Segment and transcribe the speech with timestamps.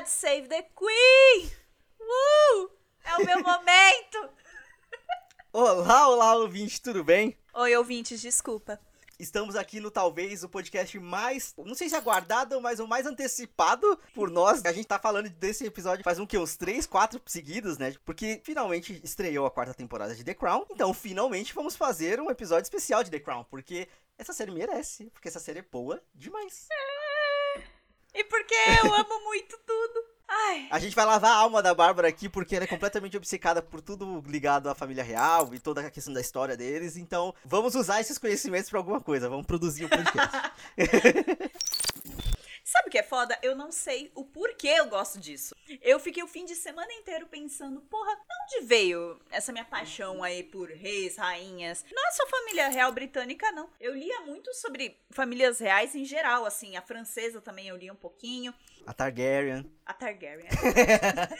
[0.00, 1.52] God Save the Queen!
[2.00, 2.70] Uh!
[3.04, 4.30] É o meu momento!
[5.52, 7.36] Olá, olá, ouvinte, tudo bem?
[7.52, 8.80] Oi, ouvintes, desculpa.
[9.18, 14.00] Estamos aqui no talvez o podcast mais, não sei se aguardado, mas o mais antecipado
[14.14, 14.64] por nós.
[14.64, 17.94] A gente tá falando desse episódio faz um que uns 3, 4 seguidos, né?
[18.02, 20.64] Porque finalmente estreou a quarta temporada de The Crown.
[20.70, 23.86] Então, finalmente vamos fazer um episódio especial de The Crown, porque
[24.16, 26.68] essa série merece, porque essa série é boa demais.
[28.14, 30.04] E porque eu amo muito tudo.
[30.28, 30.68] Ai.
[30.70, 33.80] A gente vai lavar a alma da Bárbara aqui porque ela é completamente obcecada por
[33.80, 36.96] tudo ligado à família real e toda a questão da história deles.
[36.96, 39.28] Então, vamos usar esses conhecimentos pra alguma coisa.
[39.28, 40.52] Vamos produzir um podcast.
[42.70, 43.36] Sabe o que é foda?
[43.42, 45.56] Eu não sei o porquê eu gosto disso.
[45.82, 48.22] Eu fiquei o fim de semana inteiro pensando, porra, de
[48.60, 51.84] onde veio essa minha paixão aí por reis, rainhas?
[51.90, 53.68] Não é só família real britânica, não.
[53.80, 56.76] Eu lia muito sobre famílias reais em geral, assim.
[56.76, 58.54] A francesa também eu lia um pouquinho.
[58.86, 59.70] A Targaryen.
[59.86, 60.46] A Targaryen.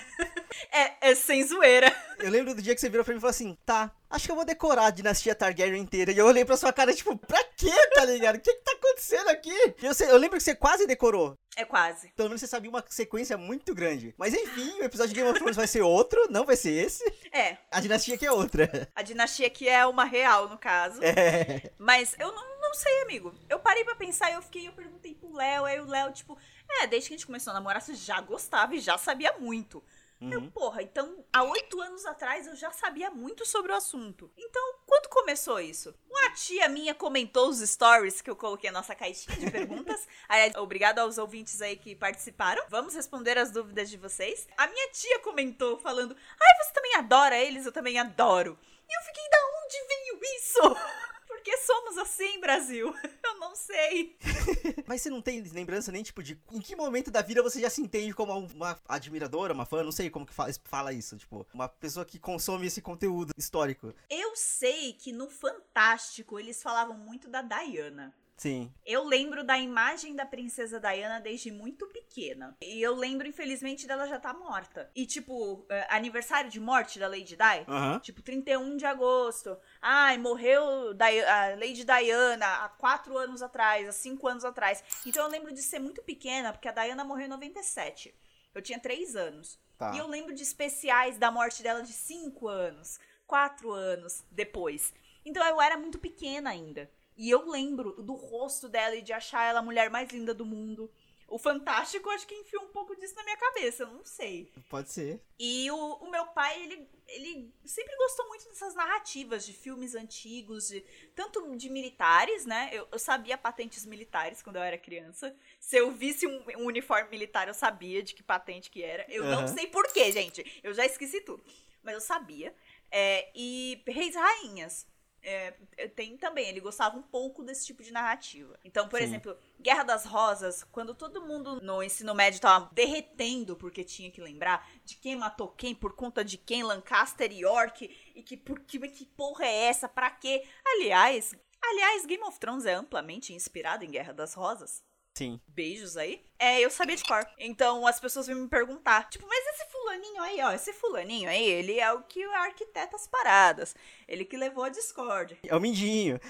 [0.72, 1.94] é, é sem zoeira.
[2.19, 4.30] Eu lembro do dia que você virou pra mim e falou assim: tá, acho que
[4.32, 6.12] eu vou decorar a dinastia Targaryen inteira.
[6.12, 8.36] E eu olhei pra sua cara, tipo, pra quê, tá ligado?
[8.36, 9.74] O que que tá acontecendo aqui?
[9.82, 11.34] Eu, sei- eu lembro que você quase decorou.
[11.56, 12.10] É quase.
[12.16, 14.14] Pelo menos você sabia uma sequência muito grande.
[14.16, 17.04] Mas enfim, o episódio de Game of Thrones vai ser outro, não vai ser esse.
[17.32, 18.88] É, A dinastia que é outra.
[18.94, 21.00] a dinastia que é uma real, no caso.
[21.02, 21.70] É.
[21.78, 23.34] Mas eu não, não sei, amigo.
[23.48, 26.38] Eu parei pra pensar e eu fiquei, eu perguntei pro Léo, aí o Léo, tipo,
[26.82, 29.82] é, desde que a gente começou a namorar, você já gostava e já sabia muito.
[30.22, 30.50] Eu, Uhum.
[30.50, 34.30] porra, então, há oito anos atrás eu já sabia muito sobre o assunto.
[34.36, 35.94] Então, quando começou isso?
[36.10, 40.06] Uma tia minha comentou os stories que eu coloquei na nossa caixinha de perguntas.
[40.28, 42.62] Aliás, obrigado aos ouvintes aí que participaram.
[42.68, 44.46] Vamos responder as dúvidas de vocês.
[44.58, 47.64] A minha tia comentou falando: Ai, você também adora eles?
[47.64, 48.58] Eu também adoro.
[48.87, 50.58] E eu fiquei, da onde veio isso?
[51.40, 52.94] Por que somos assim, Brasil?
[53.24, 54.14] Eu não sei.
[54.86, 57.70] Mas você não tem lembrança nem, tipo, de em que momento da vida você já
[57.70, 61.46] se entende como uma admiradora, uma fã, não sei como que fala, fala isso, tipo,
[61.54, 63.94] uma pessoa que consome esse conteúdo histórico.
[64.10, 68.14] Eu sei que no Fantástico eles falavam muito da Diana.
[68.40, 68.72] Sim.
[68.86, 72.56] Eu lembro da imagem da princesa Diana desde muito pequena.
[72.62, 74.90] E eu lembro, infelizmente, dela já tá morta.
[74.96, 78.00] E, tipo, eh, aniversário de morte da Lady Di.
[78.00, 79.58] Tipo, 31 de agosto.
[79.82, 84.82] Ai, morreu a Lady Diana há quatro anos atrás, há cinco anos atrás.
[85.04, 88.14] Então eu lembro de ser muito pequena, porque a Diana morreu em 97.
[88.54, 89.60] Eu tinha três anos.
[89.76, 89.92] Tá.
[89.94, 94.94] E eu lembro de especiais da morte dela de cinco anos, quatro anos depois.
[95.26, 96.90] Então eu era muito pequena ainda.
[97.16, 100.44] E eu lembro do rosto dela e de achar ela a mulher mais linda do
[100.44, 100.91] mundo.
[101.31, 104.50] O Fantástico, acho que enfiou um pouco disso na minha cabeça, não sei.
[104.69, 105.22] Pode ser.
[105.38, 110.66] E o, o meu pai, ele, ele sempre gostou muito dessas narrativas de filmes antigos,
[110.66, 110.81] de,
[111.15, 112.70] tanto de militares, né?
[112.72, 115.32] Eu, eu sabia patentes militares quando eu era criança.
[115.60, 119.06] Se eu visse um, um uniforme militar, eu sabia de que patente que era.
[119.09, 119.47] Eu não Aham.
[119.47, 120.60] sei porquê, gente.
[120.65, 121.44] Eu já esqueci tudo.
[121.81, 122.53] Mas eu sabia.
[122.91, 124.84] É, e Reis e Rainhas.
[125.22, 125.53] É,
[125.94, 128.58] tem também, ele gostava um pouco desse tipo de narrativa.
[128.64, 129.04] Então, por Sim.
[129.04, 134.20] exemplo, Guerra das Rosas, quando todo mundo no ensino médio tava derretendo porque tinha que
[134.20, 138.60] lembrar de quem matou quem, por conta de quem, Lancaster e York, e que por
[138.60, 140.42] que, que porra é essa, pra quê?
[140.64, 144.82] Aliás, aliás, Game of Thrones é amplamente inspirado em Guerra das Rosas.
[145.16, 145.41] Sim.
[145.47, 146.25] Beijos aí.
[146.38, 147.26] É, eu sabia de cor.
[147.38, 151.44] Então as pessoas vêm me perguntar, tipo, mas esse fulaninho aí, ó, esse fulaninho aí,
[151.44, 153.74] ele é o que arquiteta as paradas.
[154.06, 155.38] Ele que levou a Discord.
[155.44, 156.20] É o Mindinho.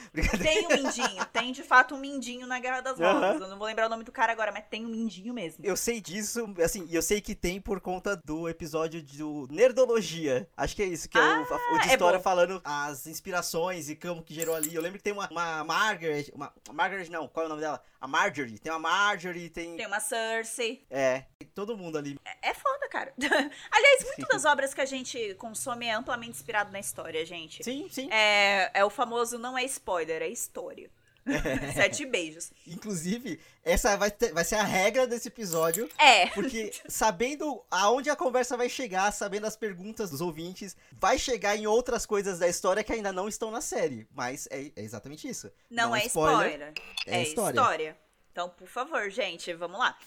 [0.43, 2.99] Tem um mindinho, tem de fato um mindinho na Guerra das.
[2.99, 3.41] Rosas.
[3.41, 5.65] Eu não vou lembrar o nome do cara agora, mas tem um mindinho mesmo.
[5.65, 10.49] Eu sei disso, assim, e eu sei que tem por conta do episódio do Nerdologia.
[10.57, 11.43] Acho que é isso, que é o,
[11.75, 12.23] o de é história bom.
[12.23, 14.75] falando as inspirações e como que gerou ali.
[14.75, 17.83] Eu lembro que tem uma, uma Margaret, uma Margaret não, qual é o nome dela?
[18.01, 18.59] A Marjorie.
[18.59, 19.77] Tem uma Marjorie, tem...
[19.77, 20.87] Tem uma Cersei.
[20.89, 22.19] É, tem todo mundo ali.
[22.25, 23.13] É, é foda, cara.
[23.71, 27.63] Aliás, muitas das obras que a gente consome é amplamente inspirado na história, gente.
[27.65, 28.09] Sim, sim.
[28.13, 30.91] É, é o famoso não é spoiler, é história.
[31.75, 32.51] Sete beijos.
[32.67, 35.89] Inclusive, essa vai, ter- vai ser a regra desse episódio.
[35.99, 36.27] É.
[36.29, 41.67] Porque sabendo aonde a conversa vai chegar, sabendo as perguntas dos ouvintes, vai chegar em
[41.67, 44.09] outras coisas da história que ainda não estão na série.
[44.15, 45.51] Mas é, é exatamente isso.
[45.71, 46.73] Não, é spoiler.
[47.07, 47.55] é É, história.
[47.59, 47.97] história.
[48.33, 49.99] Então, por favor, gente, vamos lá.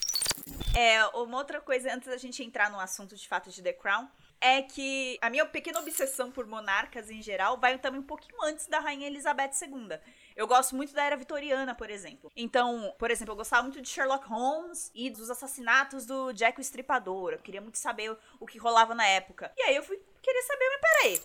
[0.76, 4.08] É, uma outra coisa, antes da gente entrar no assunto de fato de The Crown,
[4.42, 8.68] é que a minha pequena obsessão por monarcas em geral vai também um pouquinho antes
[8.68, 9.98] da Rainha Elizabeth II.
[10.36, 12.30] Eu gosto muito da era vitoriana, por exemplo.
[12.36, 16.62] Então, por exemplo, eu gostava muito de Sherlock Holmes e dos assassinatos do Jack o
[16.62, 17.34] Estripador.
[17.34, 19.54] Eu queria muito saber o que rolava na época.
[19.56, 21.22] E aí eu fui querer saber, mas peraí,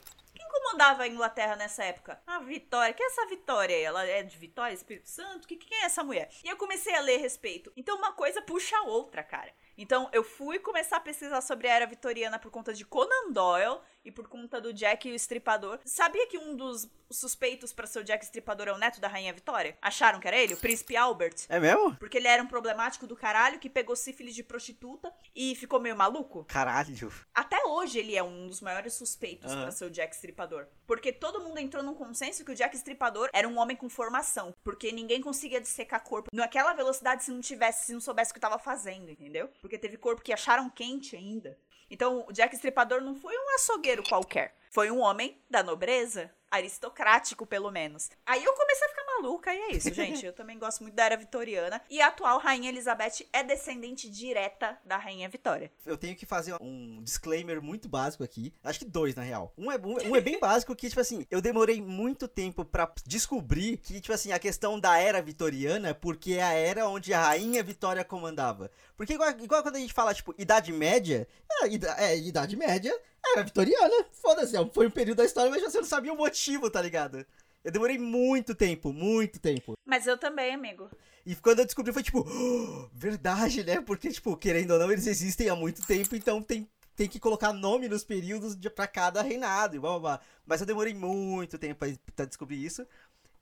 [0.58, 2.20] comandava a Inglaterra nessa época?
[2.26, 2.92] A Vitória.
[2.92, 3.76] Quem é essa Vitória?
[3.76, 5.46] Ela é de Vitória, Espírito Santo?
[5.46, 6.28] Que, quem é essa mulher?
[6.44, 7.72] E eu comecei a ler a respeito.
[7.76, 9.52] Então uma coisa puxa a outra, cara.
[9.78, 13.78] Então eu fui começar a pesquisar sobre a era vitoriana por conta de Conan Doyle
[14.04, 15.78] e por conta do Jack e o Estripador.
[15.84, 19.32] Sabia que um dos suspeitos para ser o Jack Estripador é o neto da Rainha
[19.32, 19.78] Vitória?
[19.80, 20.54] Acharam que era ele?
[20.54, 21.46] O príncipe Albert?
[21.48, 21.96] É mesmo?
[21.96, 25.96] Porque ele era um problemático do caralho que pegou sífilis de prostituta e ficou meio
[25.96, 26.44] maluco.
[26.44, 27.12] Caralho.
[27.34, 29.62] Até hoje ele é um dos maiores suspeitos Aham.
[29.62, 30.66] pra ser o Jack Estripador.
[30.86, 34.54] Porque todo mundo entrou num consenso que o Jack Estripador era um homem com formação.
[34.64, 38.40] Porque ninguém conseguia dissecar corpo naquela velocidade se não tivesse, se não soubesse o que
[38.40, 39.50] tava fazendo, entendeu?
[39.68, 41.58] Porque teve corpo que acharam quente ainda.
[41.90, 44.56] Então, o Jack Estripador não foi um açougueiro qualquer.
[44.70, 48.10] Foi um homem da nobreza, aristocrático pelo menos.
[48.26, 50.24] Aí eu comecei a ficar maluca e é isso, gente.
[50.24, 51.80] Eu também gosto muito da era vitoriana.
[51.90, 55.70] E a atual Rainha Elizabeth é descendente direta da Rainha Vitória.
[55.84, 58.52] Eu tenho que fazer um disclaimer muito básico aqui.
[58.62, 59.52] Acho que dois, na real.
[59.56, 62.92] Um é, um, um é bem básico que, tipo assim, eu demorei muito tempo pra
[63.06, 67.20] descobrir que, tipo assim, a questão da era vitoriana, porque é a era onde a
[67.20, 68.70] rainha Vitória comandava.
[68.96, 71.28] Porque igual, igual quando a gente fala, tipo, Idade Média,
[71.62, 72.92] é, é, Idade Média
[73.32, 74.04] era vitoriana.
[74.12, 77.24] Foda-se, é, foi um período da história, mas você não sabia o motivo, tá ligado?
[77.64, 79.74] Eu demorei muito tempo, muito tempo.
[79.84, 80.88] Mas eu também, amigo.
[81.26, 83.80] E quando eu descobri foi tipo, "Oh, verdade, né?
[83.80, 87.52] Porque, tipo, querendo ou não, eles existem há muito tempo, então tem, tem que colocar
[87.52, 90.20] nome nos períodos de, pra cada reinado e blá blá blá.
[90.46, 92.86] Mas eu demorei muito tempo pra, pra descobrir isso.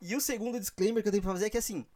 [0.00, 1.86] E o segundo disclaimer que eu tenho pra fazer é que assim,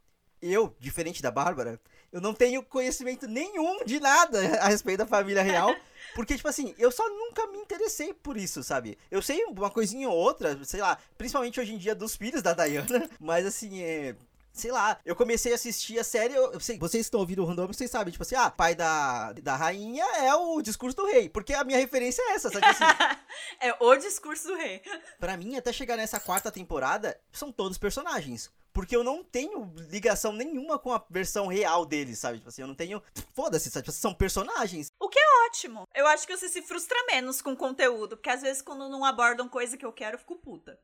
[0.41, 1.79] eu, diferente da Bárbara,
[2.11, 5.73] eu não tenho conhecimento nenhum de nada a respeito da família real.
[6.13, 8.97] Porque, tipo assim, eu só nunca me interessei por isso, sabe?
[9.09, 12.53] Eu sei uma coisinha ou outra, sei lá, principalmente hoje em dia dos filhos da
[12.53, 14.15] Diana, mas assim, é.
[14.53, 17.45] Sei lá, eu comecei a assistir a série, eu, eu sei, vocês estão ouvindo o
[17.45, 21.29] Random, vocês sabem, tipo assim, ah, pai da, da rainha é o discurso do rei,
[21.29, 22.83] porque a minha referência é essa, sabe assim,
[23.61, 24.81] é o discurso do rei.
[25.21, 28.51] Pra mim, até chegar nessa quarta temporada, são todos personagens.
[28.73, 32.37] Porque eu não tenho ligação nenhuma com a versão real deles, sabe?
[32.37, 33.01] Tipo assim, eu não tenho.
[33.33, 33.85] Foda-se, sabe?
[33.85, 34.91] Tipo, São personagens.
[34.99, 35.87] O que é ótimo.
[35.93, 39.03] Eu acho que você se frustra menos com o conteúdo, porque às vezes quando não
[39.03, 40.79] abordam coisa que eu quero, eu fico puta.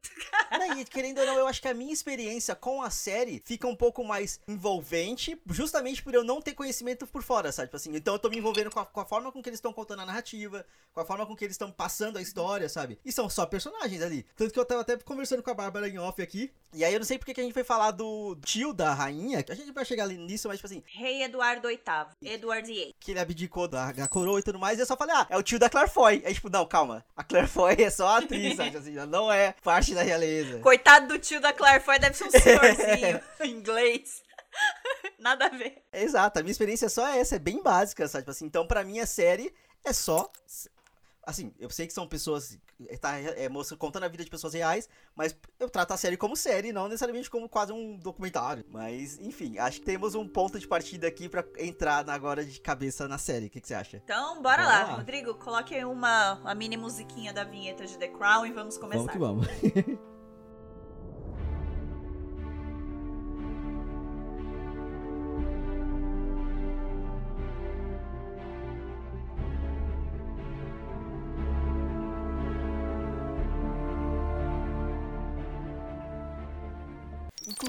[0.51, 3.67] Né, E querendo ou não, eu acho que a minha experiência com a série fica
[3.67, 7.67] um pouco mais envolvente, justamente por eu não ter conhecimento por fora, sabe?
[7.67, 9.57] Tipo assim, então eu tô me envolvendo com a, com a forma com que eles
[9.57, 12.99] estão contando a narrativa, com a forma com que eles estão passando a história, sabe?
[13.05, 14.25] E são só personagens ali.
[14.35, 16.51] Tanto que eu tava até conversando com a Bárbara em off aqui.
[16.73, 19.43] E aí eu não sei porque que a gente foi falar do tio da rainha.
[19.47, 21.79] A gente vai chegar ali nisso, mas tipo assim, Rei Eduardo VIII.
[22.21, 22.95] Eduardo VIII.
[22.99, 25.37] que ele abdicou da, da coroa e tudo mais, e eu só falei, ah, é
[25.37, 26.23] o tio da Claire Foy.
[26.25, 27.05] Aí, tipo, não, calma.
[27.15, 28.75] A Claire Foy é só a atriz, sabe?
[28.75, 30.59] Assim, ela não é parte da realeza.
[30.59, 34.21] Coitado do tio da Claire Foy, deve ser um senhorzinho em inglês.
[35.19, 35.83] Nada a ver.
[35.91, 38.23] Exato, a minha experiência é só essa, é bem básica, sabe?
[38.23, 39.53] Tipo assim, então, pra mim, a série
[39.83, 40.29] é só.
[41.27, 42.57] Assim, eu sei que são pessoas.
[43.01, 46.37] Tá, é, mostra- contando a vida de pessoas reais, mas eu trato a série como
[46.37, 48.63] série, não necessariamente como quase um documentário.
[48.69, 53.09] Mas, enfim, acho que temos um ponto de partida aqui pra entrar agora de cabeça
[53.09, 53.47] na série.
[53.47, 53.97] O que, que você acha?
[53.97, 54.83] Então, bora Bora lá.
[54.85, 54.93] lá.
[54.95, 59.17] Rodrigo, coloque aí uma, uma mini musiquinha da vinheta de The Crown e vamos começar.
[59.17, 59.47] vamos.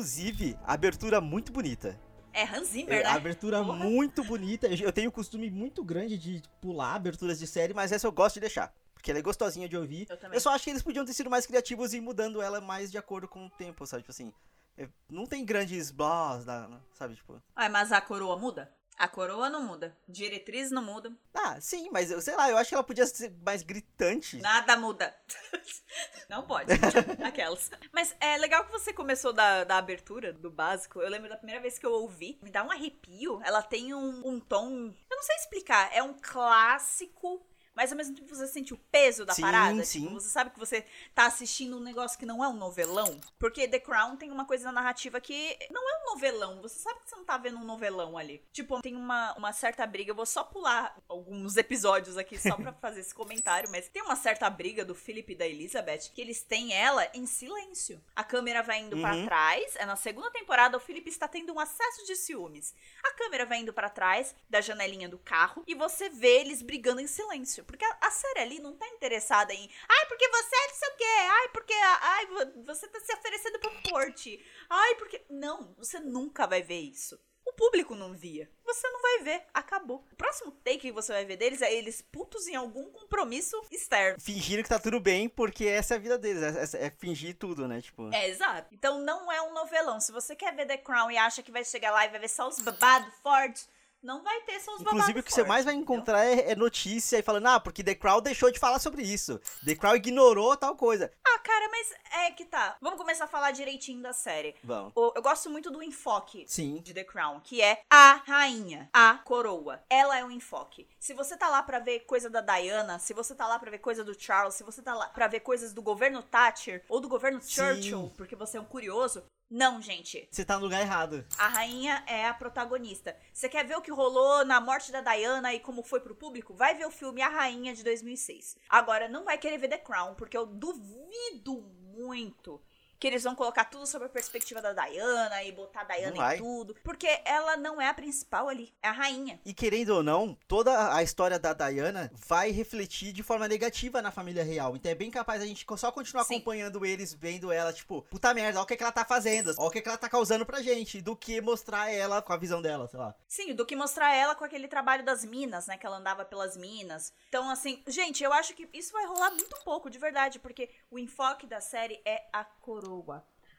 [0.08, 1.98] Inclusive, abertura muito bonita.
[2.32, 3.08] É Hans Zimmer, É, né?
[3.10, 3.76] abertura Porra.
[3.84, 4.66] muito bonita.
[4.68, 8.34] Eu, tenho um costume muito grande de pular aberturas de série, mas essa eu gosto
[8.34, 8.72] de deixar.
[8.94, 10.06] Porque ela é gostosinha de ouvir.
[10.08, 10.36] Eu também.
[10.36, 12.96] Eu só acho que eles podiam ter sido mais criativos e mudando ela mais de
[12.96, 14.02] acordo com o tempo, sabe?
[14.02, 14.32] Tipo assim.
[14.78, 17.14] é, não tem grandes blás, da- sabe?
[17.16, 17.42] Tipo.
[17.54, 18.72] Ah, mas a coroa muda?
[18.98, 19.96] A coroa não muda.
[20.08, 21.16] Diretriz não muda.
[21.32, 24.38] Ah, sim, mas eu sei lá, eu acho que ela podia ser mais gritante.
[24.38, 25.14] Nada muda.
[26.28, 26.70] Não pode.
[27.24, 27.70] Aquelas.
[27.90, 31.00] Mas é legal que você começou da, da abertura, do básico.
[31.00, 32.38] Eu lembro da primeira vez que eu ouvi.
[32.42, 33.40] Me dá um arrepio.
[33.44, 34.94] Ela tem um, um tom.
[35.10, 35.90] Eu não sei explicar.
[35.92, 37.46] É um clássico.
[37.78, 39.84] Mas ao mesmo tempo você sente o peso da Sim, parada.
[39.84, 40.00] sim.
[40.02, 43.20] Tipo, você sabe que você tá assistindo um negócio que não é um novelão.
[43.38, 46.60] Porque The Crown tem uma coisa na narrativa que não é um novelão.
[46.60, 48.42] Você sabe que você não tá vendo um novelão ali.
[48.52, 50.10] Tipo, tem uma, uma certa briga.
[50.10, 53.70] Eu vou só pular alguns episódios aqui só pra fazer esse comentário.
[53.70, 57.26] Mas tem uma certa briga do Philip e da Elizabeth que eles têm ela em
[57.26, 58.02] silêncio.
[58.16, 59.24] A câmera vai indo pra Uhum.
[59.24, 59.76] trás.
[59.76, 62.74] É na segunda temporada o Philip está tendo um acesso de ciúmes.
[63.04, 67.00] A câmera vai indo pra trás da janelinha do carro e você vê eles brigando
[67.00, 67.64] em silêncio.
[67.68, 69.70] Porque a, a série ali não tá interessada em.
[69.88, 71.04] Ai, porque você é não sei o quê.
[71.30, 71.74] Ai, porque.
[71.74, 74.44] Ai, vo- você tá se oferecendo pro porte.
[74.68, 75.24] Ai, porque.
[75.30, 77.16] Não, você nunca vai ver isso.
[77.46, 78.50] O público não via.
[78.64, 80.04] Você não vai ver, acabou.
[80.12, 84.20] O próximo take que você vai ver deles é eles putos em algum compromisso externo.
[84.20, 87.36] Fingindo que tá tudo bem, porque essa é a vida deles, é, é- é fingir
[87.38, 87.80] tudo, né?
[87.80, 88.12] Tipo.
[88.12, 88.74] É, exato.
[88.74, 89.98] Então não é um novelão.
[90.00, 92.28] Se você quer ver The Crown e acha que vai chegar lá e vai ver
[92.28, 93.68] só os babados fortes,
[94.08, 97.18] não vai ter babados Inclusive, o que você fortes, mais vai encontrar é, é notícia
[97.18, 99.38] e falando, ah, porque The Crown deixou de falar sobre isso.
[99.64, 101.12] The Crown ignorou tal coisa.
[101.26, 101.92] Ah, cara, mas
[102.24, 102.76] é que tá.
[102.80, 104.54] Vamos começar a falar direitinho da série.
[104.64, 104.92] Vamos.
[104.96, 106.80] O- Eu gosto muito do enfoque Sim.
[106.80, 109.82] de The Crown, que é a rainha, a coroa.
[109.90, 110.88] Ela é o enfoque.
[110.98, 113.78] Se você tá lá pra ver coisa da Diana, se você tá lá pra ver
[113.78, 117.08] coisa do Charles, se você tá lá pra ver coisas do governo Thatcher ou do
[117.08, 117.50] governo Sim.
[117.50, 120.28] Churchill, porque você é um curioso, não, gente.
[120.30, 121.24] Você tá no lugar errado.
[121.38, 123.16] A rainha é a protagonista.
[123.32, 126.54] Você quer ver o que rolou na morte da Diana e como foi pro público?
[126.54, 128.58] Vai ver o filme A Rainha de 2006.
[128.68, 131.62] Agora, não vai querer ver The Crown, porque eu duvido
[131.94, 132.60] muito
[132.98, 136.38] que eles vão colocar tudo sobre a perspectiva da Diana e botar a Diana em
[136.38, 136.74] tudo.
[136.82, 139.40] Porque ela não é a principal ali, é a rainha.
[139.44, 144.10] E querendo ou não, toda a história da Diana vai refletir de forma negativa na
[144.10, 144.76] família real.
[144.76, 146.36] Então é bem capaz a gente só continuar Sim.
[146.36, 149.68] acompanhando eles, vendo ela, tipo, puta merda, olha o que, que ela tá fazendo, olha
[149.68, 152.60] o que, que ela tá causando pra gente, do que mostrar ela com a visão
[152.60, 153.14] dela, sei lá.
[153.28, 155.76] Sim, do que mostrar ela com aquele trabalho das minas, né?
[155.76, 157.12] Que ela andava pelas minas.
[157.28, 160.98] Então, assim, gente, eu acho que isso vai rolar muito pouco, de verdade, porque o
[160.98, 162.87] enfoque da série é a coroa.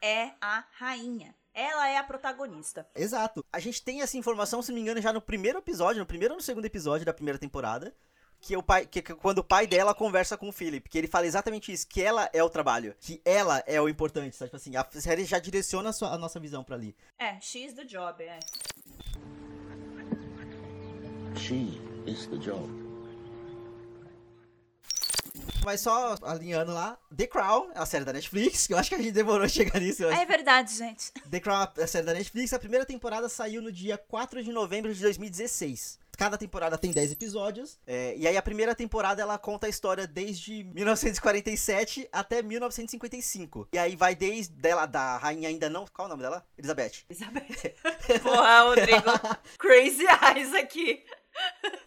[0.01, 1.35] É a rainha.
[1.53, 2.87] Ela é a protagonista.
[2.95, 3.43] Exato.
[3.51, 6.33] A gente tem essa informação, se não me engano, já no primeiro episódio, no primeiro
[6.33, 7.93] ou no segundo episódio da primeira temporada.
[8.41, 11.07] Que, o pai, que, que quando o pai dela conversa com o Philip, que ele
[11.09, 14.47] fala exatamente isso, que ela é o trabalho, que ela é o importante, sabe?
[14.49, 16.95] Tipo assim, a série já direciona a, sua- a nossa visão pra ali.
[17.17, 18.39] É, X the job, é.
[21.35, 22.88] She is the job.
[25.65, 28.97] Mas só alinhando lá, The Crown, a série da Netflix, que eu acho que a
[28.97, 30.05] gente demorou a chegar nisso.
[30.05, 31.11] É verdade, gente.
[31.29, 34.93] The Crown, a série da Netflix, a primeira temporada saiu no dia 4 de novembro
[34.93, 35.99] de 2016.
[36.17, 37.79] Cada temporada tem 10 episódios.
[37.87, 43.69] é, e aí a primeira temporada ela conta a história desde 1947 até 1955.
[43.71, 45.85] E aí vai desde dela, da rainha ainda não.
[45.93, 46.45] Qual é o nome dela?
[46.57, 47.05] Elizabeth.
[47.09, 47.73] Elizabeth.
[48.21, 49.11] Porra, Rodrigo.
[49.57, 51.03] Crazy eyes aqui.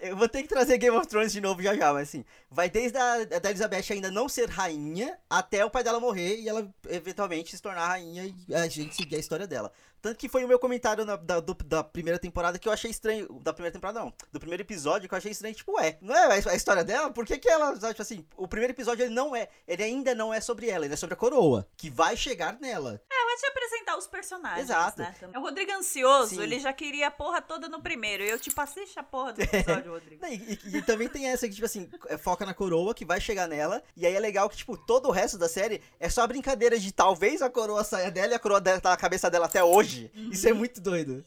[0.01, 2.69] Eu vou ter que trazer Game of Thrones de novo já já, mas assim, vai
[2.69, 7.55] desde a Elizabeth ainda não ser rainha até o pai dela morrer e ela eventualmente
[7.55, 9.73] se tornar rainha e a gente seguir a história dela.
[10.03, 12.91] Tanto que foi o meu comentário na- da, do- da primeira temporada que eu achei
[12.91, 13.29] estranho.
[13.41, 14.13] Da primeira temporada, não.
[14.33, 15.55] Do primeiro episódio que eu achei estranho.
[15.55, 17.11] Tipo, ué, não é a história dela?
[17.11, 17.73] Por que, que ela.
[17.79, 19.49] Tipo assim, o primeiro episódio ele não é.
[19.67, 21.67] Ele ainda não é sobre ela, ele é sobre a coroa.
[21.77, 23.01] Que vai chegar nela.
[23.11, 24.65] É, vai te apresentar os personagens.
[24.69, 25.03] Exato.
[25.03, 25.15] Né?
[25.33, 26.43] É o Rodrigo ansioso, Sim.
[26.43, 28.25] ele já queria a porra toda no primeiro.
[28.25, 30.27] E eu te passei a porra do episódio, Rodrigo.
[30.27, 33.21] E, e- e também tem essa que, tipo assim, é, foca na coroa, que vai
[33.21, 33.81] chegar nela.
[33.97, 36.91] E aí é legal que, tipo, todo o resto da série é só brincadeira de
[36.91, 39.92] talvez a coroa saia dela e a coroa dela tá na cabeça dela até hoje.
[40.31, 41.25] Isso é muito doido.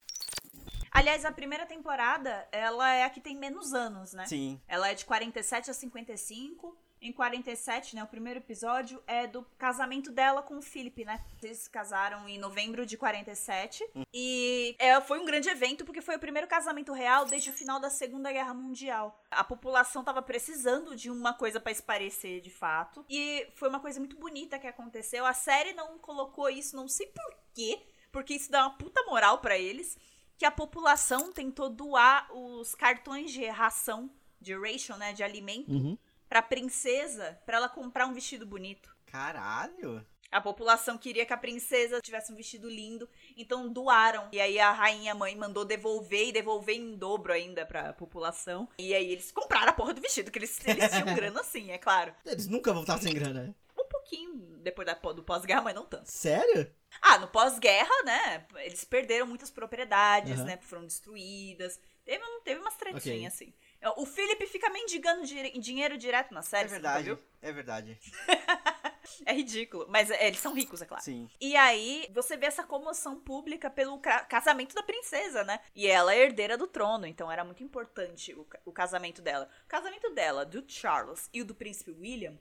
[0.96, 4.26] Aliás, a primeira temporada, ela é a que tem menos anos, né?
[4.28, 4.62] Sim.
[4.66, 6.78] Ela é de 47 a 55.
[7.02, 11.24] Em 47, né, o primeiro episódio é do casamento dela com o Philip, né?
[11.44, 13.86] Eles se casaram em novembro de 47.
[14.14, 17.80] E é, foi um grande evento porque foi o primeiro casamento real desde o final
[17.80, 19.22] da Segunda Guerra Mundial.
[19.30, 23.06] A população tava precisando de uma coisa pra esparecer de fato.
[23.10, 25.26] E foi uma coisa muito bonita que aconteceu.
[25.26, 29.40] A série não colocou isso, não sei por quê, porque isso dá uma puta moral
[29.40, 29.98] pra eles.
[30.38, 35.12] Que a população tentou doar os cartões de ração, de ration, né?
[35.12, 35.98] De alimento Uhum.
[36.30, 38.96] pra princesa, pra ela comprar um vestido bonito.
[39.06, 40.06] Caralho.
[40.32, 43.08] A população queria que a princesa tivesse um vestido lindo,
[43.38, 44.28] então doaram.
[44.32, 48.68] E aí a rainha mãe mandou devolver e devolver em dobro ainda pra população.
[48.78, 51.78] E aí eles compraram a porra do vestido, que eles, eles tinham grana assim, é
[51.78, 52.14] claro.
[52.26, 53.56] Eles nunca vão estar sem grana.
[53.80, 56.12] Um pouquinho depois da, do pós-guerra, mas não tanto.
[56.12, 56.70] Sério?
[57.02, 58.46] Ah, no pós-guerra, né?
[58.58, 60.44] Eles perderam muitas propriedades, Aham.
[60.46, 60.58] né?
[60.62, 61.80] Foram destruídas.
[62.04, 63.48] Teve, teve umas tretinhas, Ok.
[63.48, 63.54] assim.
[63.98, 67.04] O Philip fica mendigando di- dinheiro direto na série, É nunca verdade.
[67.06, 67.20] viu?
[67.42, 68.00] É verdade.
[69.24, 69.86] É ridículo.
[69.88, 71.04] Mas é, eles são ricos, é claro.
[71.04, 71.30] Sim.
[71.40, 75.60] E aí, você vê essa comoção pública pelo ca- casamento da princesa, né?
[75.76, 79.48] E ela é herdeira do trono, então era muito importante o, ca- o casamento dela.
[79.64, 82.36] O casamento dela, do Charles e o do príncipe William,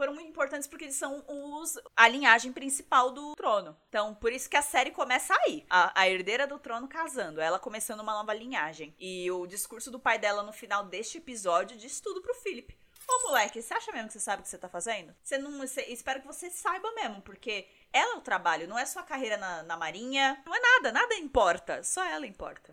[0.00, 3.76] foram muito importantes porque eles são os a linhagem principal do trono.
[3.90, 5.66] Então, por isso que a série começa aí.
[5.68, 8.94] A, a herdeira do trono casando, ela começando uma nova linhagem.
[8.98, 12.74] E o discurso do pai dela no final deste episódio diz tudo pro Philip.
[13.06, 15.14] Ô, moleque, você acha mesmo que você sabe o que você tá fazendo?
[15.22, 15.58] Você não.
[15.58, 19.36] você- espero que você saiba mesmo, porque ela é o trabalho, não é sua carreira
[19.36, 20.42] na, na marinha.
[20.46, 21.82] Não é nada, nada importa.
[21.82, 22.72] Só ela importa.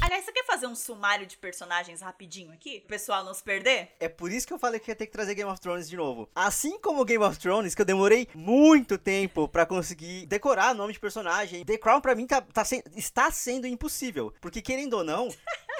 [0.00, 2.82] Aliás, você quer fazer um sumário de personagens rapidinho aqui?
[2.84, 3.92] O pessoal não se perder?
[3.98, 5.96] É por isso que eu falei que ia ter que trazer Game of Thrones de
[5.96, 6.28] novo.
[6.34, 11.00] Assim como Game of Thrones, que eu demorei muito tempo pra conseguir decorar nome de
[11.00, 11.64] personagem.
[11.64, 12.62] The Crown pra mim tá, tá
[12.94, 14.32] está sendo impossível.
[14.40, 15.28] Porque querendo ou não,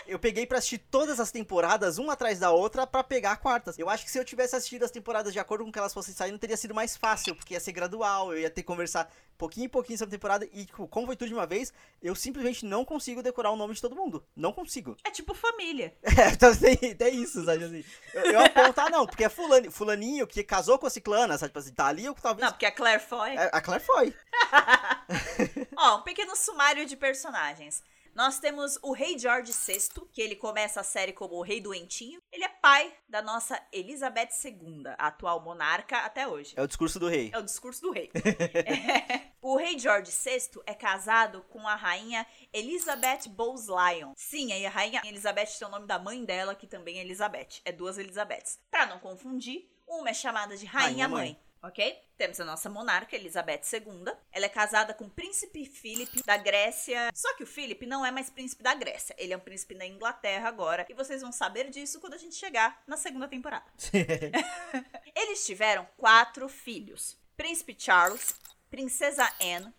[0.06, 3.72] eu peguei pra assistir todas as temporadas, uma atrás da outra, pra pegar a quarta.
[3.78, 6.14] Eu acho que se eu tivesse assistido as temporadas de acordo com que elas fossem
[6.14, 9.66] saindo, teria sido mais fácil, porque ia ser gradual, eu ia ter que conversar pouquinho
[9.66, 10.48] em pouquinho sobre a temporada.
[10.52, 11.72] E, tipo, como foi tudo de uma vez,
[12.02, 14.24] eu simplesmente não consigo decorar o nome de todo mundo.
[14.36, 14.96] Não consigo.
[15.04, 15.94] É tipo família.
[16.16, 17.84] É, então tem, tem isso, sabe assim.
[18.14, 21.50] Eu, eu aponto, ah, não, porque é fulani, fulaninho que casou com a ciclana, sabe?
[21.50, 22.44] Tipo assim, tá ali, eu talvez...
[22.44, 23.30] Não, porque a Claire Foy.
[23.30, 24.14] É, A Claire foi.
[25.76, 27.82] Ó, um pequeno sumário de personagens.
[28.14, 32.20] Nós temos o Rei George VI, que ele começa a série como o Rei Doentinho.
[32.30, 36.54] Ele é pai da nossa Elizabeth II, a atual monarca até hoje.
[36.56, 37.30] É o discurso do rei.
[37.34, 38.10] É o discurso do rei.
[38.14, 39.34] É.
[39.44, 44.14] O rei George VI é casado com a rainha Elizabeth Bowes Lyon.
[44.16, 47.60] Sim, aí a rainha Elizabeth tem o nome da mãe dela, que também é Elizabeth.
[47.62, 48.58] É duas Elizabeths.
[48.70, 51.32] Pra não confundir, uma é chamada de Rainha rainha-mãe.
[51.32, 51.40] mãe.
[51.66, 51.98] Ok?
[52.18, 54.12] Temos a nossa monarca, Elizabeth II.
[54.30, 57.10] Ela é casada com o príncipe Philip da Grécia.
[57.14, 59.16] Só que o Philip não é mais príncipe da Grécia.
[59.18, 60.84] Ele é um príncipe da Inglaterra agora.
[60.90, 63.64] E vocês vão saber disso quando a gente chegar na segunda temporada.
[65.16, 68.34] Eles tiveram quatro filhos: Príncipe Charles,
[68.70, 69.72] Princesa Anne,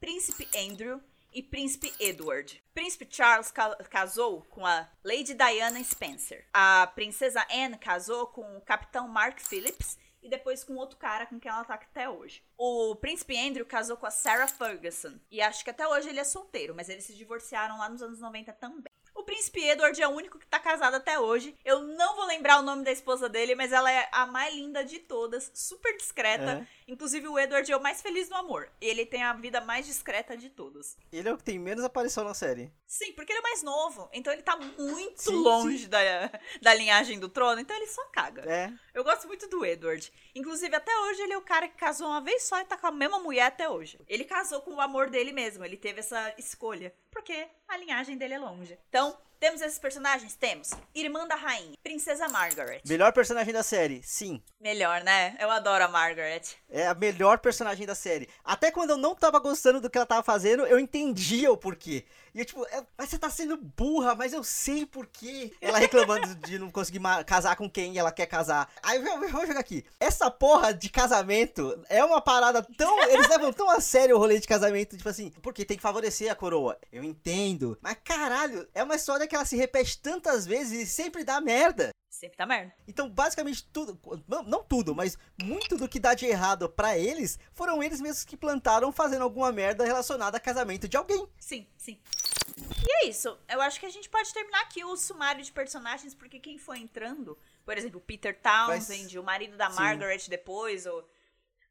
[0.00, 2.62] Príncipe Andrew e Príncipe Edward.
[2.74, 6.46] Príncipe Charles ca- casou com a Lady Diana Spencer.
[6.52, 11.40] A Princesa Anne casou com o Capitão Mark Phillips e depois com outro cara com
[11.40, 12.44] quem ela tá até hoje.
[12.56, 15.18] O Príncipe Andrew casou com a Sarah Ferguson.
[15.30, 18.20] E acho que até hoje ele é solteiro, mas eles se divorciaram lá nos anos
[18.20, 18.91] 90 também.
[19.22, 21.56] O príncipe Edward é o único que tá casado até hoje.
[21.64, 24.84] Eu não vou lembrar o nome da esposa dele, mas ela é a mais linda
[24.84, 26.66] de todas, super discreta.
[26.88, 28.68] Inclusive, o Edward é o mais feliz no amor.
[28.80, 30.96] Ele tem a vida mais discreta de todas.
[31.12, 32.72] Ele é o que tem menos aparição na série.
[32.84, 34.10] Sim, porque ele é mais novo.
[34.12, 36.00] Então ele tá muito Sim, longe Da,
[36.60, 37.60] da linhagem do trono.
[37.60, 38.42] Então ele só caga.
[38.42, 38.72] É.
[38.92, 40.12] Eu gosto muito do Edward.
[40.34, 42.88] Inclusive, até hoje, ele é o cara que casou uma vez só e tá com
[42.88, 44.00] a mesma mulher até hoje.
[44.08, 45.64] Ele casou com o amor dele mesmo.
[45.64, 46.92] Ele teve essa escolha.
[47.10, 48.78] Porque a linhagem dele é longe.
[48.88, 50.36] Então, temos esses personagens?
[50.36, 50.70] Temos.
[50.94, 51.72] Irmã da rainha.
[51.82, 52.80] Princesa Margaret.
[52.86, 54.40] Melhor personagem da série, sim.
[54.60, 55.36] Melhor, né?
[55.40, 56.42] Eu adoro a Margaret.
[56.70, 58.28] É a melhor personagem da série.
[58.44, 62.04] Até quando eu não tava gostando do que ela tava fazendo, eu entendia o porquê.
[62.32, 65.52] E eu, tipo, é, mas você tá sendo burra, mas eu sei porquê.
[65.60, 68.70] Ela reclamando de não conseguir casar com quem ela quer casar.
[68.80, 69.84] Aí vou jogar aqui.
[69.98, 73.02] Essa porra de casamento é uma parada tão.
[73.10, 76.30] Eles levam tão a sério o rolê de casamento, tipo assim, porque tem que favorecer
[76.30, 76.78] a coroa.
[76.92, 77.76] Eu entendo.
[77.82, 81.88] Mas caralho, é uma história que ela se repete tantas vezes e sempre dá merda.
[82.10, 82.74] Sempre tá merda.
[82.86, 87.38] Então, basicamente, tudo, não, não tudo, mas muito do que dá de errado pra eles,
[87.54, 91.26] foram eles mesmos que plantaram fazendo alguma merda relacionada a casamento de alguém.
[91.38, 91.98] Sim, sim.
[92.86, 93.38] E é isso.
[93.48, 96.78] Eu acho que a gente pode terminar aqui o sumário de personagens, porque quem foi
[96.78, 99.76] entrando, por exemplo, Peter Townsend, o marido da Sim.
[99.76, 101.02] Margaret depois, o,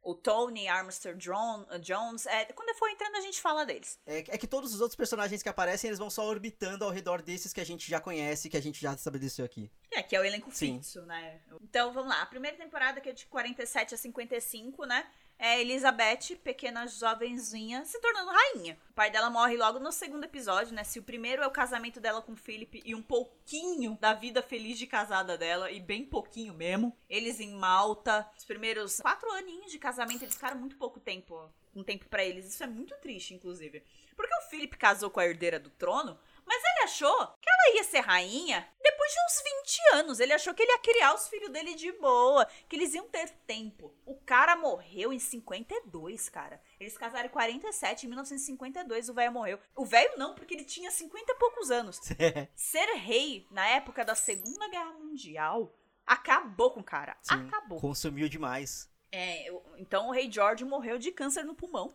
[0.01, 2.25] o Tony Armstrong John- Jones.
[2.25, 3.99] É, quando for entrando, a gente fala deles.
[4.05, 7.21] É, é que todos os outros personagens que aparecem, eles vão só orbitando ao redor
[7.21, 9.71] desses que a gente já conhece, que a gente já estabeleceu aqui.
[9.91, 10.77] É, que é o elenco Sim.
[10.77, 11.41] fixo, né?
[11.61, 12.21] Então, vamos lá.
[12.21, 15.05] A primeira temporada, que é de 47 a 55, né?
[15.43, 18.77] É Elizabeth, pequena jovenzinha, se tornando rainha.
[18.91, 20.83] O pai dela morre logo no segundo episódio, né?
[20.83, 24.77] Se o primeiro é o casamento dela com Philip e um pouquinho da vida feliz
[24.77, 26.95] de casada dela, e bem pouquinho mesmo.
[27.09, 31.83] Eles em Malta, os primeiros quatro aninhos de casamento, eles ficaram muito pouco tempo, um
[31.83, 32.45] tempo pra eles.
[32.45, 33.83] Isso é muito triste, inclusive.
[34.15, 36.19] Porque o Philip casou com a herdeira do trono,
[36.51, 40.19] mas ele achou que ela ia ser rainha depois de uns 20 anos.
[40.19, 43.29] Ele achou que ele ia criar os filhos dele de boa, que eles iam ter
[43.47, 43.95] tempo.
[44.05, 46.61] O cara morreu em 52, cara.
[46.77, 49.59] Eles casaram em 47, em 1952 o velho morreu.
[49.73, 52.01] O velho não, porque ele tinha 50 e poucos anos.
[52.53, 55.73] Ser rei na época da Segunda Guerra Mundial
[56.05, 57.15] acabou com o cara.
[57.21, 57.47] Sim.
[57.47, 57.79] Acabou.
[57.79, 58.91] Consumiu demais.
[59.09, 61.93] É, então o rei George morreu de câncer no pulmão.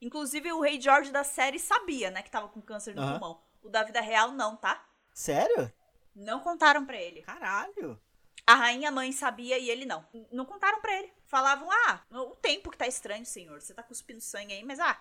[0.00, 3.18] Inclusive o rei George da série sabia, né, que tava com câncer no Aham.
[3.18, 3.49] pulmão.
[3.62, 4.84] O da vida real não, tá?
[5.12, 5.72] Sério?
[6.14, 7.22] Não contaram pra ele.
[7.22, 8.00] Caralho.
[8.46, 10.04] A rainha mãe sabia e ele não.
[10.32, 11.12] Não contaram pra ele.
[11.26, 13.60] Falavam: "Ah, o tempo que tá estranho, senhor.
[13.60, 15.00] Você tá cuspindo sangue aí, mas ah,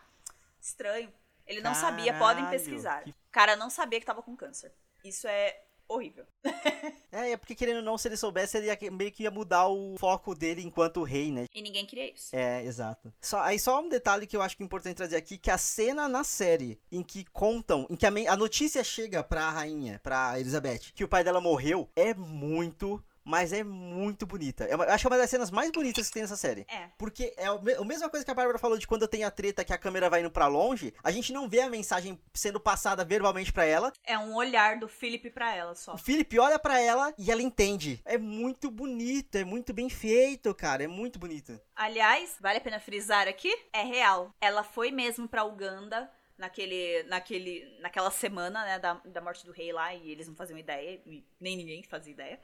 [0.62, 1.12] estranho".
[1.48, 3.04] Ele não sabia, podem Caralho, pesquisar.
[3.04, 4.72] que- O cara não sabia que tava com câncer.
[5.04, 6.26] Isso é horrível.
[7.12, 9.68] É, é porque querendo ou não, se ele soubesse, ele ia, meio que ia mudar
[9.68, 11.46] o foco dele enquanto rei, né?
[11.56, 12.36] E ninguém queria isso.
[12.36, 13.12] É, exato.
[13.20, 15.58] Só, aí só um detalhe que eu acho que é importante trazer aqui, que a
[15.58, 20.40] cena na série em que contam, em que a, a notícia chega pra rainha, pra
[20.40, 24.64] Elizabeth, que o pai dela morreu, é muito mas é muito bonita.
[24.66, 26.66] É uma- eu acho que é uma das cenas mais bonitas que tem nessa série.
[26.68, 26.90] É.
[26.98, 29.30] Porque é a me- a mesma coisa que a Bárbara falou de quando tem a
[29.30, 32.60] treta que a câmera vai indo pra longe, a gente não vê a mensagem sendo
[32.60, 33.94] passada verbalmente pra ela.
[34.04, 35.94] É um olhar do Philip pra ela só.
[35.94, 38.02] O Philip olha pra ela e ela entende.
[38.04, 41.60] É muito bonito, é muito bem feito, cara, é muito bonito.
[41.76, 44.34] Aliás, vale a pena frisar aqui, é real.
[44.42, 49.74] Ela foi mesmo pra Uganda naquele, naquele, naquela semana, né, da, da morte do rei
[49.74, 51.02] lá, e eles não faziam ideia,
[51.40, 52.40] nem ninguém fazia ideia.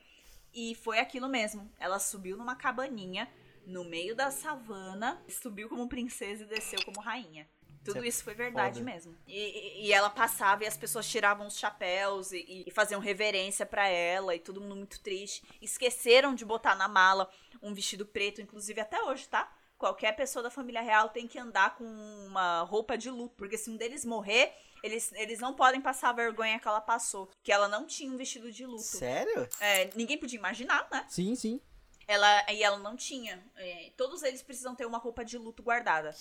[0.56, 1.70] E foi aquilo mesmo.
[1.80, 3.30] Ela subiu numa cabaninha
[3.68, 7.48] no meio da savana, subiu como princesa e desceu como rainha.
[7.84, 8.92] Tudo Isso é foi verdade foda.
[8.92, 9.16] mesmo.
[9.28, 13.88] E, e- ela passava e as pessoas tiravam os chapéus e, e faziam reverência pra
[13.88, 15.44] ela e todo mundo muito triste.
[15.62, 17.30] Esqueceram de botar na mala
[17.62, 19.52] um vestido preto, inclusive até hoje, tá?
[19.78, 21.84] Qualquer pessoa da família real tem que andar com
[22.28, 24.52] uma roupa de luto, porque se um deles morrer,
[24.86, 28.18] eles, eles não podem passar a vergonha que ela passou, que ela não tinha um
[28.18, 28.84] vestido de luto.
[28.84, 29.48] Sério?
[29.60, 31.06] É, ninguém podia imaginar, né?
[31.10, 31.60] Sim, sim.
[32.08, 33.44] Ela, e ela não tinha.
[33.56, 36.16] É, todos eles precisam ter uma roupa de luto guardada.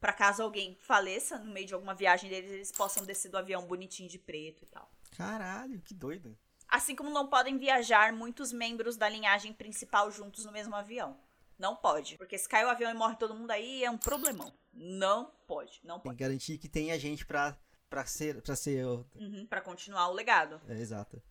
[0.00, 3.66] Pra caso alguém faleça no meio de alguma viagem deles, eles possam descer do avião
[3.66, 4.90] bonitinho de preto e tal.
[5.16, 6.36] Caralho, que doido.
[6.68, 11.16] Assim como não podem viajar muitos membros da linhagem principal juntos no mesmo avião.
[11.58, 12.16] Não pode.
[12.18, 14.52] Porque se cai o avião e morre todo mundo aí, é um problemão.
[14.72, 15.80] Não pode.
[15.82, 16.16] Não Tem pode.
[16.16, 17.56] que garantir que tenha gente pra,
[17.88, 18.42] pra ser.
[18.42, 18.84] Pra ser.
[18.86, 20.60] Uhum, pra continuar o legado.
[20.68, 21.22] É, exato.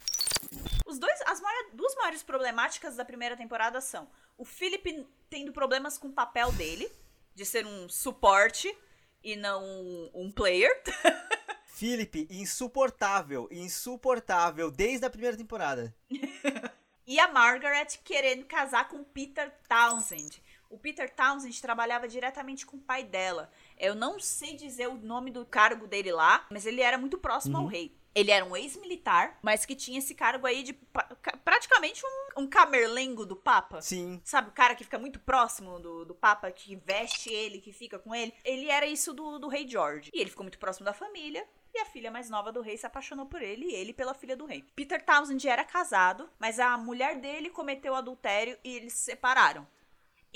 [0.85, 5.97] Os dois, as maior- duas maiores problemáticas da primeira temporada são o Philip tendo problemas
[5.97, 6.89] com o papel dele,
[7.33, 8.75] de ser um suporte
[9.23, 10.71] e não um, um player.
[11.67, 15.93] Philip, insuportável, insuportável desde a primeira temporada.
[17.07, 20.41] E a Margaret querendo casar com Peter Townsend.
[20.71, 23.51] O Peter Townsend trabalhava diretamente com o pai dela.
[23.77, 27.57] Eu não sei dizer o nome do cargo dele lá, mas ele era muito próximo
[27.57, 27.95] ao rei.
[28.15, 30.71] Ele era um ex-militar, mas que tinha esse cargo aí de
[31.43, 33.81] praticamente um, um camerlengo do Papa.
[33.81, 34.21] Sim.
[34.23, 37.99] Sabe, o cara que fica muito próximo do, do Papa, que veste ele, que fica
[37.99, 38.33] com ele.
[38.45, 40.11] Ele era isso do, do rei George.
[40.13, 41.45] E ele ficou muito próximo da família.
[41.73, 44.38] E a filha mais nova do rei se apaixonou por ele e ele pela filha
[44.38, 44.63] do rei.
[44.77, 49.67] Peter Townsend era casado, mas a mulher dele cometeu adultério e eles se separaram.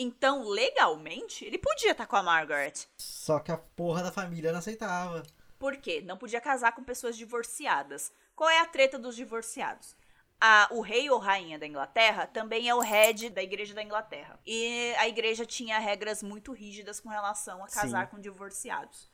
[0.02, 2.74] Então, legalmente, ele podia estar com a Margaret.
[2.98, 5.24] Só que a porra da família não aceitava.
[5.60, 6.02] Por quê?
[6.02, 8.14] Não podia casar com pessoas divorciadas.
[8.34, 9.94] Qual é a treta dos divorciados?
[10.40, 14.40] A- o rei ou rainha da Inglaterra também é o head da igreja da Inglaterra.
[14.46, 18.12] E a igreja tinha regras muito rígidas com relação a casar Sim.
[18.16, 19.10] com divorciados.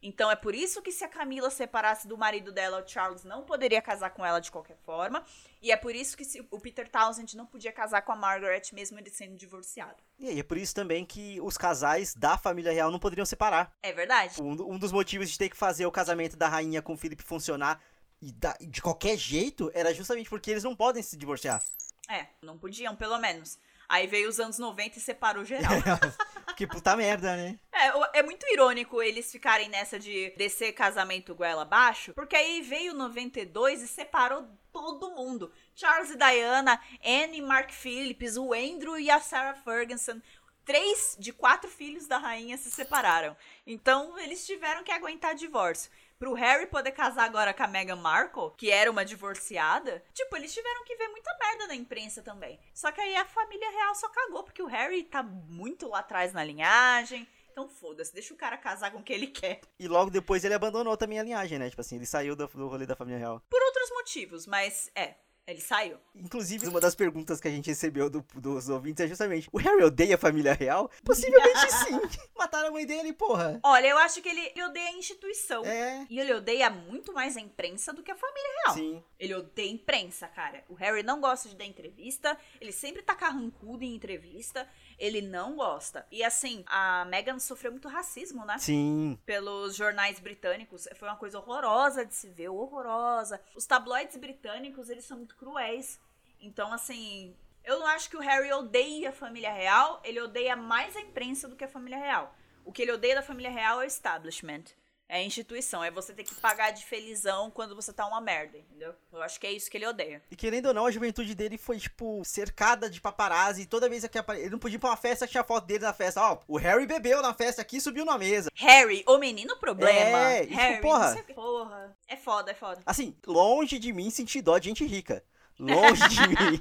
[0.00, 3.42] Então é por isso que se a Camila separasse do marido dela, o Charles não
[3.42, 5.24] poderia casar com ela de qualquer forma.
[5.60, 8.62] E é por isso que se- o Peter Townsend não podia casar com a Margaret,
[8.72, 9.96] mesmo ele sendo divorciado.
[10.18, 13.72] E aí é por isso também que os casais da família real não poderiam separar.
[13.82, 14.40] É verdade?
[14.40, 17.24] Um, um dos motivos de ter que fazer o casamento da rainha com o Felipe
[17.24, 17.82] funcionar
[18.22, 21.60] e da- de qualquer jeito era justamente porque eles não podem se divorciar.
[22.08, 23.58] É, não podiam, pelo menos.
[23.88, 25.72] Aí veio os anos 90 e separou geral.
[26.58, 27.56] que puta merda, né?
[27.72, 32.94] É, é muito irônico eles ficarem nessa de descer casamento goela abaixo, porque aí veio
[32.94, 35.52] 92 e separou todo mundo.
[35.72, 40.20] Charles e Diana, Anne e Mark Phillips, o Andrew e a Sarah Ferguson.
[40.64, 43.36] Três de quatro filhos da rainha se separaram.
[43.64, 45.92] Então eles tiveram que aguentar divórcio.
[46.18, 50.52] Pro Harry poder casar agora com a Meghan Markle, que era uma divorciada, tipo, eles
[50.52, 52.58] tiveram que ver muita merda na imprensa também.
[52.74, 56.32] Só que aí a família real só cagou, porque o Harry tá muito lá atrás
[56.32, 57.26] na linhagem.
[57.52, 59.60] Então foda-se, deixa o cara casar com o que ele quer.
[59.78, 61.70] E logo depois ele abandonou também a linhagem, né?
[61.70, 63.40] Tipo assim, ele saiu do, do rolê da família real.
[63.48, 65.14] Por outros motivos, mas é,
[65.50, 65.96] ele saiu.
[66.14, 69.82] Inclusive, uma das perguntas que a gente recebeu do- dos ouvintes é justamente: o Harry
[69.82, 70.90] odeia a família real?
[71.04, 72.00] Possivelmente sim.
[72.36, 73.58] Mataram a mãe dele, porra.
[73.62, 75.64] Olha, eu acho que ele, ele odeia a instituição.
[75.64, 76.06] É.
[76.10, 78.74] E ele odeia muito mais a imprensa do que a família real.
[78.74, 79.04] Sim.
[79.18, 80.62] Ele odeia imprensa, cara.
[80.68, 82.36] O Harry não gosta de dar entrevista.
[82.60, 84.68] Ele sempre tá carrancudo em entrevista.
[84.98, 86.06] Ele não gosta.
[86.10, 88.58] E assim, a Meghan sofreu muito racismo, né?
[88.58, 89.18] Sim.
[89.24, 90.88] Pelos jornais britânicos.
[90.96, 93.40] Foi uma coisa horrorosa de se ver, horrorosa.
[93.54, 96.00] Os tabloides britânicos, eles são muito cruéis.
[96.40, 100.00] Então, assim, eu não acho que o Harry odeia a família real.
[100.04, 102.34] Ele odeia mais a imprensa do que a família real.
[102.64, 104.64] O que ele odeia da família real é o establishment.
[105.08, 105.82] É a instituição.
[105.82, 108.94] É você ter que pagar de felizão quando você tá uma merda, entendeu?
[109.10, 110.22] Eu acho que é isso que ele odeia.
[110.30, 113.64] E querendo ou não, a juventude dele foi, tipo, cercada de paparazzi.
[113.66, 114.40] Toda vez que apare...
[114.40, 116.20] ele não podia ir pra uma festa, tinha foto dele na festa.
[116.20, 118.50] Ó, o Harry bebeu na festa aqui e subiu na mesa.
[118.54, 120.30] Harry, o menino problema.
[120.30, 121.12] É, e tipo, Harry, porra.
[121.14, 121.22] sei.
[121.34, 121.96] Porra.
[122.06, 122.82] É foda, é foda.
[122.84, 125.24] Assim, longe de mim sentir dó de gente rica.
[125.58, 126.60] Longe de mim.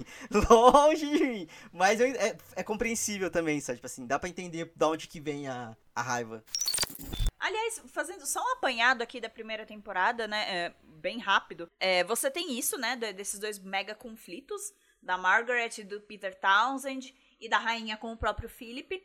[0.50, 1.48] Longe de mim.
[1.72, 3.78] Mas eu- é, é compreensível também, sabe?
[3.78, 6.44] Tipo assim, dá pra entender da onde que vem a, a raiva.
[7.40, 10.46] Aliás, fazendo só um apanhado aqui da primeira temporada, né?
[10.50, 11.70] é, bem rápido.
[11.80, 12.96] é, você tem isso, né?
[12.96, 18.12] de- desses dois mega conflitos da Margaret e do Peter Townsend e da rainha com
[18.12, 19.04] o próprio Philip.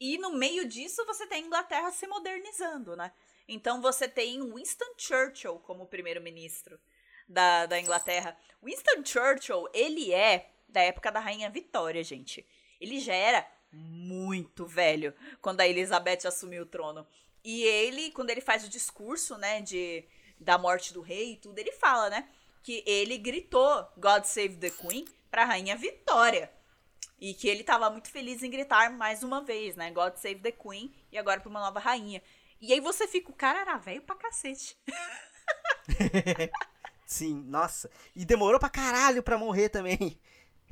[0.00, 3.12] E no meio disso você tem a Inglaterra se modernizando, né?
[3.46, 6.78] Então você tem Winston Churchill como primeiro-ministro
[7.28, 8.36] da, da Inglaterra.
[8.62, 12.46] Winston Churchill, ele é da época da Rainha Vitória, gente.
[12.80, 17.06] Ele já era muito velho quando a Elizabeth assumiu o trono.
[17.44, 20.04] E ele, quando ele faz o discurso, né, de,
[20.40, 22.26] da morte do rei e tudo, ele fala, né,
[22.62, 26.50] que ele gritou God Save the Queen pra Rainha Vitória.
[27.20, 30.52] E que ele tava muito feliz em gritar mais uma vez, né, God Save the
[30.52, 32.22] Queen e agora pra uma nova rainha.
[32.60, 34.76] E aí você fica, o cara era velho pra cacete.
[37.04, 37.90] Sim, nossa.
[38.16, 40.18] E demorou pra caralho pra morrer também.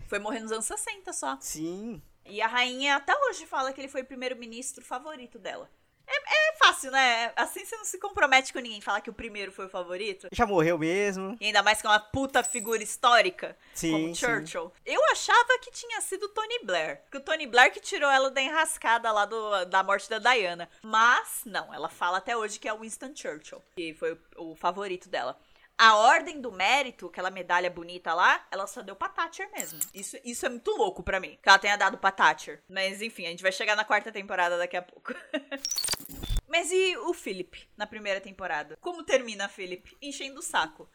[0.08, 1.38] Foi morrer nos anos 60 só.
[1.40, 2.02] Sim.
[2.24, 5.70] E a rainha até hoje fala que ele foi o primeiro-ministro favorito dela.
[6.12, 7.32] É, é, fácil, né?
[7.36, 10.28] Assim você não se compromete com ninguém falar que o primeiro foi o favorito.
[10.30, 11.36] Já morreu mesmo.
[11.40, 14.14] E ainda mais que é uma puta figura histórica Sim, como sim.
[14.14, 14.72] Churchill.
[14.84, 17.00] Eu achava que tinha sido o Tony Blair.
[17.10, 20.68] Que o Tony Blair que tirou ela da enrascada lá do, da morte da Diana.
[20.82, 24.56] Mas, não, ela fala até hoje que é o Winston Churchill, que foi o, o
[24.56, 25.38] favorito dela.
[25.78, 29.80] A ordem do mérito, aquela medalha bonita lá, ela só deu pra Thatcher mesmo.
[29.92, 32.62] Isso, isso é muito louco pra mim, que ela tenha dado pra Thatcher.
[32.68, 35.12] Mas enfim, a gente vai chegar na quarta temporada daqui a pouco.
[36.52, 38.76] Mas e o Philip na primeira temporada?
[38.78, 39.96] Como termina Philip?
[40.02, 40.86] Enchendo o saco.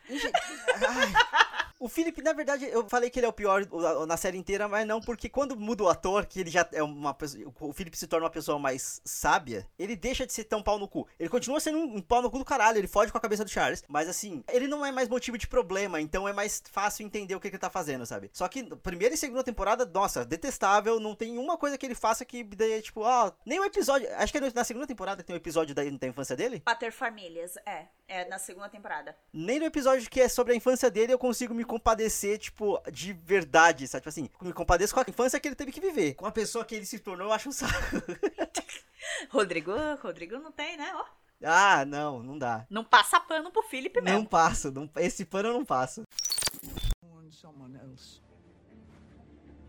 [1.79, 3.63] O Philip, na verdade, eu falei que ele é o pior
[4.07, 7.13] na série inteira, mas não, porque quando muda o ator, que ele já é uma
[7.13, 7.53] pessoa.
[7.59, 10.87] O Philip se torna uma pessoa mais sábia, ele deixa de ser tão pau no
[10.87, 11.07] cu.
[11.19, 13.51] Ele continua sendo um, pau no cu do caralho, ele foge com a cabeça do
[13.51, 17.35] Charles, mas assim, ele não é mais motivo de problema, então é mais fácil entender
[17.35, 18.31] o que, ele tá fazendo, sabe?
[18.33, 22.25] Só que primeira e segunda temporada, nossa, detestável, não tem uma coisa que ele faça
[22.25, 24.07] que daí, tipo, ó, nem um episódio.
[24.15, 26.59] Acho que é na segunda temporada tem um episódio da, da infância dele.
[26.61, 27.87] Pater Famílias, é.
[28.07, 29.15] É na segunda temporada.
[29.33, 33.11] Nem no episódio que é sobre a infância dele eu consigo me compadecer, tipo, de
[33.13, 34.01] verdade, sabe?
[34.01, 36.13] Tipo assim, me compadeço com a infância que ele teve que viver.
[36.15, 37.73] Com a pessoa que ele se tornou, eu acho um saco.
[39.29, 40.91] Rodrigo, Rodrigo não tem, né?
[40.95, 41.05] Ó.
[41.43, 42.65] ah, não, não dá.
[42.69, 44.27] Não passa pano pro Felipe Não mesmo.
[44.29, 46.03] passo, não- esse pano eu não passo.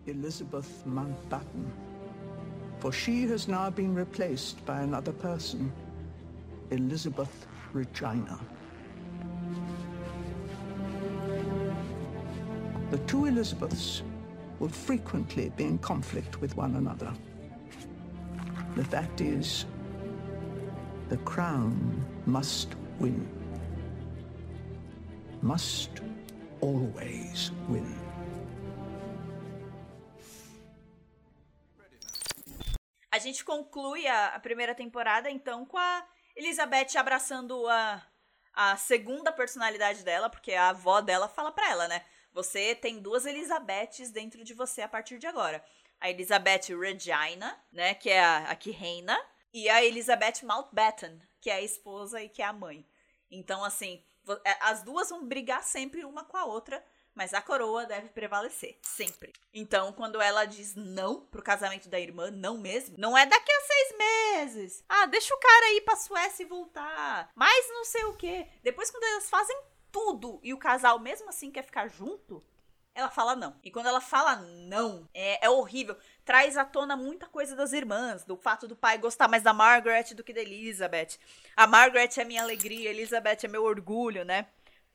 [0.06, 1.66] Elizabeth Mountbatten.
[2.80, 5.72] For she has now been replaced by another person,
[6.70, 8.38] Elizabeth Regina.
[12.90, 14.02] The two Elizabeths
[14.60, 17.12] will frequently be in conflict with one another.
[18.76, 19.66] The fact is,
[21.08, 23.26] the crown must win.
[25.42, 25.90] Must
[26.60, 28.07] always win.
[33.18, 38.00] A gente conclui a, a primeira temporada, então, com a Elizabeth abraçando a,
[38.54, 42.04] a segunda personalidade dela, porque a avó dela fala pra ela, né?
[42.32, 45.64] Você tem duas Elizabeths dentro de você a partir de agora.
[45.98, 47.92] A Elizabeth Regina, né?
[47.94, 49.18] Que é a, a que reina.
[49.52, 52.86] E a Elizabeth Mountbatten, que é a esposa e que é a mãe.
[53.28, 54.00] Então, assim,
[54.44, 56.84] é, as duas vão brigar sempre uma com a outra,
[57.18, 59.32] mas a coroa deve prevalecer, sempre.
[59.52, 63.60] Então, quando ela diz não pro casamento da irmã, não mesmo, não é daqui a
[63.60, 64.84] seis meses.
[64.88, 67.28] Ah, deixa o cara ir pra Suécia e voltar.
[67.34, 68.46] Mas não sei o quê.
[68.62, 72.40] Depois, quando elas fazem tudo e o casal mesmo assim quer ficar junto,
[72.98, 73.54] ela fala não.
[73.62, 75.96] E quando ela fala não, é, é horrível.
[76.24, 80.14] Traz à tona muita coisa das irmãs, do fato do pai gostar mais da Margaret
[80.14, 81.16] do que da Elizabeth.
[81.56, 84.46] A Margaret é minha alegria, a Elizabeth é meu orgulho, né?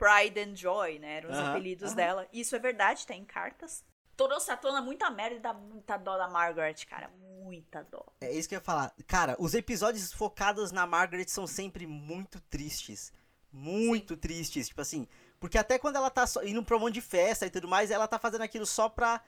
[0.04, 1.18] Pride and Joy, né?
[1.18, 1.96] Eram os Aham, apelidos aham.
[1.96, 2.28] dela.
[2.34, 3.84] Isso é verdade, tá em cartas.
[4.18, 7.10] Trouxe à tona muita merda e dá muita dó da Margaret, cara.
[7.20, 8.06] Muita dó.
[8.22, 8.94] É isso que eu ia falar.
[9.08, 13.12] Cara, os episódios focados na Margaret são sempre muito tristes.
[13.52, 14.68] Muito tristes.
[14.68, 15.08] Tipo assim.
[15.40, 18.08] Porque até quando ela tá indo pra um monte de festa e tudo mais, ela
[18.08, 19.22] tá fazendo aquilo só pra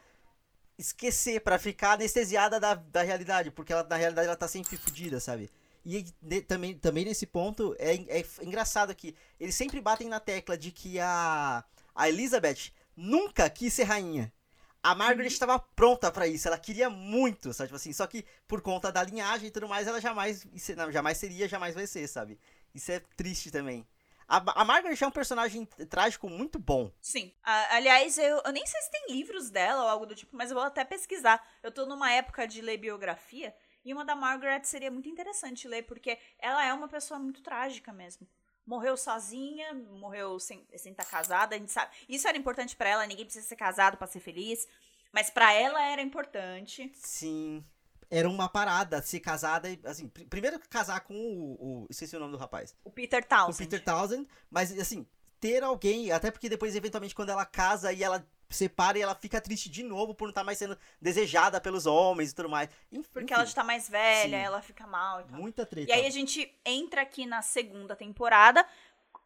[0.77, 3.51] esquecer, pra ficar anestesiada da, da realidade.
[3.51, 5.49] Porque ela, na realidade ela tá sempre fodida, sabe?
[5.85, 10.57] E ne- também, também nesse ponto é, é engraçado que eles sempre batem na tecla
[10.57, 14.33] de que a, a Elizabeth nunca quis ser rainha.
[14.81, 17.69] A Margaret estava pronta pra isso, ela queria muito, sabe?
[17.69, 20.45] Tipo assim, só que por conta da linhagem e tudo mais, ela jamais,
[20.75, 22.39] não, jamais seria, jamais vai ser, sabe?
[22.73, 23.87] Isso é triste também.
[24.27, 26.91] A, a Margaret é um personagem trágico muito bom.
[26.99, 27.31] Sim.
[27.43, 30.55] Aliás, eu, eu nem sei se tem livros dela ou algo do tipo, mas eu
[30.55, 31.43] vou até pesquisar.
[31.61, 35.83] Eu tô numa época de ler biografia e uma da Margaret seria muito interessante ler,
[35.83, 38.27] porque ela é uma pessoa muito trágica mesmo.
[38.65, 41.95] Morreu sozinha, morreu sem sem estar casada, a gente sabe.
[42.09, 44.67] Isso era importante pra ela, ninguém precisa ser casado pra ser feliz,
[45.13, 46.91] mas pra ela era importante.
[46.95, 47.63] Sim.
[48.09, 52.19] Era uma parada ser casada e, assim, pr- primeiro casar com o, o- Esqueci o
[52.19, 52.75] nome do rapaz.
[52.83, 53.69] O Peter Com o Townsend.
[53.69, 55.07] Peter Townsend, mas assim,
[55.39, 59.41] ter alguém, até porque depois, eventualmente, quando ela casa e ela separa e ela fica
[59.41, 62.69] triste de novo por não estar mais sendo desejada pelos homens e tudo mais.
[62.91, 64.43] Enfim, Porque ela já tá mais velha, Sim.
[64.43, 65.39] ela fica mal e tal.
[65.39, 65.89] Muita treta.
[65.89, 68.65] E aí a gente entra aqui na segunda temporada.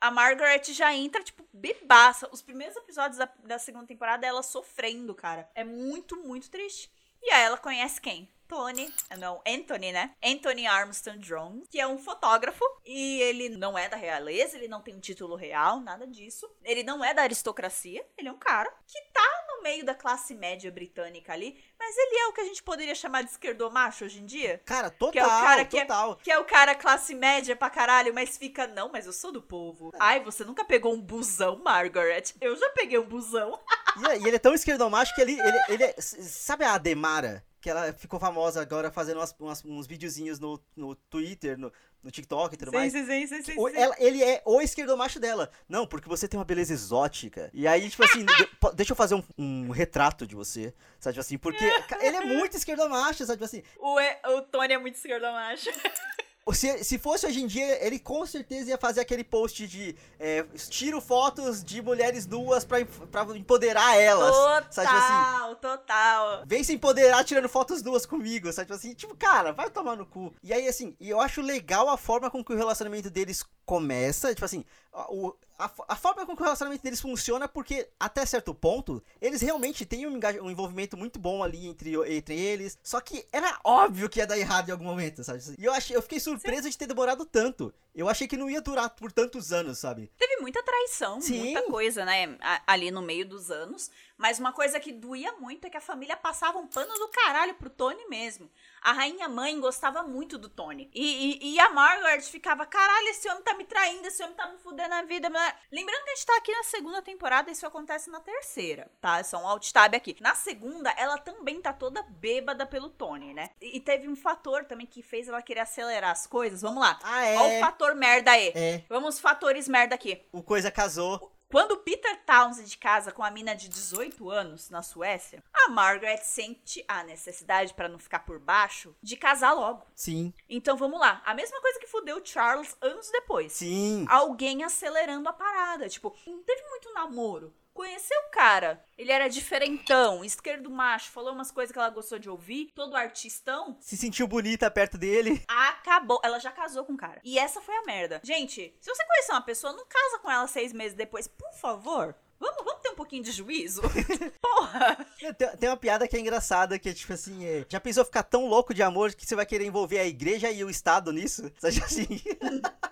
[0.02, 2.30] A Margaret já entra, tipo, bebaça.
[2.32, 5.50] Os primeiros episódios da, da segunda temporada, ela sofrendo, cara.
[5.54, 6.90] É muito, muito triste.
[7.22, 8.30] E aí ela conhece quem?
[8.50, 10.16] Tony, não, Anthony, né?
[10.24, 14.82] Anthony Armstrong Drone, que é um fotógrafo e ele não é da realeza, ele não
[14.82, 16.50] tem um título real, nada disso.
[16.64, 20.34] Ele não é da aristocracia, ele é um cara que tá no meio da classe
[20.34, 24.20] média britânica ali, mas ele é o que a gente poderia chamar de esquerdomacho hoje
[24.22, 24.62] em dia.
[24.66, 26.16] Cara, total, Que é o cara que é- total.
[26.16, 29.42] Que é o cara classe média pra caralho, mas fica, não, mas eu sou do
[29.42, 29.92] povo.
[30.00, 32.24] Ai, você nunca pegou um busão, Margaret?
[32.40, 33.60] Eu já peguei um busão.
[33.98, 37.44] E, e ele é tão esquerdomacho que ele, ele, ele é- Sabe a Ademara?
[37.62, 42.10] Que ela ficou famosa agora fazendo umas, umas- uns videozinhos no, no Twitter, no, no
[42.10, 42.94] TikTok e tudo mais.
[42.94, 45.50] sim, sim, sim, sim, O- ela- ele é o esquerdomacho dela.
[45.68, 47.50] Não, porque você tem uma beleza exótica.
[47.54, 50.74] E aí, tipo assim, de- deixa eu fazer um, um retrato de você.
[51.00, 51.66] Sabe, tipo assim, porque
[52.02, 53.62] ele é muito esquerdomacho, sabe, tipo assim.
[53.78, 55.70] O, E- o Tony é muito esquerdomacho.
[56.54, 60.44] Se, se fosse hoje em dia, ele com certeza ia fazer aquele post de é,
[60.70, 64.36] tiro fotos de mulheres nuas pra, pra empoderar elas.
[64.72, 66.44] Sabe, tipo assim, Total, total.
[66.48, 68.66] Vem se empoderar tirando fotos duas comigo, sabe?
[68.66, 70.34] Tipo assim, tipo, cara, vai tomar no cu.
[70.42, 74.34] E aí, assim, e eu acho legal a forma com que o relacionamento deles começa.
[74.34, 74.66] Tipo assim,
[75.10, 79.42] o- a, a forma com que o relacionamento deles funciona, porque até certo ponto, eles
[79.42, 82.78] realmente têm um, um envolvimento muito bom ali entre, entre eles.
[82.82, 85.40] Só que era óbvio que ia dar errado em algum momento, sabe?
[85.58, 87.74] E eu, achei, eu fiquei surpreso de ter demorado tanto.
[87.94, 90.10] Eu achei que não ia durar por tantos anos, sabe?
[90.18, 91.40] Teve muita traição, Sim.
[91.40, 92.38] muita coisa, né?
[92.66, 93.92] Ali no meio dos anos.
[94.18, 97.54] Mas uma coisa que doía muito é que a família passava um pano do caralho
[97.56, 98.50] pro Tony mesmo.
[98.82, 100.90] A rainha mãe gostava muito do Tony.
[100.94, 104.48] E, e, e a Margaret ficava, caralho, esse homem tá me traindo, esse homem tá
[104.48, 105.30] me fudendo a vida.
[105.30, 109.20] blá." Lembrando que a gente tá aqui na segunda temporada, isso acontece na terceira, tá?
[109.20, 110.16] É só um alt tab aqui.
[110.22, 113.50] Na segunda, ela também tá toda bêbada pelo Tony, né?
[113.62, 116.62] E, e teve um fator também que fez ela querer acelerar as coisas.
[116.62, 117.00] Vamos lá.
[117.04, 117.38] Ah, é.
[117.38, 118.52] Olha o fator merda aí.
[118.56, 120.26] É, Vamos fatores merda aqui.
[120.32, 121.32] o Coisa casou.
[121.52, 126.86] Quando Peter Townsend casa com a mina de 18 anos na Suécia, a Margaret sente
[126.88, 129.84] a necessidade, pra não ficar por baixo, de casar logo.
[129.96, 131.24] Sim, Então vamos lá.
[131.26, 133.52] A mesma coisa que fudeu Charles anos depois.
[133.54, 134.06] sim.
[134.08, 135.90] Alguém acelerando a parada.
[135.90, 137.52] Tipo, não teve muito namoro.
[137.80, 138.84] Conheceu o cara.
[138.98, 143.78] Ele era diferentão, esquerdo macho, falou umas coisas que ela gostou de ouvir, todo artistão.
[143.80, 145.42] Se sentiu bonita perto dele.
[145.48, 146.20] Acabou.
[146.22, 147.22] Ela já casou com o cara.
[147.24, 148.20] E essa foi a merda.
[148.22, 152.14] Gente, se você conhecer uma pessoa, não casa com ela seis meses depois, por favor.
[152.40, 153.82] Vamos, vamos ter um pouquinho de juízo?
[154.42, 155.06] Porra!
[155.38, 158.24] Tem, tem uma piada que é engraçada, que é tipo assim, é, já pensou ficar
[158.24, 161.52] tão louco de amor que você vai querer envolver a igreja e o Estado nisso?
[161.60, 162.08] Sabe assim?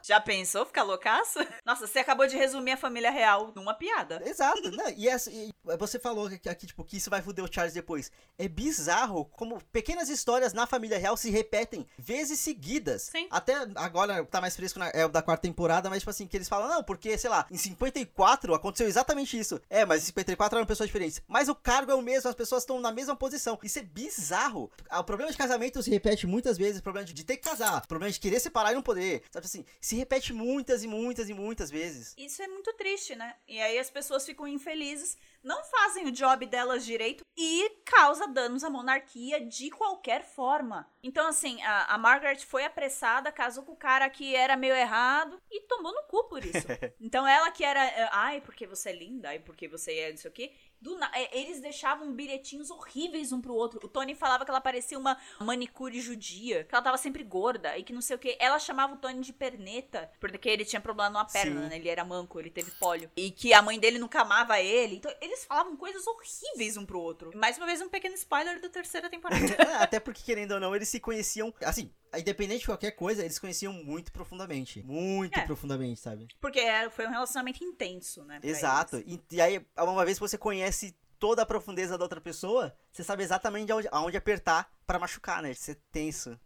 [0.04, 1.46] Já pensou ficar loucaça?
[1.66, 4.22] Nossa, você acabou de resumir a família real numa piada.
[4.26, 4.62] Exato?
[4.96, 8.10] E, essa- e você falou aqui, tipo, que isso vai foder o Charles depois.
[8.38, 13.10] É bizarro como pequenas histórias na família real se repetem vezes seguidas.
[13.12, 13.28] Sim.
[13.30, 16.38] Até agora tá mais fresco, na, é o da quarta temporada, mas tipo assim, que
[16.38, 19.62] eles falam, não, porque, sei lá, em 54 aconteceu exatamente isso.
[19.70, 21.22] É, mas em 54 eram pessoas diferentes.
[21.28, 23.60] Mas o cargo é o mesmo, as pessoas estão na mesma posição.
[23.64, 24.72] Isso é bizarro.
[24.90, 27.82] Ah, O problema de casamento se repete muitas vezes, o problema de, ter que casar,
[27.84, 29.24] o problema de querer separar e não poder.
[29.32, 32.14] Sabe assim, se repete muitas e muitas e muitas vezes.
[32.18, 33.36] Isso é muito triste, né?
[33.48, 38.64] E aí as pessoas ficam infelizes, não fazem o job delas direito e causa danos
[38.64, 40.90] à monarquia de qualquer forma.
[41.04, 45.42] Então, assim, a, a Margaret foi apressada, casou com o cara que era meio errado
[45.50, 46.68] e tomou no cu por isso.
[47.00, 50.52] então, ela que era, ai, porque você é linda, ai, porque você é isso aqui.
[50.80, 53.80] Do na- eh, eles deixavam bilhetinhos horríveis um pro outro.
[53.84, 57.84] O Tony falava que ela parecia uma manicure judia, que ela tava sempre gorda e
[57.84, 58.38] que não sei o que.
[58.40, 61.68] Ela chamava o Tony de perneta, porque ele tinha problema numa perna, Sim.
[61.70, 61.76] né?
[61.78, 63.10] Ele era manco, ele teve pólio.
[63.18, 64.98] E que a mãe dele nunca amava ele.
[64.98, 67.32] Então, eles falavam coisas horríveis um pro outro.
[67.36, 69.38] Mais uma vez, um pequeno spoiler da terceira temporada.
[69.58, 71.54] É, Até porque, querendo ou não, eles se conheciam.
[71.62, 74.82] Assim, independente de qualquer coisa, eles conheciam muito profundamente.
[74.84, 75.46] Muito É.
[75.46, 76.28] profundamente, sabe?
[76.40, 78.40] porque era- foi um relacionamento intenso, né?
[78.44, 78.98] Exato.
[79.06, 83.04] E, e aí, uma vez que você conhece toda a profundeza da outra pessoa, você
[83.04, 85.54] sabe exatamente aonde, aonde apertar pra machucar, né?
[85.54, 86.40] Você tenso.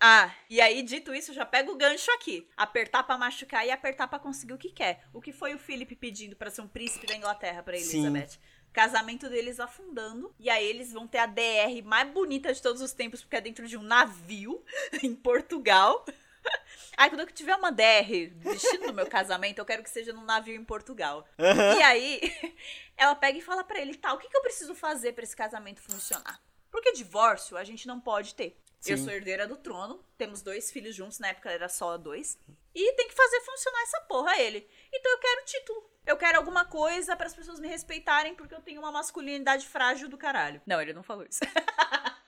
[0.00, 2.46] Ah, e aí, dito isso, já pega o gancho aqui.
[2.56, 5.02] Apertar pra machucar e apertar pra conseguir o que quer.
[5.12, 8.02] O que foi o Philip pedindo pra ser um príncipe da Inglaterra pra Sim.
[8.74, 10.34] Casamento deles afundando.
[10.36, 13.40] E aí eles vão ter a DR mais bonita de todos os tempos, porque é
[13.40, 14.62] dentro de um navio
[15.00, 16.04] em Portugal.
[16.96, 20.24] Aí quando eu tiver uma DR vestido no meu casamento, eu quero que seja num
[20.24, 21.26] navio em Portugal.
[21.38, 22.20] E aí,
[22.96, 25.34] ela pega e fala pra ele, tá, o que, que eu preciso fazer pra esse
[25.34, 26.38] casamento funcionar?
[26.70, 28.56] Porque divórcio a gente não pode ter.
[28.86, 29.04] Eu Sim.
[29.04, 32.38] sou herdeira do trono, temos dois filhos juntos, na época era só dois.
[32.74, 34.68] E tem que fazer funcionar essa porra ele.
[34.92, 35.90] Então eu quero título.
[36.06, 40.08] Eu quero alguma coisa para as pessoas me respeitarem porque eu tenho uma masculinidade frágil
[40.08, 40.60] do caralho.
[40.66, 41.40] Não, ele não falou isso.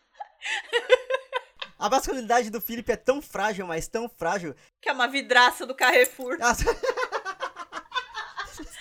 [1.79, 4.55] A masculinidade do Felipe é tão frágil, mas tão frágil.
[4.81, 6.39] que é uma vidraça do Carrefour.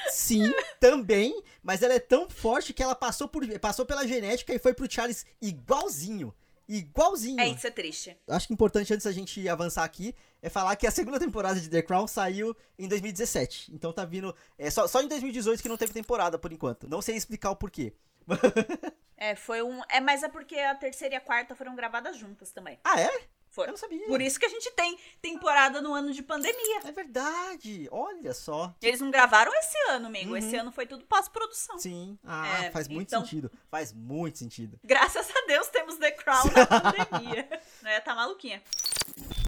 [0.09, 4.59] Sim, também, mas ela é tão forte que ela passou, por, passou pela genética e
[4.59, 6.34] foi pro Charles igualzinho.
[6.68, 7.39] Igualzinho.
[7.39, 8.18] É, isso é triste.
[8.28, 11.70] Acho que importante antes da gente avançar aqui é falar que a segunda temporada de
[11.70, 13.74] The Crown saiu em 2017.
[13.74, 14.36] Então tá vindo.
[14.57, 16.88] É só, só em 2018 que não teve temporada por enquanto.
[16.88, 17.93] Não sei explicar o porquê.
[19.18, 19.82] É, foi um.
[19.89, 22.78] É, mas é porque a terceira e a quarta foram gravadas juntas também.
[22.84, 23.09] ah, é?
[23.56, 23.68] Foi.
[23.68, 24.06] Eu não sabia.
[24.06, 26.82] Por isso que a gente tem temporada no ano de pandemia.
[26.84, 27.88] É verdade.
[27.89, 28.76] Olha só.
[28.82, 30.32] Eles não gravaram esse ano, amigo.
[30.32, 30.38] Uhum.
[30.38, 31.80] Esse ano foi tudo pós-produção.
[31.80, 32.20] Sim.
[32.26, 33.49] Ah, É, faz muito então- sentido.
[33.72, 34.78] Faz muito sentido.
[34.84, 37.47] Graças a Deus temos The Crown na pandemia.
[37.82, 37.99] né?
[38.01, 38.62] Tá maluquinha.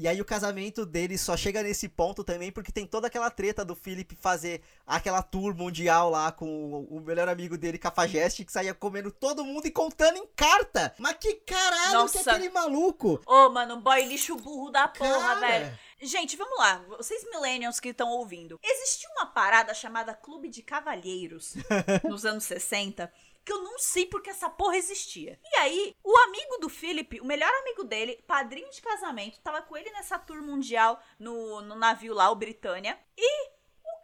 [0.01, 3.65] E aí o casamento deles só chega nesse ponto também porque tem toda aquela treta
[3.65, 8.73] do Philip fazer aquela tour mundial lá com o- melhor amigo dele, Cafajeste, que saía
[8.73, 10.95] comendo todo mundo e contando em carta.
[10.97, 12.31] Mas que caralho que é Nossa.
[12.31, 13.21] aquele maluco?
[13.25, 15.39] Ô, mano, boy lixo burro da porra, Cara.
[15.41, 15.79] velho.
[15.99, 16.77] Gente, vamos lá.
[16.97, 18.59] Vocês millennials que estão ouvindo.
[18.63, 21.55] Existia uma parada chamada Clube de Cavalheiros
[22.07, 23.11] nos anos 60
[23.43, 25.39] que eu não sei porque essa porra existia.
[25.41, 29.77] E aí, o amigo do Philip, o melhor amigo dele, padrinho de casamento, tava com
[29.77, 32.99] ele nessa tour mundial no, no navio lá, o Britânia.
[33.17, 33.49] E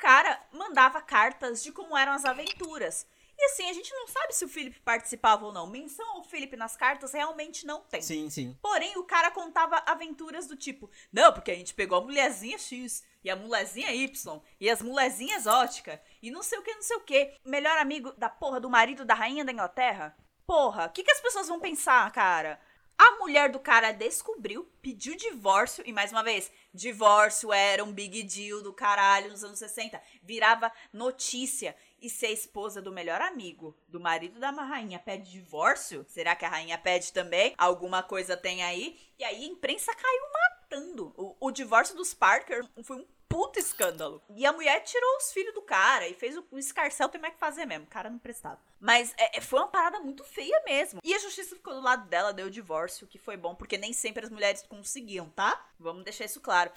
[0.04, 3.08] cara mandava cartas de como eram as aventuras.
[3.38, 5.66] E assim, a gente não sabe se o Philip participava ou não.
[5.66, 8.02] Menção ao Philip nas cartas realmente não tem.
[8.02, 8.56] Sim, sim.
[8.62, 13.02] Porém, o cara contava aventuras do tipo: Não, porque a gente pegou a mulherzinha X
[13.24, 16.98] e a mulherzinha Y e as mulherzinhas exótica e não sei o que, não sei
[16.98, 17.34] o que.
[17.46, 20.16] Melhor amigo da porra do marido da rainha da Inglaterra?
[20.46, 22.60] Porra, o que, que as pessoas vão pensar, cara?
[22.98, 28.24] A mulher do cara descobriu, pediu divórcio, e mais uma vez, divórcio era um big
[28.24, 30.02] deal do caralho nos anos 60.
[30.22, 31.76] Virava notícia.
[32.02, 36.46] E se a esposa do melhor amigo do marido da rainha pede divórcio, será que
[36.46, 37.54] a rainha pede também?
[37.58, 39.00] Alguma coisa tem aí?
[39.18, 40.22] E aí a imprensa caiu
[41.18, 44.22] O, o divórcio dos Parker foi um puta escândalo.
[44.36, 47.34] E a mulher tirou os filhos do cara e fez o, o escarcel tem mais
[47.34, 47.86] que fazer mesmo.
[47.86, 48.60] O cara não prestava.
[48.80, 51.00] Mas é, é, foi uma parada muito feia mesmo.
[51.04, 53.92] E a justiça ficou do lado dela, deu o divórcio, que foi bom, porque nem
[53.92, 55.66] sempre as mulheres conseguiam, tá?
[55.80, 56.72] Vamos deixar isso claro.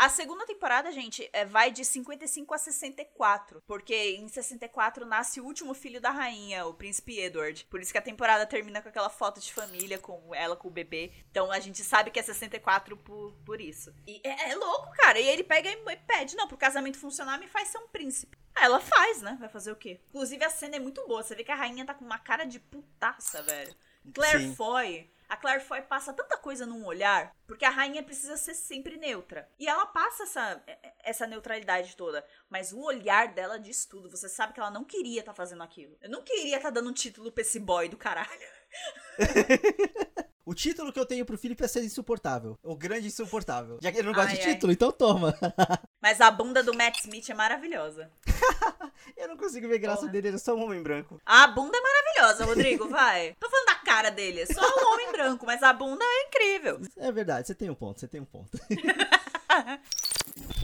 [0.00, 3.62] A segunda temporada, gente, é, vai de 55 a 64.
[3.66, 7.66] Porque em 64 nasce o último filho da rainha, o príncipe Edward.
[7.66, 10.70] Por isso que a temporada termina com aquela foto de família, com ela com o
[10.70, 11.12] bebê.
[11.30, 13.94] Então a gente sabe que é 64 por, por isso.
[14.06, 15.20] E é, é louco, cara.
[15.20, 18.38] E ele pega e pede: não, pro casamento funcionar, me faz ser um príncipe.
[18.54, 19.36] Ah, ela faz, né?
[19.38, 20.00] Vai fazer o quê?
[20.08, 21.22] Inclusive a cena é muito boa.
[21.22, 23.76] Você vê que a rainha tá com uma cara de putaça, velho.
[24.14, 24.54] Claire Sim.
[24.54, 25.10] Foy.
[25.30, 29.48] A Claire Foy passa tanta coisa num olhar, porque a rainha precisa ser sempre neutra.
[29.60, 30.64] E ela passa essa,
[31.04, 32.26] essa neutralidade toda.
[32.48, 34.10] Mas o olhar dela diz tudo.
[34.10, 35.96] Você sabe que ela não queria estar fazendo aquilo.
[36.00, 38.28] Eu não queria estar dando um título pra esse boy do caralho.
[40.50, 42.58] O título que eu tenho pro Felipe é ser insuportável.
[42.60, 43.78] O grande insuportável.
[43.80, 44.54] Já que ele não gosta Ai, de ai.
[44.54, 45.32] título, então toma.
[46.02, 48.10] Mas a bunda do Matt Smith é maravilhosa.
[49.16, 50.10] eu não consigo ver graça Porra.
[50.10, 51.20] dele, ele é só um homem branco.
[51.24, 53.36] A bunda é maravilhosa, Rodrigo, vai.
[53.38, 56.80] Tô falando da cara dele, é só um homem branco, mas a bunda é incrível.
[56.96, 58.50] É verdade, você tem um ponto, você tem um ponto.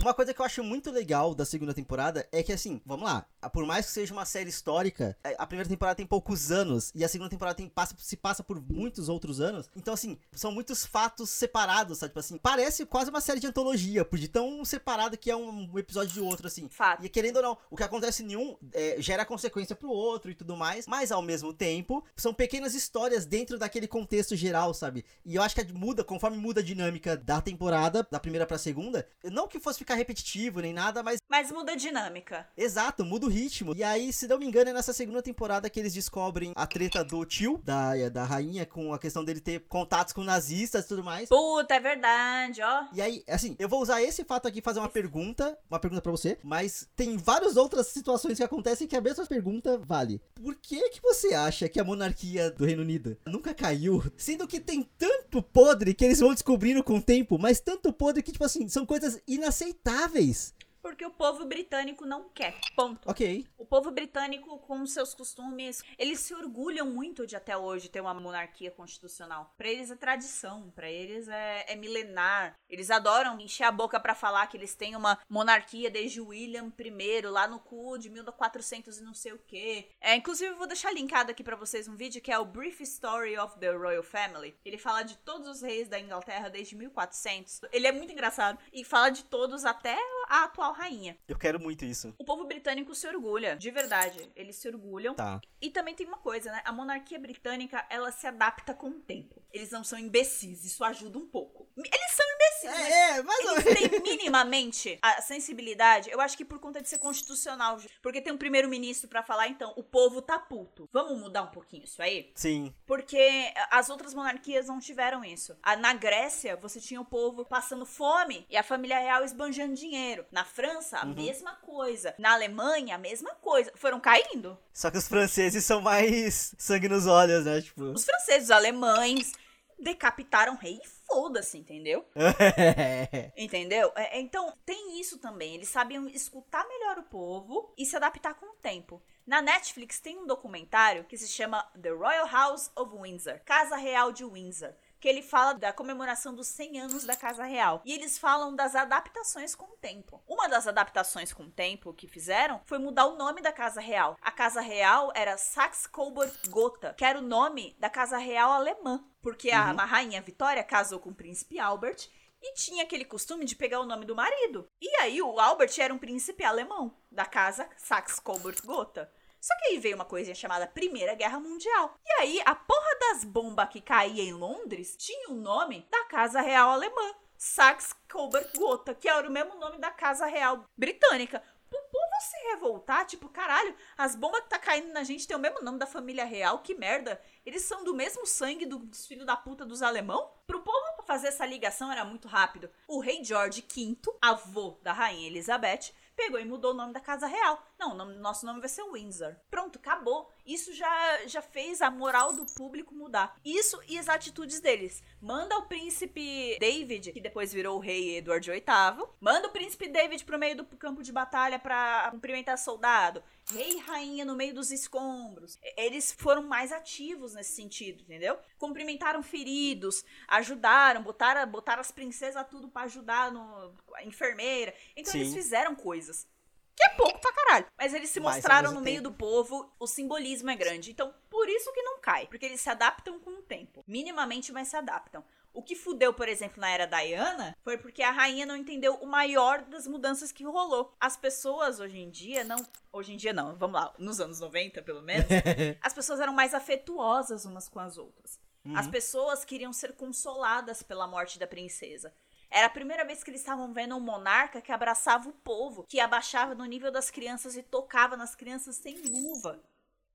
[0.01, 3.25] Uma coisa que eu acho muito legal da segunda temporada é que, assim, vamos lá,
[3.51, 7.03] por mais que seja uma série histórica, é, a primeira temporada tem poucos anos e
[7.03, 9.69] a segunda temporada tem, passa, se passa por muitos outros anos.
[9.75, 12.11] Então, assim, são muitos fatos separados, sabe?
[12.11, 15.77] Tipo assim, parece quase uma série de antologia, por de tão separado que é um
[15.77, 16.67] episódio de outro, assim.
[16.69, 17.05] Fato.
[17.05, 20.35] E querendo ou não, o que acontece em um é, gera consequência pro outro e
[20.35, 25.05] tudo mais, mas ao mesmo tempo, são pequenas histórias dentro daquele contexto geral, sabe?
[25.25, 29.07] E eu acho que muda, conforme muda a dinâmica da temporada, da primeira pra segunda,
[29.23, 32.47] não que fosse ficar repetitivo nem nada, mas Mas muda a dinâmica.
[32.57, 33.73] exato, muda o ritmo.
[33.75, 37.03] E aí, se não me engano, é nessa segunda temporada que eles descobrem a treta
[37.03, 41.03] do tio, da, da rainha, com a questão dele ter contatos com nazistas e tudo
[41.03, 41.29] mais.
[41.29, 42.85] Puta, é verdade, ó.
[42.93, 46.01] E aí, assim, eu vou usar esse fato aqui e fazer uma pergunta, uma pergunta
[46.01, 50.21] pra você, mas tem várias outras situações que acontecem que a mesma pergunta vale.
[50.35, 54.03] Por que que você acha que a monarquia do Reino Unido nunca caiu?
[54.17, 58.23] Sendo que tem tanto podre que eles vão descobrindo com o tempo, mas tanto podre
[58.23, 60.53] que, tipo assim, são coisas inaceitáveis aceitáveis.
[60.81, 62.55] Porque o povo britânico não quer.
[62.75, 63.09] Ponto.
[63.09, 63.45] Ok.
[63.57, 68.13] O povo britânico, com seus costumes, eles se orgulham muito de até hoje ter uma
[68.13, 69.53] monarquia constitucional.
[69.57, 72.55] Pra eles é tradição, pra eles é, é milenar.
[72.69, 77.21] Eles adoram encher a boca pra falar que eles têm uma monarquia desde William I,
[77.21, 79.89] lá no cu de 1400 e não sei o quê.
[79.99, 82.81] É, inclusive, eu vou deixar linkado aqui pra vocês um vídeo que é o Brief
[82.81, 84.55] Story of the Royal Family.
[84.63, 87.61] Ele fala de todos os reis da Inglaterra desde 1400.
[87.71, 88.59] Ele é muito engraçado.
[88.71, 89.97] E fala de todos até
[90.27, 91.17] a atual atual rainha.
[91.27, 92.13] Eu quero muito isso.
[92.17, 94.31] O povo britânico se orgulha, de verdade.
[94.35, 95.13] Eles se orgulham.
[95.15, 95.39] Tá.
[95.61, 96.61] E também tem uma coisa, né?
[96.65, 99.41] A monarquia britânica, ela se adapta com o tempo.
[99.51, 101.67] Eles não são imbecis, isso ajuda um pouco.
[101.77, 103.89] Eles são imbecis, mas É, mais ou eles têm
[104.27, 109.07] minimamente a sensibilidade, eu acho que por conta de ser constitucional, porque tem um primeiro-ministro
[109.09, 110.89] pra falar, então, o povo tá puto.
[110.91, 112.31] Vamos mudar um pouquinho isso aí?
[112.35, 112.73] Sim.
[112.85, 115.55] Porque as outras monarquias não tiveram isso.
[115.63, 120.25] A- Na Grécia, você tinha o povo passando fome e a família real esbanjando dinheiro.
[120.31, 122.13] Na França, a mesma coisa.
[122.17, 123.71] Na Alemanha, a mesma coisa.
[123.75, 124.57] Foram caindo.
[124.73, 127.61] Só que os franceses são mais sangue nos olhos, né?
[127.61, 127.83] Tipo.
[127.91, 129.31] Os franceses, os alemães
[129.79, 132.05] decapitaram rei e foda-se, entendeu?
[133.35, 133.91] Entendeu?
[133.95, 135.55] É, é, então, tem isso também.
[135.55, 139.01] Eles sabiam escutar melhor o povo e se adaptar com o tempo.
[139.25, 144.11] Na Netflix tem um documentário que se chama The Royal House of Windsor Casa Real
[144.11, 144.73] de Windsor.
[144.99, 147.81] Que ele fala da comemoração dos 100 anos da Casa Real.
[147.85, 150.21] E eles falam das adaptações com o tempo.
[150.27, 154.17] Uma das adaptações com o tempo que fizeram foi mudar o nome da Casa Real.
[154.21, 159.03] A Casa Real era Saxe-Coburg-Gotha, que era o nome da Casa Real alemã.
[159.21, 162.09] Porque a, a rainha Vitória casou com o príncipe Albert
[162.41, 164.67] e tinha aquele costume de pegar o nome do marido.
[164.81, 169.11] E aí o Albert era um príncipe alemão da casa Saxe-Coburg-Gotha.
[169.47, 171.95] Só que aí veio uma coisinha chamada Primeira Guerra Mundial.
[172.05, 176.41] E aí a porra das bombas que caía em Londres tinha o nome da Casa
[176.41, 181.41] Real Alemã, Saxe-Coburg-Gotha, que era o mesmo nome da Casa Real Britânica.
[181.69, 185.39] Pro povo se revoltar, tipo, caralho, as bombas que tá caindo na gente tem o
[185.39, 187.21] mesmo nome da família real, que merda.
[187.45, 190.29] Eles são do mesmo sangue do- dos filhos da puta dos alemão?
[190.45, 192.69] Pro povo fazer essa ligação era muito rápido.
[192.87, 197.27] O rei George V, avô da rainha Elizabeth, pegou e mudou o nome da casa
[197.27, 197.63] real.
[197.79, 199.35] Não, nome- nosso nome vai ser Windsor.
[199.49, 200.29] Pronto, acabou.
[200.45, 203.35] Isso já, já fez a moral do público mudar.
[203.45, 205.01] Isso e as atitudes deles.
[205.21, 209.07] Manda o príncipe David, que depois virou o rei Edward VIII.
[209.21, 213.23] Manda o príncipe David pro meio do campo de batalha pra cumprimentar soldado.
[213.49, 215.57] Rei e rainha no meio dos escombros.
[215.77, 218.37] Eles foram mais ativos nesse sentido, entendeu?
[218.57, 224.73] Cumprimentaram feridos, ajudaram, botaram, botaram as princesas tudo pra ajudar no a enfermeira.
[224.95, 225.35] Então eles Sim.
[225.35, 226.27] fizeram coisas.
[226.75, 227.65] Que é pouco pra caralho.
[227.75, 230.91] Mas eles se mostraram no meio tempo- do povo, o simbolismo é grande.
[230.91, 232.27] Então, por isso que não cai.
[232.27, 233.83] Porque eles se adaptam com o tempo.
[233.87, 235.23] Minimamente, mas se adaptam.
[235.57, 239.07] O que fudeu, por exemplo, na era Diana foi porque a rainha não entendeu o
[239.07, 240.95] maior das mudanças que rolou.
[240.99, 242.63] As pessoas hoje em dia não.
[242.93, 245.25] Hoje em dia não, vamos lá, nos anos 90, pelo menos,
[245.81, 248.39] as pessoas eram mais afetuosas umas com as outras.
[248.75, 252.13] As pessoas queriam ser consoladas pela morte da princesa.
[252.51, 255.99] Era a primeira vez que eles estavam vendo um monarca que abraçava o povo, que
[255.99, 259.59] abaixava no nível das crianças e tocava nas crianças sem luva.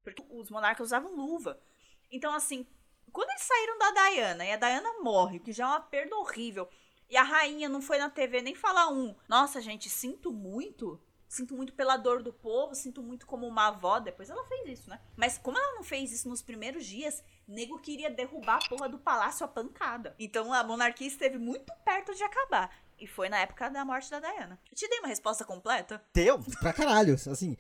[0.05, 1.61] Porque os monarcas usavam luva.
[2.13, 2.65] Então, assim,
[3.13, 6.69] quando eles saíram da Diana e a Diana morre, que já é uma perda horrível,
[7.09, 10.99] e a rainha não foi na TV nem falar um, nossa, gente, sinto muito.
[11.29, 13.99] Sinto muito pela dor do povo, sinto muito como uma avó.
[13.99, 15.01] Depois ela fez isso, né?
[15.17, 18.99] Mas como ela não fez isso nos primeiros dias, nego queria derrubar a porra do
[18.99, 20.15] palácio a pancada.
[20.19, 22.75] Então a monarquia esteve muito perto de acabar.
[22.99, 24.59] E foi na época da morte da Diana.
[24.71, 26.01] Eu te dei uma resposta completa?
[26.13, 26.39] Teu?
[26.61, 27.57] Pra caralho, assim.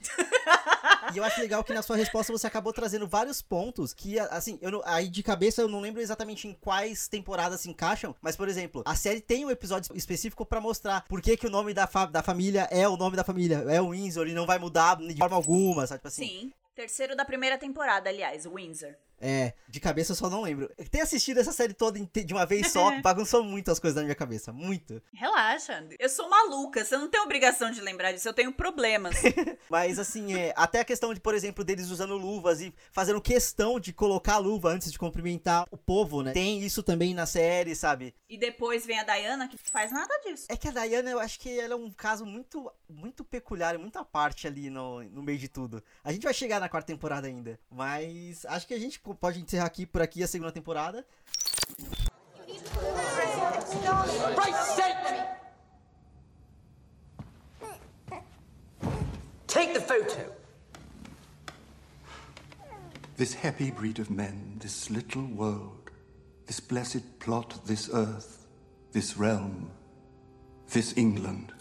[1.12, 4.58] e eu acho legal que na sua resposta você acabou trazendo vários pontos que, assim,
[4.62, 8.36] eu não- aí de cabeça eu não lembro exatamente em quais temporadas se encaixam, mas,
[8.36, 11.74] por exemplo, a série tem um episódio específico pra mostrar por que, que o nome
[11.74, 14.58] da, fa- da família é o nome da família, é o Windsor e não vai
[14.58, 15.98] mudar de forma alguma, sabe?
[15.98, 16.24] Tipo assim.
[16.26, 16.52] Sim.
[16.74, 18.94] Terceiro da primeira temporada, aliás, Windsor.
[19.22, 20.68] É, de cabeça eu só não lembro.
[20.90, 24.14] Ter assistido essa série toda de uma vez só bagunçou muito as coisas na minha
[24.14, 25.00] cabeça, muito.
[25.14, 25.86] Relaxa.
[25.98, 29.14] Eu sou maluca, você não tem obrigação de lembrar disso, eu tenho problemas.
[29.70, 33.78] Mas assim, é, até a questão de, por exemplo, deles usando luvas e fazendo questão
[33.78, 36.32] de colocar a luva antes de cumprimentar o povo, né?
[36.32, 38.12] Tem isso também na série, sabe?
[38.32, 40.46] e depois vem a Diana, que faz nada disso.
[40.48, 43.98] É que a Diana, eu acho que ela é um caso muito, muito peculiar, muito
[43.98, 45.84] à parte ali no, no meio de tudo.
[46.02, 49.66] A gente vai chegar na quarta temporada ainda, mas acho que a gente pode encerrar
[49.66, 51.04] aqui por aqui a segunda temporada.
[59.46, 60.32] Take the photo.
[63.16, 65.90] This happy breed of men, this little world,
[66.46, 68.46] this blessed plot, this earth,
[68.92, 69.70] this realm,
[70.72, 71.52] this England.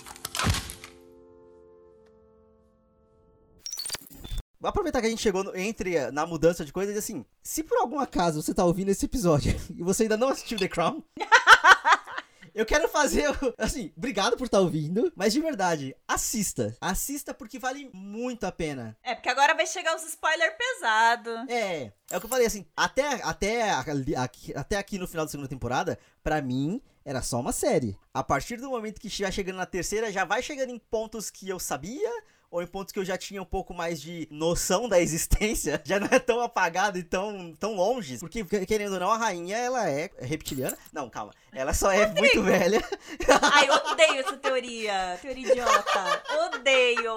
[4.63, 7.63] Aproveitar que a gente chegou no- entre a- na mudança de coisas e assim, se
[7.63, 11.03] por algum acaso você tá ouvindo esse episódio e você ainda não assistiu The Crown,
[12.53, 16.75] eu quero fazer, o- assim, obrigado por estar ouvindo, mas de verdade, assista.
[16.81, 18.97] Assista porque vale muito a pena.
[19.03, 21.47] É, porque agora vai chegar os spoilers pesados.
[21.49, 23.71] É, é o que eu falei assim, até, até,
[24.17, 27.97] aqui, até aqui no final da segunda temporada, pra mim, era só uma série.
[28.13, 31.47] A partir do momento que estiver chegando na terceira, já vai chegando em pontos que
[31.47, 32.11] eu sabia,
[32.51, 35.99] ou em pontos que eu já tinha um pouco mais de noção da existência, já
[35.99, 38.19] não é tão apagado e tão, tão longe.
[38.19, 40.77] Porque, querendo ou não, a rainha, ela é reptiliana.
[40.91, 41.33] Não, calma.
[41.53, 42.81] Ela só é muito velha.
[43.41, 45.19] Ai, odeio essa teoria.
[45.21, 46.23] Teoria idiota.
[46.45, 47.15] Odeio.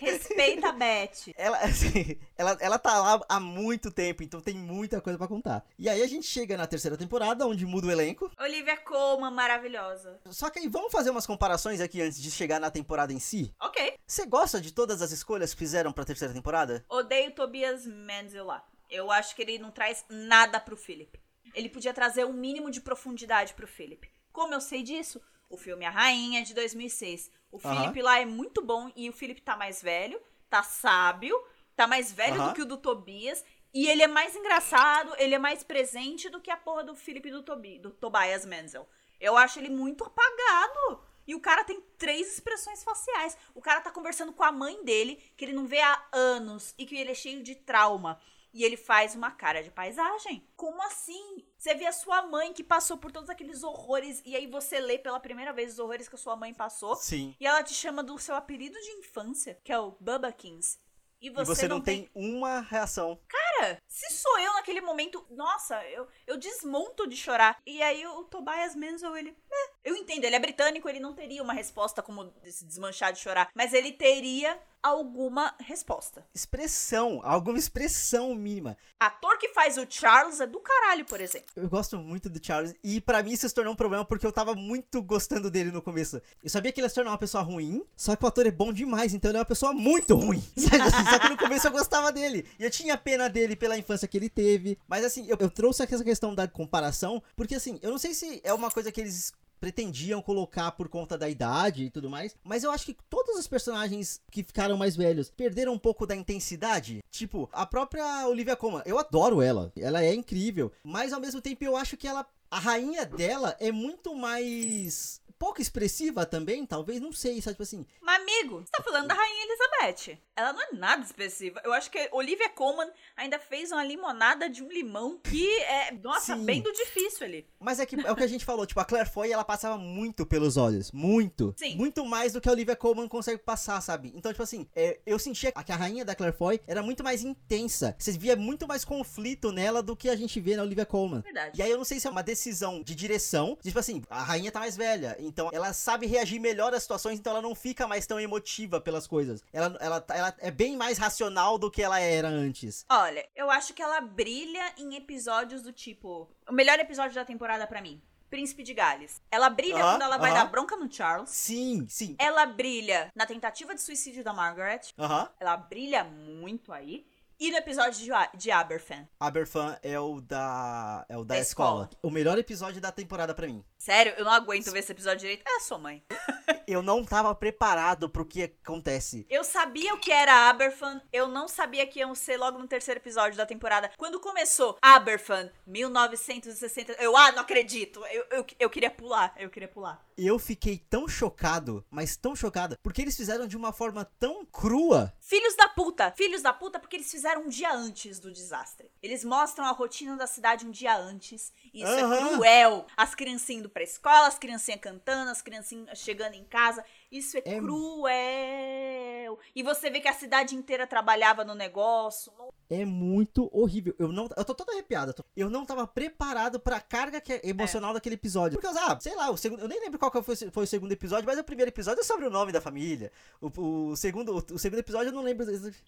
[0.00, 1.32] Respeita a Beth.
[1.36, 5.64] Ela, assim, ela, ela tá lá há muito tempo, então tem muita coisa pra contar.
[5.78, 8.30] E aí a gente chega na terceira temporada, onde muda o elenco.
[8.40, 10.18] Olivia Colman, maravilhosa.
[10.30, 13.54] Só que aí vamos fazer umas comparações aqui antes de chegar na temporada em si.
[13.60, 13.94] Ok.
[14.06, 16.84] Você gosta de todas as escolhas que fizeram pra terceira temporada?
[16.90, 18.62] Odeio Tobias Menzel lá.
[18.90, 21.18] Eu acho que ele não traz nada pro Philip.
[21.54, 24.06] Ele podia trazer um mínimo de profundidade pro Philip.
[24.30, 25.18] Como eu sei disso?
[25.48, 27.30] O filme A Rainha de 2006.
[27.50, 27.74] O Aham.
[27.74, 30.20] Philip lá é muito bom e o Philip tá mais velho,
[30.50, 31.34] tá sábio,
[31.74, 33.42] tá mais velho do que o do Tobias.
[33.72, 37.30] E ele é mais engraçado, ele é mais presente do que a porra do Philip
[37.30, 38.86] do, Tobi, do Tobias Menzel.
[39.18, 41.00] Eu acho ele muito apagado.
[41.26, 43.36] E o cara tem três expressões faciais.
[43.54, 46.86] O cara tá conversando com a mãe dele, que ele não vê há anos e
[46.86, 48.20] que ele é cheio de trauma.
[48.52, 50.48] E ele faz uma cara de paisagem.
[50.56, 51.44] Como assim?
[51.58, 54.98] Você vê a sua mãe que passou por todos aqueles horrores e aí você lê
[54.98, 57.34] pela primeira vez os horrores que a sua mãe passou Sim.
[57.38, 60.78] e ela te chama do seu apelido de infância, que é o Bubba Kings.
[61.20, 63.18] E você, e você não, tem uma reação.
[63.26, 67.58] Cara, se sou eu naquele momento, nossa, eu, eu desmonto de chorar.
[67.66, 69.36] E aí o Tobias Menzel, ele.
[69.50, 73.20] "É." eu entendo, ele é britânico, ele não teria uma resposta como se desmanchar de
[73.20, 73.50] chorar.
[73.54, 76.26] Mas ele teria alguma resposta.
[76.34, 78.76] Expressão, alguma expressão mínima.
[78.98, 81.46] Ator que faz o Charles é do caralho, por exemplo.
[81.54, 84.32] Eu gosto muito do Charles e pra mim isso se tornou um problema porque eu
[84.32, 86.20] tava muito gostando dele no começo.
[86.42, 88.50] Eu sabia que ele ia se tornar uma pessoa ruim, só que o ator é
[88.50, 90.42] bom demais, então ele é uma pessoa muito ruim.
[90.56, 91.10] Assim?
[91.10, 92.44] Só que no começo eu gostava dele.
[92.58, 94.78] E eu tinha pena dele pela infância que ele teve.
[94.88, 98.14] Mas assim, eu, eu trouxe aqui essa questão da comparação, porque assim, eu não sei
[98.14, 102.36] se é uma coisa que eles pretendiam colocar por conta da idade e tudo mais,
[102.44, 106.14] mas eu acho que todos os personagens que ficaram mais velhos perderam um pouco da
[106.16, 107.02] intensidade.
[107.10, 111.64] Tipo, a própria Olivia Colman, eu adoro ela, ela é incrível, mas ao mesmo tempo
[111.64, 117.12] eu acho que ela a rainha dela é muito mais pouco expressiva também, talvez, não
[117.12, 117.86] sei, sabe tipo assim.
[118.00, 120.18] Mas, amigo, você tá falando da Rainha Elizabeth.
[120.34, 121.60] Ela não é nada expressiva.
[121.64, 126.36] Eu acho que Olivia Colman ainda fez uma limonada de um limão que é, nossa,
[126.36, 126.44] Sim.
[126.44, 127.46] bem do difícil ali.
[127.58, 129.78] Mas é que é o que a gente falou, tipo, a Claire Foy, ela passava
[129.78, 131.54] muito pelos olhos, muito.
[131.56, 131.76] Sim.
[131.76, 134.12] Muito mais do que a Olivia Colman consegue passar, sabe?
[134.14, 137.22] Então, tipo assim, é, eu sentia que a rainha da Claire Foy era muito mais
[137.22, 137.96] intensa.
[137.98, 141.20] Você via muito mais conflito nela do que a gente vê na Olivia Colman.
[141.20, 141.58] Verdade.
[141.58, 144.52] E aí eu não sei se é uma decisão de direção, tipo assim, a rainha
[144.52, 148.06] tá mais velha, então ela sabe reagir melhor às situações, então ela não fica mais
[148.06, 149.42] tão emotiva pelas coisas.
[149.52, 152.84] Ela, ela, ela é bem mais racional do que ela era antes.
[152.88, 156.28] Olha, eu acho que ela brilha em episódios do tipo.
[156.48, 158.00] O melhor episódio da temporada pra mim:
[158.30, 159.20] Príncipe de Gales.
[159.30, 160.38] Ela brilha Aham, quando ela vai aham.
[160.44, 161.30] dar bronca no Charles.
[161.30, 162.16] Sim, sim.
[162.18, 164.80] Ela brilha na tentativa de suicídio da Margaret.
[164.98, 165.28] Aham.
[165.40, 167.06] Ela brilha muito aí.
[167.38, 169.06] E no episódio de, de Aberfan.
[169.20, 171.04] Aberfan é o da.
[171.06, 171.82] É o da, Da escola.
[171.84, 171.90] escola.
[172.02, 173.62] O melhor episódio da temporada pra mim.
[173.78, 175.44] Sério, eu não aguento ver esse episódio direito.
[175.46, 176.02] É a sua mãe.
[176.66, 179.24] Eu não tava preparado pro que acontece.
[179.30, 182.98] Eu sabia o que era Aberfan, eu não sabia que iam ser logo no terceiro
[182.98, 183.90] episódio da temporada.
[183.96, 188.04] Quando começou Aberfan, 1960, eu, ah, não acredito.
[188.06, 190.04] Eu, eu, eu queria pular, eu queria pular.
[190.18, 195.12] Eu fiquei tão chocado, mas tão chocado, porque eles fizeram de uma forma tão crua.
[195.20, 198.90] Filhos da puta, filhos da puta, porque eles fizeram um dia antes do desastre.
[199.06, 201.52] Eles mostram a rotina da cidade um dia antes.
[201.72, 202.34] E isso é Aham.
[202.34, 202.86] cruel.
[202.96, 206.84] As criancinhas indo pra escola, as criancinhas cantando, as criancinhas chegando em casa.
[207.10, 209.38] Isso é, É- cruel.
[209.54, 212.32] E você vê que a cidade inteira trabalhava no negócio.
[212.68, 213.94] É muito horrível.
[213.98, 215.14] Eu não, eu tô todo arrepiado.
[215.36, 218.58] eu não tava preparado pra carga que é emocional daquele episódio.
[218.60, 221.26] Porque, ah, sei lá, o segundo, eu nem lembro qual foi, foi o segundo episódio,
[221.26, 223.12] mas o primeiro episódio é sobre o nome da família.
[223.40, 225.46] O, o segundo, o, o segundo episódio eu não lembro.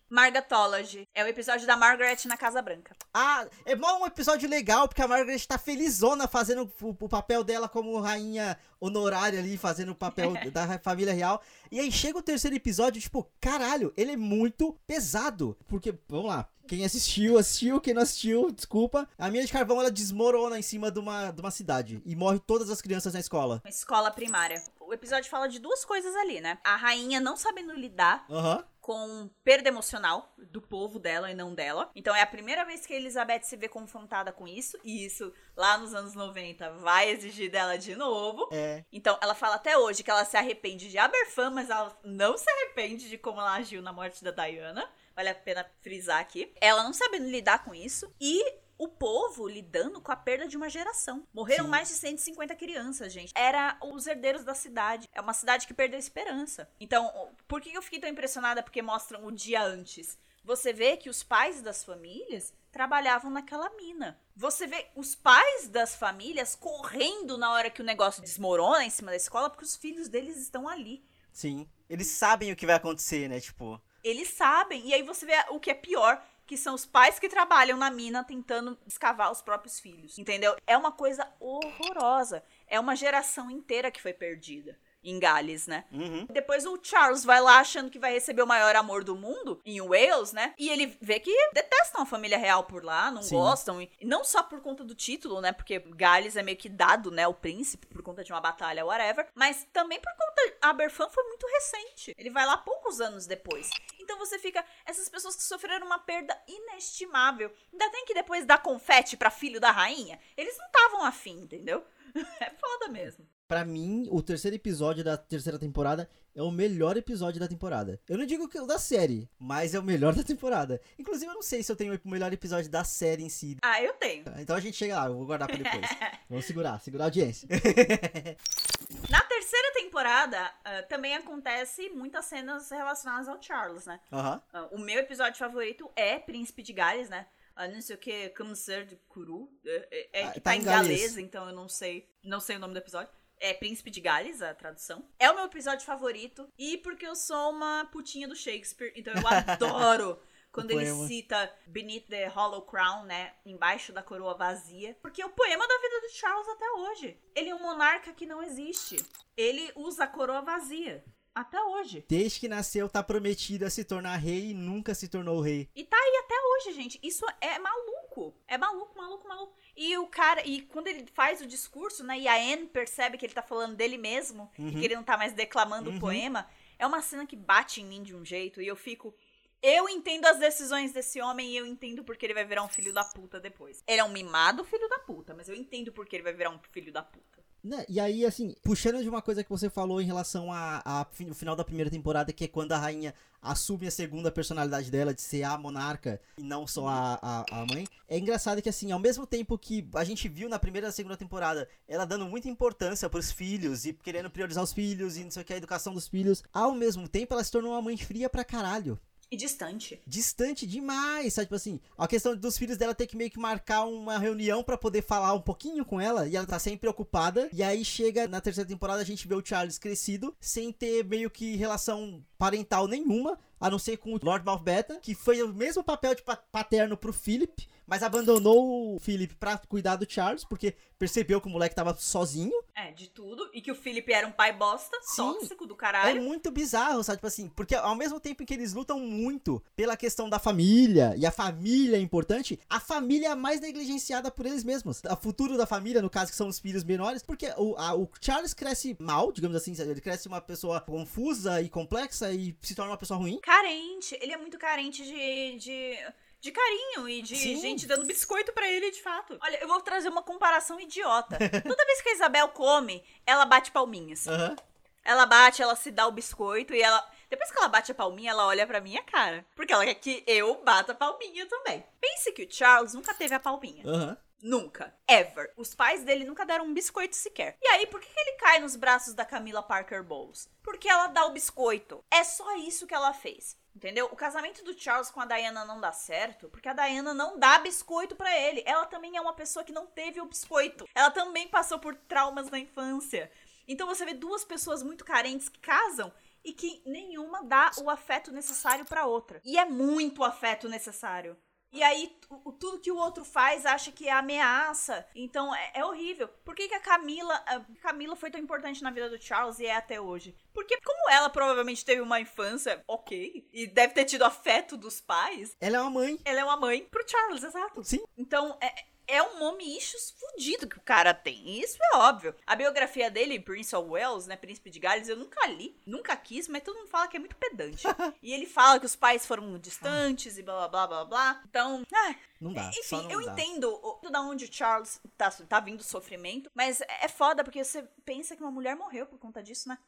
[0.09, 1.09] Margatology.
[1.15, 2.95] É o episódio da Margaret na Casa Branca.
[3.13, 7.43] Ah, é mó um episódio legal, porque a Margaret tá felizona fazendo o, o papel
[7.43, 11.43] dela como rainha honorária ali, fazendo o papel da família real.
[11.71, 15.57] E aí chega o terceiro episódio, tipo, caralho, ele é muito pesado.
[15.67, 19.09] Porque, vamos lá, quem assistiu, assistiu, quem não assistiu, desculpa.
[19.17, 22.03] A mina de carvão, ela desmorona em cima de uma, de uma cidade.
[22.05, 23.63] E morre todas as crianças na escola.
[23.67, 24.63] Escola primária.
[24.79, 26.59] O episódio fala de duas coisas ali, né?
[26.63, 28.65] A rainha não sabendo lidar Aham.
[28.89, 31.91] Com perda emocional do povo dela e não dela.
[31.95, 34.79] Então é a primeira vez que a Elizabeth se vê confrontada com isso.
[34.83, 38.49] E isso, lá nos anos 90, vai exigir dela de novo.
[38.51, 38.83] É.
[38.91, 42.51] Então, ela fala até hoje que ela se arrepende de Aberfan, mas ela não se
[42.51, 44.89] arrepende de como ela agiu na morte da Diana.
[45.15, 46.51] Vale a pena frisar aqui.
[46.59, 48.11] Ela não sabendo lidar com isso.
[48.19, 48.43] E
[48.79, 51.27] o povo lidando com a perda de uma geração.
[51.35, 51.71] Morreram Sim.
[51.71, 53.33] mais de 150 crianças, gente.
[53.35, 55.09] Era os herdeiros da cidade.
[55.13, 56.71] É uma cidade que perdeu a esperança.
[56.81, 58.63] Então, por que eu fiquei tão impressionada?
[58.63, 60.17] Porque mostram o dia antes.
[60.45, 64.19] Você vê que os pais das famílias trabalhavam naquela mina.
[64.35, 69.11] Você vê os pais das famílias correndo na hora que o negócio desmorona em cima
[69.11, 71.05] da escola, porque os filhos deles estão ali.
[71.33, 71.69] Sim.
[71.89, 73.41] Eles sabem o que vai acontecer, né?
[73.41, 73.81] Tipo.
[74.03, 74.87] Eles sabem.
[74.87, 77.91] E aí você vê o que é pior, que são os pais que trabalham na
[77.91, 80.19] mina tentando escavar os próprios filhos.
[80.19, 80.57] Entendeu?
[80.67, 82.43] É uma coisa horrorosa.
[82.67, 84.79] É uma geração inteira que foi perdida.
[85.03, 85.85] Em Gales, né?
[85.93, 86.27] Uhum.
[86.31, 89.81] Depois o Charles vai lá achando que vai receber o maior amor do mundo, em
[89.81, 90.55] Wales, né?
[90.59, 93.37] E ele vê que detestam a família real por lá, não Sim.
[93.37, 93.81] gostam.
[93.81, 95.53] E não só por conta do título, né?
[95.53, 97.27] Porque Gales é meio que dado, né?
[97.27, 99.29] O príncipe, por conta de uma batalha, whatever.
[99.35, 100.29] Mas também por conta.
[100.61, 102.15] A Aberfan foi muito recente.
[102.17, 103.71] Ele vai lá poucos anos depois.
[104.01, 104.65] Então você fica.
[104.85, 107.53] Essas pessoas que sofreram uma perda inestimável.
[107.73, 110.19] Ainda tem que depois dar confete pra filho da rainha.
[110.37, 111.85] Eles não estavam afim, entendeu?
[112.41, 113.29] É foda mesmo.
[113.49, 117.99] Pra mim, o terceiro episódio da terceira temporada é o melhor episódio da temporada.
[118.07, 120.79] Eu não digo que é o da série, mas é o melhor da temporada.
[120.99, 123.57] Inclusive, eu não sei se eu tenho o melhor episódio da série em si.
[123.63, 124.23] Ah, eu tenho.
[124.37, 125.81] Então a gente chega lá, eu vou guardar pra depois.
[126.29, 127.49] Vamos segurar, segurar a audiência.
[129.09, 133.99] Na terceira temporada, ah, também acontece muitas cenas relacionadas ao Charles, né?
[134.13, 134.43] Aham.
[134.53, 137.27] Ah, o meu episódio favorito é Príncipe de Gales, né?
[137.57, 139.51] Ah, não sei o que, Como Ser de Kuru.
[139.65, 142.07] É, é- é Ah, que tá tá, em galês, então eu não sei.
[142.23, 143.11] Não sei o nome do episódio.
[143.41, 145.05] É Príncipe de Gales, a tradução.
[145.19, 146.49] É o meu episódio favorito.
[146.59, 150.21] E porque eu sou uma putinha do Shakespeare, então eu adoro.
[150.51, 153.35] Quando ele cita Beneath the Hollow Crown, né?
[153.45, 154.97] Embaixo da coroa vazia.
[155.01, 157.21] Porque é o poema da vida do Charles até hoje.
[157.35, 158.97] Ele é um monarca que não existe.
[159.37, 161.05] Ele usa a coroa vazia.
[161.35, 162.05] Até hoje.
[162.09, 165.71] Desde que nasceu, tá prometido a se tornar rei e nunca se tornou rei.
[165.77, 166.99] E tá aí até hoje, gente.
[167.01, 168.35] Isso é maluco.
[168.49, 169.57] É maluco, maluco, maluco.
[169.81, 172.19] E o cara, e quando ele faz o discurso, né?
[172.19, 175.17] E a Anne percebe que ele tá falando dele mesmo e que ele não tá
[175.17, 176.51] mais declamando o poema.
[176.77, 179.15] É uma cena que bate em mim de um jeito e eu fico.
[179.63, 182.93] Eu entendo as decisões desse homem e eu entendo porque ele vai virar um filho
[182.93, 183.85] da puta depois.
[183.87, 186.59] Ele é um mimado filho da puta, mas eu entendo porque ele vai virar um
[186.73, 187.39] filho da puta.
[187.69, 187.85] Né?
[187.87, 191.31] E aí, assim, puxando de uma coisa que você falou em relação a, a fi-
[191.31, 193.13] o final da primeira temporada, que é quando a rainha
[193.43, 197.67] assume a segunda personalidade dela, de ser a monarca e não só a, a, a
[197.67, 197.87] mãe.
[198.09, 200.93] É engraçado que, assim, ao mesmo tempo que a gente viu na primeira e na
[200.93, 205.31] segunda temporada ela dando muita importância pros filhos e querendo priorizar os filhos e não
[205.31, 207.99] sei o que, a educação dos filhos, ao mesmo tempo ela se tornou uma mãe
[207.99, 208.99] fria pra caralho
[209.31, 210.01] E distante.
[210.07, 211.47] distante demais, sabe?
[211.47, 214.79] Tipo assim, a questão dos filhos dela ter que meio que marcar uma reunião pra
[214.79, 217.49] poder falar um pouquinho com ela e ela tá sempre ocupada.
[217.53, 221.29] E aí chega na terceira temporada a gente vê o Charles crescido, sem ter meio
[221.31, 225.85] que relação parental nenhuma, a não ser com o Lord Mountbatten, que foi o mesmo
[225.85, 230.77] papel de pa- paterno pro Philip, mas abandonou o Philip pra cuidar do Charles, porque
[230.99, 232.53] percebeu que o moleque tava sozinho.
[232.75, 233.49] É, de tudo.
[233.55, 235.17] E que o Felipe era um pai bosta, Sim.
[235.23, 236.23] tóxico do É caralho.
[236.23, 237.17] muito bizarro, sabe?
[237.19, 241.15] Tipo assim, porque ao mesmo tempo em que eles lutam muito pela questão da família,
[241.17, 245.01] e a família é importante, a família é mais negligenciada por eles mesmos.
[245.11, 248.09] O futuro da família, no caso, que são os filhos menores, porque o, a- o
[248.21, 252.93] Charles cresce mal, digamos assim, ele cresce uma pessoa confusa e complexa e se torna
[252.93, 253.39] uma pessoa ruim.
[253.41, 254.17] Carente.
[254.21, 255.59] Ele é muito carente de.
[255.59, 255.99] de...
[256.41, 257.61] De carinho e de Sim.
[257.61, 259.37] gente dando biscoito pra ele, de fato.
[259.41, 261.37] Olha, eu vou trazer uma comparação idiota.
[261.63, 264.27] Toda vez que a Isabel come, ela bate palminhas.
[264.29, 264.57] Aham.
[265.05, 267.05] Ela bate, ela se dá o biscoito e ela.
[267.31, 269.45] Depois que ela bate a palminha, ela olha pra minha cara.
[269.57, 271.85] Porque ela quer que eu bata a palminha também.
[272.01, 273.83] Pense que o Charles nunca teve a palminha.
[273.87, 274.17] Aham.
[274.41, 274.95] Nunca.
[275.09, 275.53] Ever.
[275.57, 277.57] Os pais dele nunca deram um biscoito sequer.
[277.61, 280.49] E aí, por que ele cai nos braços da Camila Parker Bowles?
[280.63, 282.05] Porque ela dá o biscoito.
[282.11, 283.57] É só isso que ela fez.
[283.75, 284.07] Entendeu?
[284.07, 287.61] O casamento do Charles com a Diana não dá certo porque a Diana não dá
[287.61, 288.61] biscoito pra ele.
[288.67, 290.85] Ela também é uma pessoa que não teve o biscoito.
[290.93, 293.31] Ela também passou por traumas na infância.
[293.69, 296.13] Então você vê duas pessoas muito carentes que casam
[296.45, 299.41] e que nenhuma dá o afeto necessário pra outra.
[299.45, 301.37] E é muito afeto necessário.
[301.71, 305.07] E aí, tu- tudo que o outro faz acha que é ameaça.
[305.15, 306.27] Então, é, é horrível.
[306.45, 309.67] Por que, que a Camila a Camila foi tão importante na vida do Charles e
[309.67, 310.35] é até hoje?
[310.55, 315.55] Porque, como ela provavelmente teve uma infância ok, e deve ter tido afeto dos pais,
[315.61, 316.19] Ela é uma mãe.
[316.25, 317.85] ela é uma mãe pro Charles, exato.
[317.85, 318.03] Sim.
[318.17, 318.75] Então, é,
[319.09, 321.59] é um mommy issues fudido que o cara tem.
[321.59, 322.35] Isso é óbvio.
[322.47, 324.37] A biografia dele, Prince of Wales, né?
[324.37, 327.35] Príncipe de Gales, eu nunca li, nunca quis, mas todo mundo fala que é muito
[327.37, 327.85] pedante.
[328.23, 331.43] e ele fala que os pais foram distantes e blá blá blá blá blá.
[331.49, 332.71] Então, ah, Não dá.
[332.77, 333.33] enfim, não eu dá.
[333.33, 337.65] entendo o- da onde o Charles tá, tá vindo o sofrimento, mas é foda porque
[337.65, 339.79] você pensa que uma mulher morreu por conta disso, né?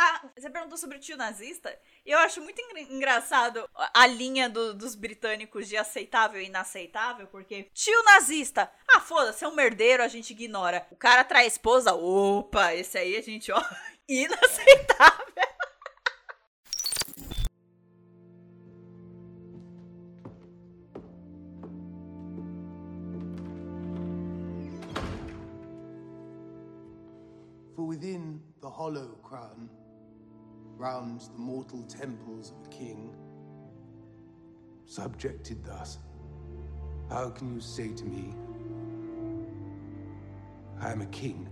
[0.00, 1.76] Ah, você perguntou sobre o tio nazista?
[2.06, 7.64] Eu acho muito engra- engraçado a linha do- dos britânicos de aceitável e inaceitável, porque
[7.74, 10.86] tio nazista, ah, foda-se, é um merdeiro, a gente ignora.
[10.92, 13.60] O cara trai a esposa, opa, esse aí a gente, ó,
[14.08, 15.18] inaceitável.
[27.74, 29.68] For within the hollow crown,
[30.78, 33.14] round the mortal temples of a king,
[34.86, 35.98] subjected thus,
[37.10, 38.32] how can you say to me,
[40.80, 41.48] I am a king?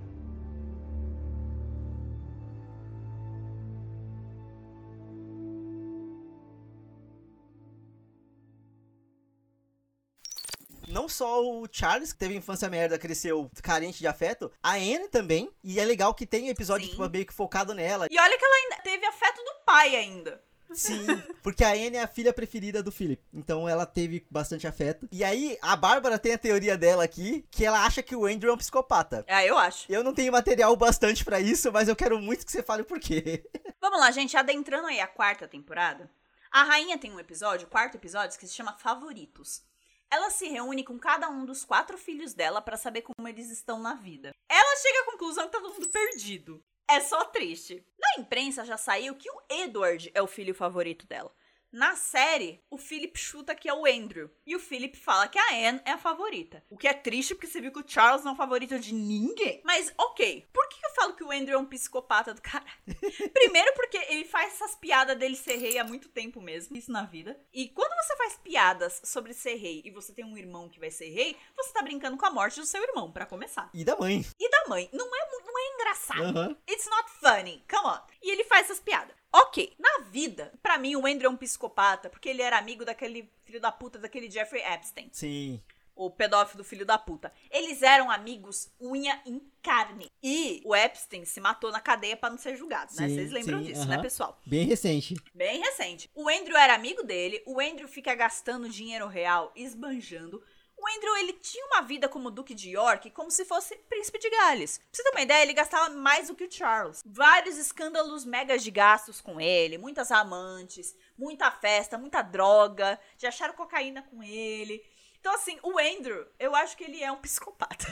[11.07, 15.49] Não só o Charles, que teve infância merda, cresceu carente de afeto, a Anne também.
[15.63, 18.09] E é legal que tem episódio tipo, meio que focado nela.
[18.11, 20.43] E olha que ela ainda teve afeto do pai ainda.
[20.73, 21.07] Sim,
[21.45, 23.23] porque a Anne é a filha preferida do Philip.
[23.33, 25.09] Então ela teve bastante afeto.
[25.13, 28.51] E aí, a Bárbara tem a teoria dela aqui, que ela acha que o Andrew
[28.51, 29.25] é um psicopata.
[29.29, 29.87] É, eu acho.
[29.89, 32.85] Eu não tenho material bastante pra isso, mas eu quero muito que você fale o
[32.85, 33.49] porquê.
[33.81, 36.11] Vamos lá, gente, adentrando aí a quarta temporada.
[36.51, 39.63] A rainha tem um episódio, o quarto episódio, que se chama Favoritos.
[40.11, 43.81] Ela se reúne com cada um dos quatro filhos dela pra saber como eles estão
[43.81, 44.33] na vida.
[44.49, 46.63] Ela chega à conclusão que tá todo mundo perdido.
[46.89, 47.85] É só triste.
[47.99, 51.35] Na imprensa já saiu que o Edward é o filho favorito dela.
[51.73, 54.31] Na série, o Philip chuta que é o Andrew.
[54.47, 56.65] E o Philip fala que a Anne é a favorita.
[56.71, 58.95] O que é triste porque você viu que o Charles não é o favorito de
[58.95, 59.61] ninguém.
[59.65, 60.47] Mas, ok.
[60.53, 62.65] Por que eu falo que o Andrew é um psicopata do cara?
[63.33, 66.77] Primeiro porque ele faz essas piadas dele ser rei há muito tempo mesmo.
[66.77, 67.39] Isso na vida.
[67.53, 70.91] E quando você faz piadas sobre ser rei e você tem um irmão que vai
[70.91, 73.71] ser rei, você tá brincando com a morte do seu irmão, pra começar.
[73.75, 74.25] E da mãe.
[74.39, 74.89] E da mãe.
[74.93, 76.59] Não é, não é engraçado.
[76.71, 77.65] It's not funny.
[77.69, 78.01] Come on.
[78.23, 79.15] E ele faz essas piadas.
[79.33, 83.31] Ok, na vida, pra mim o Andrew é um psicopata porque ele era amigo daquele
[83.45, 85.63] filho da puta, daquele Jeffrey Epstein, Sim.
[85.95, 87.33] o pedófilo filho da puta.
[87.51, 90.11] Eles eram amigos unha em carne.
[90.23, 93.09] E o Epstein se matou na cadeia pra não ser julgado, né?
[93.09, 93.89] Sim, Vocês lembram sim, disso, aham.
[93.97, 94.39] né, pessoal?
[94.45, 95.15] Bem recente.
[95.35, 96.11] Bem recente.
[96.15, 100.43] O Andrew era amigo dele, o Andrew fica gastando dinheiro real, esbanjando.
[100.79, 104.29] O Andrew, ele tinha uma vida como Duque de York, como se fosse Príncipe de
[104.29, 104.79] Gales.
[104.79, 107.03] Pra você ter uma ideia, ele gastava mais do que o Charles.
[107.05, 113.55] Vários escândalos megas de gastos com ele, muitas amantes, muita festa, muita droga, já acharam
[113.55, 114.85] cocaína com ele.
[115.19, 117.87] Então, assim, o Andrew, eu acho que ele é um psicopata.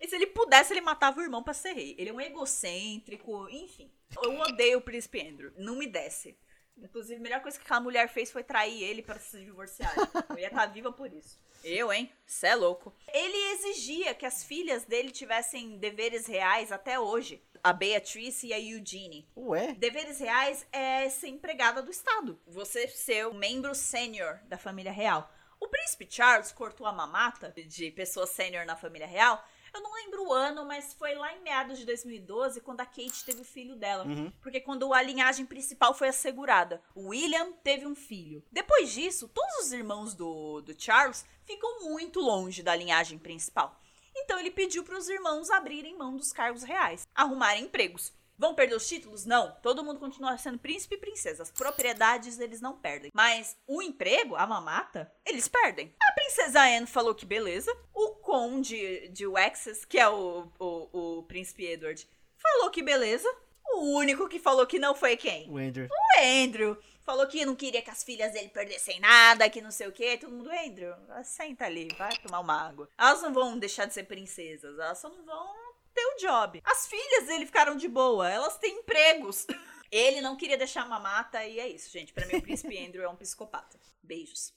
[0.00, 1.96] E se ele pudesse, ele matava o irmão pra ser rei.
[1.98, 3.90] Ele é um egocêntrico, enfim.
[4.22, 5.52] Eu odeio o príncipe Andrew.
[5.56, 6.38] Não me desce.
[6.76, 9.92] Inclusive, a melhor coisa que aquela mulher fez foi trair ele para se divorciar.
[10.30, 11.36] Eu ia estar viva por isso.
[11.68, 12.10] Eu, hein?
[12.26, 12.94] Cê é louco.
[13.12, 17.42] Ele exigia que as filhas dele tivessem deveres reais até hoje.
[17.62, 19.28] A Beatrice e a Eugenie.
[19.36, 19.74] Ué?
[19.74, 22.40] Deveres reais é ser empregada do Estado.
[22.46, 25.30] Você ser um membro sênior da família real.
[25.60, 29.44] O príncipe Charles cortou a mamata de pessoa sênior na família real.
[29.78, 33.24] Eu não lembro o ano, mas foi lá em meados de 2012, quando a Kate
[33.24, 34.04] teve o filho dela.
[34.42, 36.82] Porque quando a linhagem principal foi assegurada.
[36.96, 38.42] O William teve um filho.
[38.50, 43.80] Depois disso, todos os irmãos do, do Charles ficam muito longe da linhagem principal.
[44.16, 48.12] Então ele pediu para os irmãos abrirem mão dos cargos reais, arrumarem empregos.
[48.38, 49.26] Vão perder os títulos?
[49.26, 49.50] Não.
[49.60, 51.42] Todo mundo continua sendo príncipe e princesa.
[51.42, 53.10] As propriedades eles não perdem.
[53.12, 55.92] Mas o emprego, a mamata, eles perdem.
[56.00, 57.76] A princesa Anne falou que beleza.
[57.92, 63.28] O conde de Wexas, que é o, o, o príncipe Edward, falou que beleza.
[63.70, 65.50] O único que falou que não foi quem?
[65.50, 65.88] O Andrew.
[65.88, 66.78] O Andrew.
[67.02, 70.18] Falou que não queria que as filhas dele perdessem nada, que não sei o quê.
[70.18, 72.88] Todo mundo, Andrew, senta ali, vai tomar uma água.
[72.98, 75.67] Elas não vão deixar de ser princesas, elas só não vão
[76.06, 76.60] o job.
[76.64, 79.46] As filhas dele ficaram de boa, elas têm empregos.
[79.90, 82.12] Ele não queria deixar uma mata e é isso, gente.
[82.12, 83.80] Pra mim, o príncipe Andrew é um psicopata.
[84.02, 84.52] Beijos.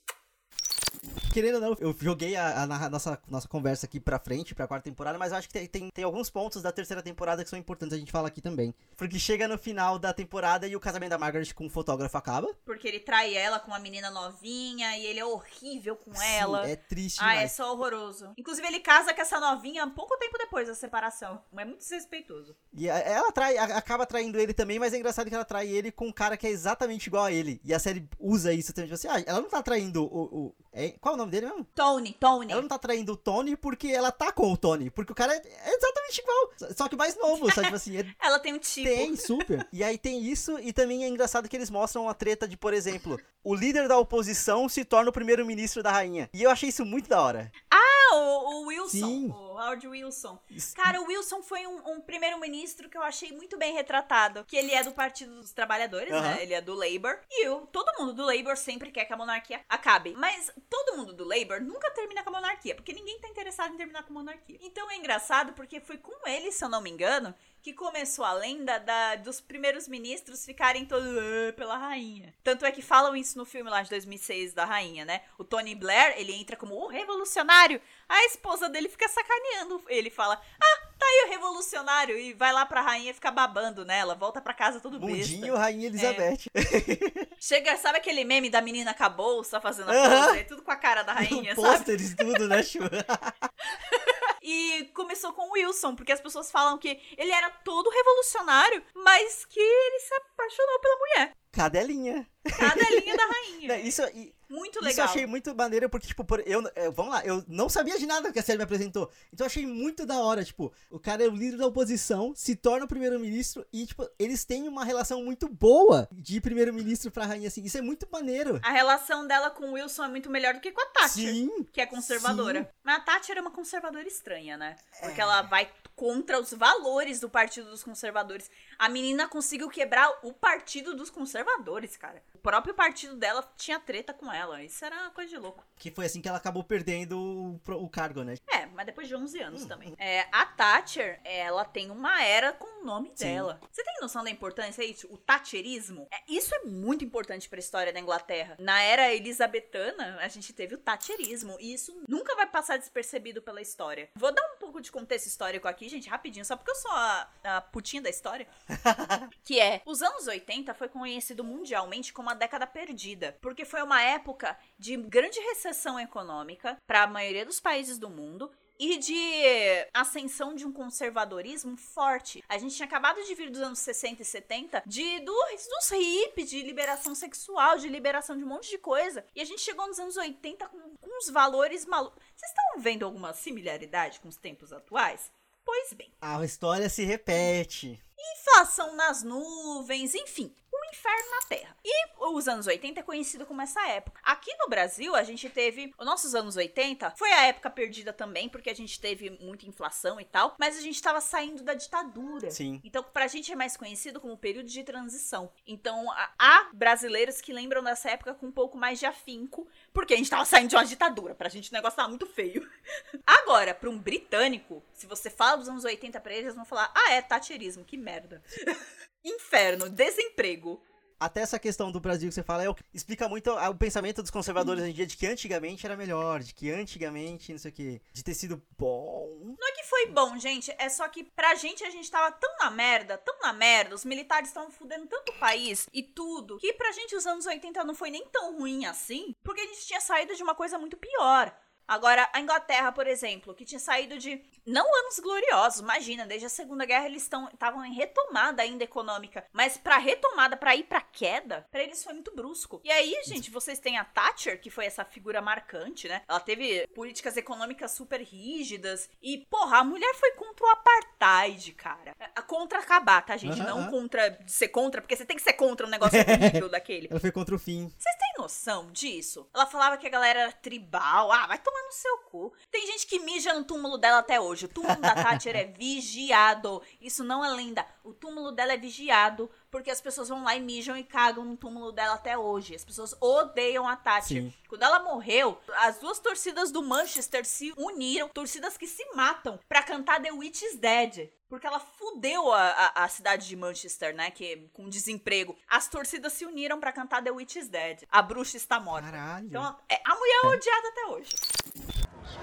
[1.32, 4.84] Querendo ou não, eu joguei a, a nossa, nossa conversa aqui pra frente, pra quarta
[4.84, 7.58] temporada, mas eu acho que tem, tem, tem alguns pontos da terceira temporada que são
[7.58, 8.74] importantes a gente falar aqui também.
[8.96, 12.48] Porque chega no final da temporada e o casamento da Margaret com o fotógrafo acaba.
[12.64, 16.64] Porque ele trai ela com uma menina novinha e ele é horrível com ela.
[16.64, 17.52] Sim, é triste Ah, é demais.
[17.52, 18.32] só horroroso.
[18.36, 21.40] Inclusive, ele casa com essa novinha pouco tempo depois da separação.
[21.56, 22.54] É muito desrespeitoso.
[22.72, 26.06] E ela trai, acaba traindo ele também, mas é engraçado que ela trai ele com
[26.08, 27.60] um cara que é exatamente igual a ele.
[27.64, 28.88] E a série usa isso também.
[28.90, 30.46] Tipo assim, ah, ela não tá traindo o.
[30.48, 31.66] o- é- qual é o nome dele mesmo?
[31.74, 32.52] Tony, Tony.
[32.52, 34.90] Ela não tá traindo o Tony porque ela tá com o Tony.
[34.90, 35.42] Porque o cara é,
[35.74, 36.50] exatamente igual.
[36.56, 37.62] só- Só que mais novo, sabe?
[37.68, 38.88] Tipo assim, é Ela tem um tipo.
[38.88, 39.66] Tem, super.
[39.72, 42.72] E aí tem isso, e também é engraçado que eles mostram uma treta de, por
[42.74, 46.28] exemplo, o líder da oposição se torna o primeiro-ministro da rainha.
[46.32, 47.50] E eu achei isso muito da hora.
[47.70, 48.88] Ah, o, o Wilson.
[48.90, 49.30] Sim.
[49.30, 50.38] O Howard Wilson.
[50.74, 54.44] Cara, o Wilson foi um, um primeiro-ministro que eu achei muito bem retratado.
[54.44, 56.42] Que ele é do Partido dos Trabalhadores, né?
[56.42, 57.18] Ele é do Labour.
[57.30, 60.14] E eu, todo mundo do Labour sempre quer que a monarquia acabe.
[60.16, 62.74] Mas todo mundo do Labour nunca termina com a monarquia.
[62.74, 64.58] Porque ninguém tá interessado em terminar com a monarquia.
[64.60, 68.32] Então é engraçado porque foi com ele, se eu não me engano, que começou a
[68.32, 72.34] lenda da- dos primeiros ministros ficarem todos "Ah", pela rainha.
[72.42, 75.22] Tanto é que falam isso no filme lá de 2006 da rainha, né?
[75.38, 77.80] O Tony Blair, ele entra como o revolucionário.
[78.08, 79.82] A esposa dele fica sacaneando.
[79.88, 84.40] Ele fala: "Ah, aí o revolucionário" e vai lá pra rainha ficar babando nela, volta
[84.40, 85.58] pra casa todo Mundinho, besta.
[85.58, 86.38] Rainha Elizabeth.
[87.40, 90.26] Chega, sabe aquele meme da menina com a bolsa fazendo a Aham.
[90.26, 91.68] pose, É tudo com a cara da rainha, sabe?
[91.68, 92.62] Pôsteres, tudo, né?
[94.44, 99.44] E começou com o Wilson, porque as pessoas falam que ele era todo revolucionário, mas
[99.44, 101.36] que ele se apaixonou pela mulher.
[101.52, 102.26] Cadelinha.
[102.58, 103.78] Cada linha da rainha.
[103.80, 105.04] Isso, e- Muito isso eu legal.
[105.06, 108.32] achei muito maneiro, porque, tipo, por- eu, eu- vamos lá, eu não sabia de nada
[108.32, 109.08] que a série me apresentou.
[109.32, 112.56] Então eu achei muito da hora, tipo, o cara é o líder da oposição, se
[112.56, 117.46] torna o primeiro-ministro e, tipo, eles têm uma relação muito boa de primeiro-ministro pra rainha,
[117.48, 117.62] assim.
[117.62, 118.58] Isso é muito maneiro.
[118.64, 121.64] A relação dela com o Wilson é muito melhor do que com a Thatcher, Sim.
[121.72, 122.62] que é conservadora.
[122.64, 122.68] sim.
[122.82, 124.74] Mas a Thatcher é uma conservadora estranha, né?
[125.00, 128.50] Porque ela vai contra os valores do Partido dos Conservadores.
[128.78, 132.22] A menina conseguiu quebrar o Partido dos Conservadores, cara.
[132.34, 134.62] O próprio partido dela tinha treta com ela.
[134.62, 135.64] Isso era uma coisa de louco.
[135.76, 138.34] Que foi assim que ela acabou perdendo o, o cargo, né?
[138.48, 139.46] É, mas depois de 11 Hum.
[139.46, 139.94] anos também.
[139.98, 143.24] É, a Thatcher, ela tem uma era com o nome Sim.
[143.26, 143.60] dela.
[143.70, 144.96] Você tem noção da importância aí?
[145.08, 146.06] O Thatcherismo?
[146.12, 148.56] É, isso é muito importante pra história da Inglaterra.
[148.58, 151.56] Na era elisabetana, a gente teve o Thatcherismo.
[151.60, 154.08] E isso nunca vai passar despercebido pela história.
[154.16, 157.30] Vou dar um pouco de contexto histórico aqui, gente, rapidinho, só porque eu sou a,
[157.44, 158.46] a putinha da história.
[159.44, 164.02] que é, os anos 80 foi conhecido mundialmente como a década perdida, porque foi uma
[164.02, 170.54] época de grande recessão econômica para a maioria dos países do mundo e de ascensão
[170.54, 172.42] de um conservadorismo forte.
[172.48, 176.50] A gente tinha acabado de vir dos anos 60 e 70 de dos, dos hippies,
[176.50, 179.24] de liberação sexual, de liberação de um monte de coisa.
[179.36, 182.20] E a gente chegou nos anos 80 com, com uns valores malucos.
[182.34, 185.30] Vocês estão vendo alguma similaridade com os tempos atuais?
[185.64, 186.10] Pois bem.
[186.20, 188.02] A história se repete.
[188.38, 190.54] Inflação nas nuvens, enfim,
[190.92, 191.76] inferno na Terra.
[191.84, 194.20] E os anos 80 é conhecido como essa época.
[194.22, 195.92] Aqui no Brasil, a gente teve.
[195.98, 200.20] Os nossos anos 80 foi a época perdida também, porque a gente teve muita inflação
[200.20, 202.50] e tal, mas a gente tava saindo da ditadura.
[202.50, 202.80] Sim.
[202.84, 205.52] Então, pra gente é mais conhecido como período de transição.
[205.66, 206.06] Então,
[206.38, 210.30] há- brasileiros que lembram dessa época com um pouco mais de afinco, porque a gente
[210.30, 211.34] tava saindo de uma ditadura.
[211.34, 212.68] Pra gente o negócio tava muito feio.
[213.26, 216.92] Agora, pra um britânico, se você fala dos anos 80 pra eles, eles vão falar:
[216.94, 218.42] ah, é, Thatcherismo, que merda.
[219.24, 220.82] Inferno, desemprego.
[221.22, 224.22] Até essa questão do Brasil que você fala é o que explica muito o pensamento
[224.22, 227.70] dos conservadores hoje em dia de que antigamente era melhor, de que antigamente, não sei
[227.70, 229.54] o que, de ter sido bom.
[229.56, 232.50] Não é que foi bom, gente, é só que pra gente a gente tava tão
[232.58, 236.72] na merda, tão na merda, os militares estavam fudendo tanto o país e tudo, que
[236.72, 240.00] pra gente os anos 80 não foi nem tão ruim assim, porque a gente tinha
[240.00, 241.56] saído de uma coisa muito pior.
[241.86, 244.40] Agora, a Inglaterra, por exemplo, que tinha saído de.
[244.64, 249.44] Não anos gloriosos, imagina, desde a Segunda Guerra eles estavam em retomada ainda econômica.
[249.52, 252.80] Mas pra retomada, pra ir pra queda, pra eles foi muito brusco.
[252.84, 256.22] E aí, gente, vocês têm a Thatcher, que foi essa figura marcante, né?
[256.28, 259.10] Ela teve políticas econômicas super rígidas.
[259.20, 262.14] E, porra, a mulher foi contra o apartheid, cara.
[262.18, 263.58] É, Contra acabar, tá, gente?
[263.60, 267.08] Não contra ser contra, porque você tem que ser contra um negócio horrível daquele.
[267.10, 267.88] Ela foi contra o fim.
[267.98, 269.48] Vocês têm noção disso?
[269.54, 271.32] Ela falava que a galera era tribal.
[271.32, 272.52] Ah, vai tomar no seu cu.
[272.70, 274.66] Tem gente que mija no túmulo dela até hoje.
[274.66, 276.82] O túmulo da Thatcher é vigiado.
[277.00, 277.86] Isso não é lenda.
[278.04, 281.56] O túmulo dela é vigiado porque as pessoas vão lá e mijam e cagam no
[281.56, 282.74] túmulo dela até hoje.
[282.74, 284.42] As pessoas odeiam a Thatcher.
[284.42, 284.54] Sim.
[284.68, 289.82] Quando ela morreu, as duas torcidas do Manchester se uniram, torcidas que se matam, pra
[289.82, 291.30] cantar The Witch is Dead.
[291.48, 294.30] Porque ela fudeu a, a, a cidade de Manchester, né?
[294.30, 295.56] Que com desemprego.
[295.68, 298.02] As torcidas se uniram pra cantar The Witch is Dead.
[298.10, 299.10] A bruxa está morta.
[299.10, 299.46] Caralho.
[299.46, 301.30] Então, é, a mulher é odiada até hoje.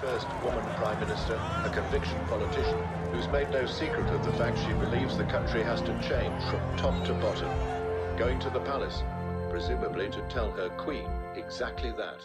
[0.01, 1.35] First woman Prime Minister,
[1.65, 2.79] a conviction politician,
[3.11, 6.61] who's made no secret of the fact she believes the country has to change from
[6.77, 7.49] top to bottom.
[8.17, 9.03] Going to the palace,
[9.49, 12.19] presumably to tell her queen exactly that.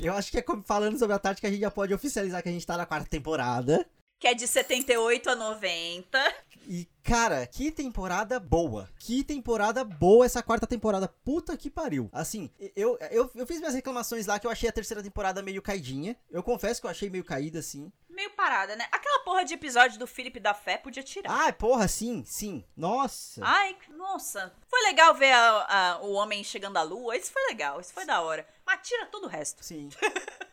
[0.00, 2.52] Eu acho que é falando sobre a tática, a gente já pode oficializar que a
[2.52, 3.86] gente tá na quarta temporada.
[4.18, 6.34] Que é de 78 a 90.
[6.66, 8.88] E, cara, que temporada boa.
[8.98, 11.08] Que temporada boa essa quarta temporada.
[11.08, 12.08] Puta que pariu.
[12.12, 15.60] Assim, eu, eu, eu fiz minhas reclamações lá que eu achei a terceira temporada meio
[15.62, 16.16] caidinha.
[16.30, 17.92] Eu confesso que eu achei meio caída, assim.
[18.08, 18.86] Meio parada, né?
[18.92, 21.48] Aquela porra de episódio do Felipe da Fé podia tirar.
[21.48, 22.64] Ah, porra, sim, sim.
[22.76, 23.40] Nossa.
[23.44, 24.52] Ai, nossa.
[24.68, 27.16] Foi legal ver a- a- o homem chegando à lua.
[27.16, 28.46] Isso foi legal, isso foi da hora.
[28.66, 29.64] Mas tira todo o resto.
[29.64, 29.88] Sim.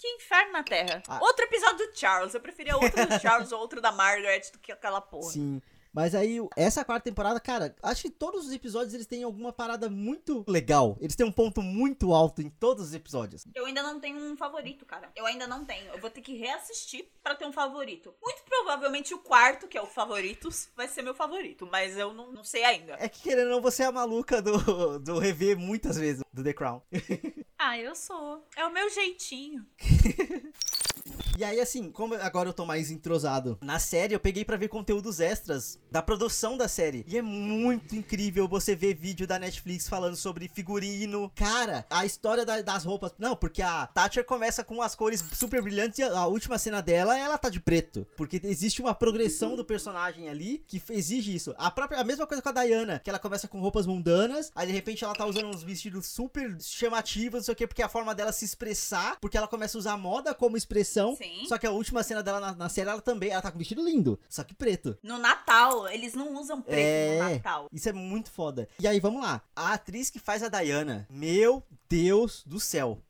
[0.00, 1.02] Que inferno na Terra.
[1.08, 1.18] Ah.
[1.20, 2.34] Outro episódio do Charles.
[2.34, 5.30] Eu preferia outro do Charles ou outro da Margaret do que aquela porra.
[5.30, 5.62] sim.
[5.92, 9.88] Mas aí, essa quarta temporada, cara, acho que todos os episódios eles têm alguma parada
[9.90, 10.96] muito legal.
[11.00, 13.44] Eles têm um ponto muito alto em todos os episódios.
[13.54, 15.10] Eu ainda não tenho um favorito, cara.
[15.16, 15.92] Eu ainda não tenho.
[15.92, 18.14] Eu vou ter que reassistir pra ter um favorito.
[18.22, 21.68] Muito provavelmente o quarto, que é o Favoritos, vai ser meu favorito.
[21.70, 22.96] Mas eu não, não sei ainda.
[22.98, 26.42] É que querendo ou não, você é a maluca do, do rever muitas vezes do
[26.42, 26.80] The Crown.
[27.62, 28.42] Ah, eu sou.
[28.56, 29.66] É o meu jeitinho.
[31.38, 34.68] E aí, assim, como agora eu tô mais entrosado na série, eu peguei pra ver
[34.68, 37.04] conteúdos extras da produção da série.
[37.08, 41.30] E é muito incrível você ver vídeo da Netflix falando sobre figurino.
[41.34, 43.12] Cara, a história da- das roupas.
[43.18, 47.18] Não, porque a Thatcher começa com as cores super brilhantes e a, última cena dela,
[47.18, 48.06] ela tá de preto.
[48.16, 51.54] Porque existe uma progressão do personagem ali que exige isso.
[51.58, 54.66] A própria, a mesma coisa com a Diana, que ela começa com roupas mundanas, aí
[54.66, 57.84] de repente ela tá usando uns vestidos super chamativos, não sei o que, porque é
[57.84, 61.16] a forma dela se expressar, porque ela começa a usar a moda como expressão.
[61.16, 61.44] Sim.
[61.46, 63.58] Só que a última cena dela na, na série, ela também, ela tá com um
[63.58, 64.96] vestido lindo, só que preto.
[65.02, 67.68] No Natal, eles não usam preto no É, Natal.
[67.72, 68.68] isso é muito foda.
[68.78, 69.42] E aí, vamos lá.
[69.54, 73.02] A atriz que faz a Diana, meu Deus do céu.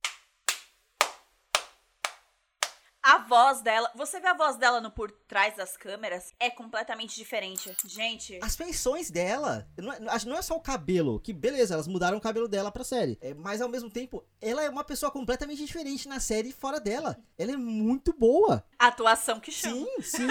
[3.03, 7.17] A voz dela, você vê a voz dela no por trás das câmeras, é completamente
[7.17, 7.75] diferente.
[7.87, 12.19] Gente, As feições dela, não é, não é só o cabelo, que beleza, elas mudaram
[12.19, 13.17] o cabelo dela pra série.
[13.23, 16.79] É, mas ao mesmo tempo, ela é uma pessoa completamente diferente na série e fora
[16.79, 17.17] dela.
[17.39, 18.63] Ela é muito boa.
[18.79, 19.77] a atuação que chama.
[19.77, 20.27] Sim, sim.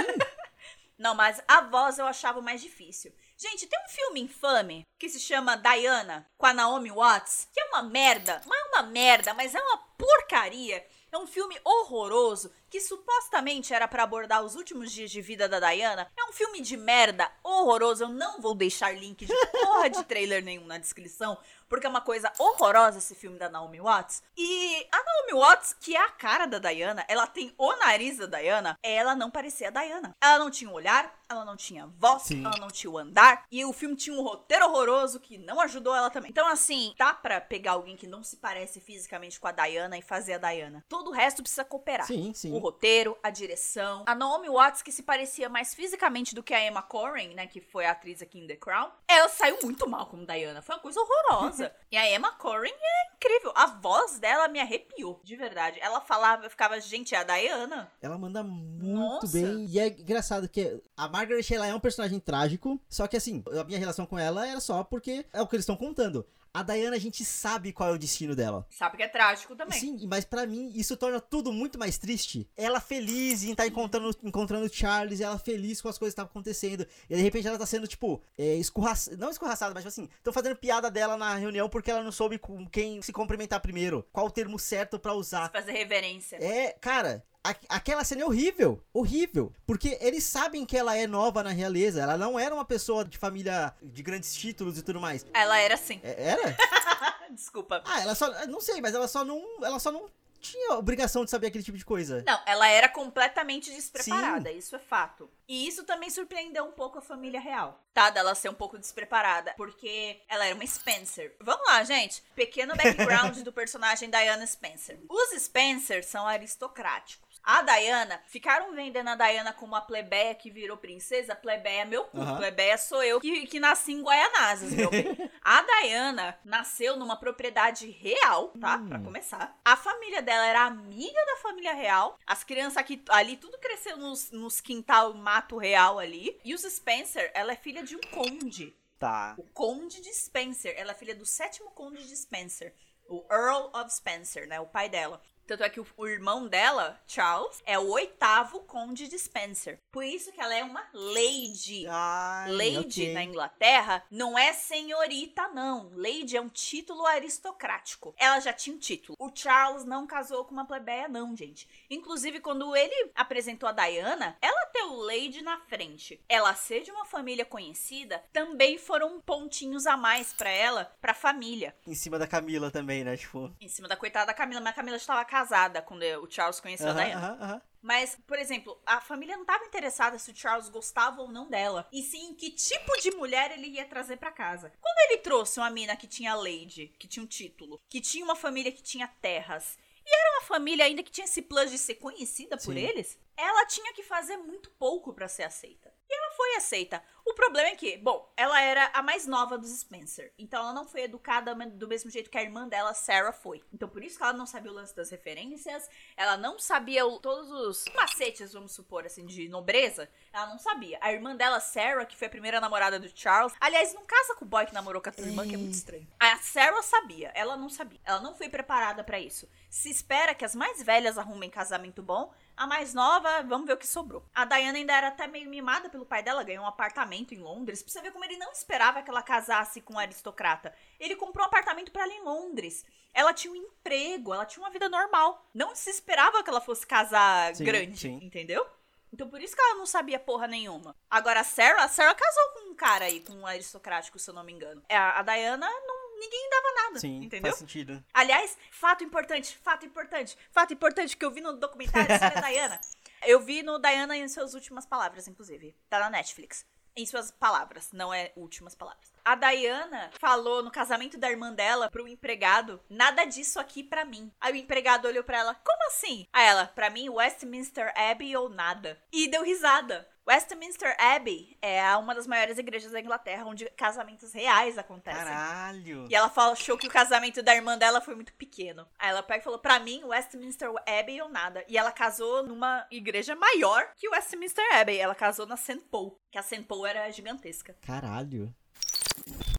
[0.99, 3.13] Não, mas a voz eu achava mais difícil.
[3.37, 7.65] Gente, tem um filme infame que se chama Diana, com a Naomi Watts, que é
[7.67, 8.41] uma merda.
[8.45, 10.85] Não é uma merda, mas é uma porcaria.
[11.09, 15.59] É um filme horroroso que supostamente era pra abordar os últimos dias de vida da
[15.59, 16.11] Diana.
[16.15, 18.03] É um filme de merda horroroso.
[18.03, 21.37] Eu não vou deixar link de porra de trailer nenhum na descrição,
[21.69, 24.23] porque é uma coisa horrorosa esse filme da Naomi Watts.
[24.35, 28.25] E a Naomi Watts, que é a cara da Diana, ela tem o nariz da
[28.25, 30.15] Diana, ela não parecia a Diana.
[30.21, 32.43] Ela não tinha um olhar, ela não tinha voz, Sim.
[32.43, 35.95] ela não tinha o andar, e o filme tinha um roteiro horroroso que não ajudou
[35.95, 36.31] ela também.
[36.31, 40.01] Então, assim, dá pra pegar alguém que não se parece fisicamente com a Diana e
[40.01, 40.83] fazer a Diana.
[40.89, 42.07] Todo o resto precisa cooperar.
[42.07, 42.51] Sim, sim.
[42.51, 44.03] O roteiro, a direção.
[44.07, 47.45] A Naomi Watts, que se parecia mais fisicamente do que a Emma Corrin, né?
[47.45, 48.89] Que foi a atriz aqui em The Crown.
[49.07, 50.61] Ela saiu muito mal como Diana.
[50.61, 51.58] Foi uma coisa horrorosa.
[51.91, 53.51] E a Emma Corrin é incrível.
[53.55, 55.79] A voz dela me arrepiou, de verdade.
[55.81, 57.91] Ela falava, eu ficava, gente, é a Diana.
[58.01, 59.27] Ela manda muito Nossa.
[59.27, 59.65] bem.
[59.65, 62.79] E é engraçado que a Margaret, ela é um personagem trágico.
[62.87, 65.63] Só que assim, a minha relação com ela era só porque é o que eles
[65.63, 66.25] estão contando.
[66.53, 68.65] A Diana, a gente sabe qual é o destino dela.
[68.69, 69.79] Sabe que é trágico também.
[69.79, 72.49] Sim, mas pra mim isso torna tudo muito mais triste.
[72.57, 76.31] Ela feliz em estar encontrando, encontrando o Charles, ela feliz com as coisas que estavam
[76.31, 76.87] acontecendo.
[77.09, 79.17] E de repente ela tá sendo, tipo, é, escorraçada.
[79.17, 82.37] Não escorraçada, mas tipo assim, estão fazendo piada dela na reunião porque ela não soube
[82.39, 84.05] com quem se cumprimentar primeiro.
[84.11, 85.51] Qual o termo certo pra usar.
[85.51, 86.37] Fazer reverência.
[86.37, 87.23] É, cara.
[87.43, 92.17] Aquela cena é horrível, horrível, porque eles sabem que ela é nova na realeza, ela
[92.17, 95.25] não era uma pessoa de família de grandes títulos e tudo mais.
[95.33, 96.01] Ela era assim.
[96.03, 96.57] É- Era?
[97.31, 97.81] Desculpa.
[97.85, 100.09] Ah, ela só, não sei, mas ela só não, ela só não
[100.41, 102.23] tinha obrigação de saber aquele tipo de coisa.
[102.25, 105.29] Não, ela era completamente despreparada, isso é fato.
[105.47, 108.09] E isso também surpreendeu um pouco a família real, tá?
[108.09, 111.35] Dela ser um pouco despreparada, porque ela era uma Spencer.
[111.41, 112.23] Vamos lá, gente.
[112.35, 114.99] Pequeno background do personagem Diana Spencer.
[115.09, 117.28] Os Spencer são aristocráticos.
[117.51, 121.35] A Diana, ficaram vendendo a Diana como a plebeia que virou princesa.
[121.35, 122.21] Plebeia é meu cu.
[122.21, 122.37] Aham.
[122.37, 125.17] Plebeia sou eu que, que nasci em Guaianazes, meu bem.
[125.41, 128.77] A Diana nasceu numa propriedade real, tá?
[128.77, 129.59] Pra começar.
[129.65, 132.19] A família dela era amiga da família real.
[132.27, 136.39] As crianças aqui, ali, tudo cresceu nos, nos quintal mato real ali.
[136.45, 138.77] E os Spencer, ela é filha de um conde.
[138.99, 139.33] Tá.
[139.39, 140.75] O Conde de Spencer.
[140.77, 142.75] Ela é filha do sétimo Conde de Spencer.
[143.07, 144.59] O Earl of Spencer, né?
[144.59, 145.19] O pai dela.
[145.49, 149.79] Tanto é que o, o irmão dela, Charles, é o oitavo Conde de Spencer.
[149.91, 151.87] Por isso que ela é uma lady.
[151.89, 153.13] Ai, Lady ok.
[153.15, 155.91] na Inglaterra não é senhorita, não.
[155.95, 158.13] Lady é um título aristocrático.
[158.15, 159.17] Ela já tinha um título.
[159.19, 161.67] O Charles não casou com uma plebeia, não, gente.
[161.89, 166.91] Inclusive, quando ele apresentou a Diana, ela ter o Lady na frente, ela ser de
[166.91, 171.75] uma família conhecida, também foram pontinhos a mais pra ela, pra família.
[171.87, 173.17] Em cima da Camila também, né?
[173.17, 173.51] Tipo.
[173.59, 175.38] Em cima da coitada da Camila, mas a Camila estava casada
[175.85, 177.27] quando o Charles conheceu a aham, Diana.
[177.27, 177.61] aham, aham.
[177.81, 181.87] Mas, por exemplo, a família não estava interessada se o Charles gostava ou não dela.
[181.93, 184.71] E sim, que tipo de mulher ele ia trazer pra casa.
[184.81, 188.35] Quando ele trouxe uma mina que tinha lady, que tinha um título, que tinha uma
[188.35, 191.95] família que tinha terras, e era uma família ainda que tinha esse plus de ser
[191.95, 192.79] conhecida por Sim.
[192.79, 195.93] eles, ela tinha que fazer muito pouco pra ser aceita.
[196.09, 197.03] E ela foi aceita.
[197.25, 200.31] O problema é que, bom, ela era a mais nova dos Spencer.
[200.39, 203.61] Então ela não foi educada do mesmo jeito que a irmã dela, Sarah, foi.
[203.73, 207.19] Então por isso que ela não sabia o lance das referências, ela não sabia o,
[207.19, 210.09] todos os macetes, vamos supor, assim, de nobreza.
[210.31, 210.97] Ela não sabia.
[211.01, 213.53] A irmã dela, Sarah, que foi a primeira namorada do Charles.
[213.59, 215.73] Aliás, não casa com o boy que namorou com a tua irmã, que é muito
[215.73, 216.07] estranho.
[216.21, 217.99] A Sarah sabia, ela não sabia.
[218.05, 219.45] Ela não foi preparada para isso.
[219.69, 223.77] Se espera que as mais velhas arrumem casamento bom, a mais nova, vamos ver o
[223.77, 224.21] que sobrou.
[224.35, 227.81] A Diana ainda era até meio mimada pelo pai dela, ganhou um apartamento em Londres.
[227.81, 230.75] Pra você ver como ele não esperava que ela casasse com um aristocrata.
[230.99, 232.85] Ele comprou um apartamento para ela em Londres.
[233.13, 235.49] Ela tinha um emprego, ela tinha uma vida normal.
[235.53, 238.19] Não se esperava que ela fosse casar Sim, grande, sim.
[238.21, 238.67] entendeu?
[239.11, 240.93] Então por isso que ela não sabia porra nenhuma.
[241.09, 244.33] Agora a Sarah, a Sarah casou com um cara aí, com um aristocrático, se eu
[244.33, 244.83] não me engano.
[244.89, 247.51] É, A, a Diana, não, ninguém dava nada, Sim, entendeu?
[247.51, 248.03] faz sentido.
[248.13, 252.79] Aliás, fato importante, fato importante, fato importante que eu vi no documentário sobre a Diana.
[253.25, 255.75] Eu vi no Diana em suas últimas palavras, inclusive.
[255.89, 256.65] Tá na Netflix.
[256.95, 259.13] Em suas palavras, não é últimas palavras.
[259.23, 264.31] A Diana falou no casamento da irmã dela pro empregado: nada disso aqui pra mim.
[264.41, 266.25] Aí o empregado olhou pra ela: como assim?
[266.33, 269.01] Aí ela: pra mim, Westminster Abbey ou nada.
[269.13, 270.07] E deu risada.
[270.29, 275.23] Westminster Abbey é uma das maiores igrejas da Inglaterra onde casamentos reais acontecem.
[275.23, 276.05] Caralho.
[276.07, 278.87] E ela falou, achou que o casamento da irmã dela foi muito pequeno.
[278.99, 281.65] Aí ela pega e falou: pra mim, Westminster Abbey ou nada.
[281.67, 284.99] E ela casou numa igreja maior que Westminster Abbey.
[284.99, 285.79] Ela casou na St.
[285.89, 286.61] Paul, que a St.
[286.63, 287.75] Paul era gigantesca.
[287.81, 288.53] Caralho.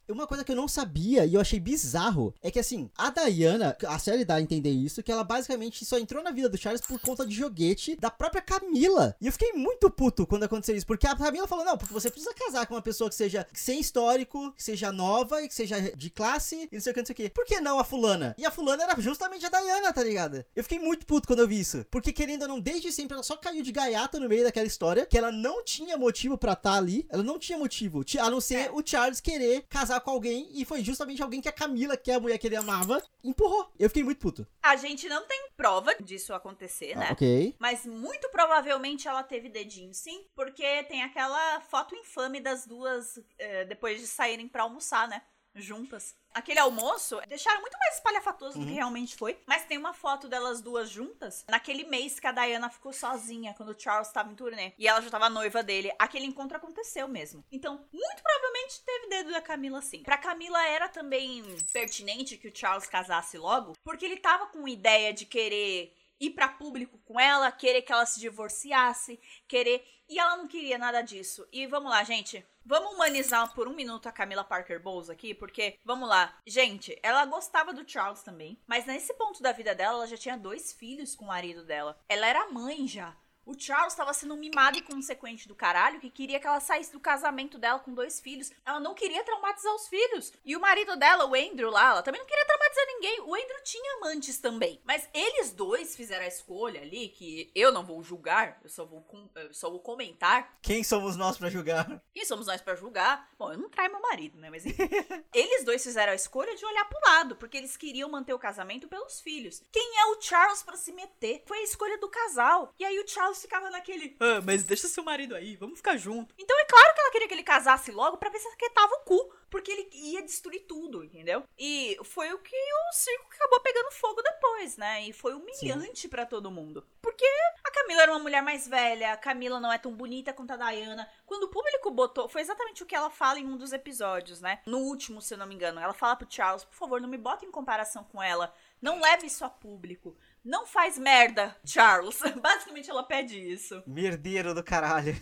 [0.09, 3.77] Uma coisa que eu não sabia e eu achei bizarro é que assim, a Diana,
[3.87, 6.81] a série dá a entender isso, que ela basicamente só entrou na vida do Charles
[6.81, 9.15] por conta de joguete da própria Camila.
[9.21, 12.09] E eu fiquei muito puto quando aconteceu isso, porque a Camila falou: não, porque você
[12.11, 15.79] precisa casar com uma pessoa que seja sem histórico, que seja nova e que seja
[15.95, 17.29] de classe e não sei o que, não sei o que.
[17.29, 18.35] Por que não a fulana?
[18.37, 20.43] E a fulana era justamente a Diana, tá ligado?
[20.55, 21.85] Eu fiquei muito puto quando eu vi isso.
[21.89, 25.05] Porque querendo ou não, desde sempre ela só caiu de gaiata no meio daquela história,
[25.05, 27.05] que ela não tinha motivo pra estar ali.
[27.09, 28.71] Ela não tinha motivo, ti- a não ser É.
[28.71, 32.15] o Charles querer casar com alguém e foi justamente alguém que a Camila, que é
[32.15, 33.71] a mulher que ele amava, empurrou.
[33.77, 34.47] Eu fiquei muito puto.
[34.61, 37.07] A gente não tem prova disso acontecer, né?
[37.09, 37.55] Ah, ok.
[37.59, 40.25] Mas muito provavelmente ela teve dedinho, sim.
[40.35, 45.21] Porque tem aquela foto infame das duas eh, depois de saírem pra almoçar, né?
[45.53, 46.15] Juntas.
[46.33, 49.37] Aquele almoço deixaram muito mais espalhafatoso do que realmente foi.
[49.45, 53.69] Mas tem uma foto delas duas juntas naquele mês que a Diana ficou sozinha, quando
[53.69, 54.73] o Charles tava em turnê.
[54.77, 55.91] E ela já tava noiva dele.
[55.99, 57.43] Aquele encontro aconteceu mesmo.
[57.51, 60.03] Então, muito provavelmente teve dedo da Camila sim.
[60.03, 65.13] Pra Camila era também pertinente que o Charles casasse logo, porque ele tava com ideia
[65.13, 69.83] de querer ir pra público com ela, querer que ela se divorciasse, querer.
[70.07, 71.47] E ela não queria nada disso.
[71.51, 72.45] E vamos lá, gente.
[72.63, 76.37] Vamos humanizar por um minuto a Camila Parker Bowles aqui, porque, vamos lá.
[76.45, 80.37] Gente, ela gostava do Charles também, mas nesse ponto da vida dela, ela já tinha
[80.37, 81.99] dois filhos com o marido dela.
[82.07, 83.17] Ela era mãe já.
[83.45, 86.91] O Charles estava sendo um mimado e consequente do caralho que queria que ela saísse
[86.91, 88.51] do casamento dela com dois filhos.
[88.65, 90.31] Ela não queria traumatizar os filhos.
[90.45, 93.21] E o marido dela, o Andrew lá, ela também não queria traumatizar ninguém.
[93.21, 94.79] O Andrew tinha amantes também.
[94.85, 99.05] Mas eles dois fizeram a escolha ali, que eu não vou julgar, eu só vou,
[99.35, 100.57] eu só vou comentar.
[100.61, 102.01] Quem somos nós pra julgar?
[102.13, 103.29] Quem somos nós pra julgar?
[103.37, 104.49] Bom, eu não traio meu marido, né?
[104.49, 104.87] Mas enfim.
[105.33, 108.87] eles dois fizeram a escolha de olhar pro lado, porque eles queriam manter o casamento
[108.87, 109.63] pelos filhos.
[109.71, 111.43] Quem é o Charles pra se meter?
[111.45, 112.73] Foi a escolha do casal.
[112.77, 116.33] E aí o Charles ficava naquele, ah, mas deixa seu marido aí, vamos ficar junto.
[116.37, 119.05] Então é claro que ela queria que ele casasse logo pra ver se aquietava o
[119.05, 121.43] cu, porque ele ia destruir tudo, entendeu?
[121.57, 125.03] E foi o que o circo acabou pegando fogo depois, né?
[125.03, 126.85] E foi humilhante pra todo mundo.
[127.01, 127.25] Porque
[127.63, 130.57] a Camila era uma mulher mais velha, a Camila não é tão bonita quanto a
[130.57, 131.09] Diana.
[131.25, 134.61] Quando o público botou, foi exatamente o que ela fala em um dos episódios, né?
[134.65, 135.79] No último, se eu não me engano.
[135.79, 138.53] Ela fala pro Charles, por favor, não me bota em comparação com ela.
[138.81, 140.17] Não leve isso a público.
[140.43, 142.19] Não faz merda, Charles.
[142.41, 143.83] Basicamente ela pede isso.
[143.85, 145.15] Merdeiro do caralho.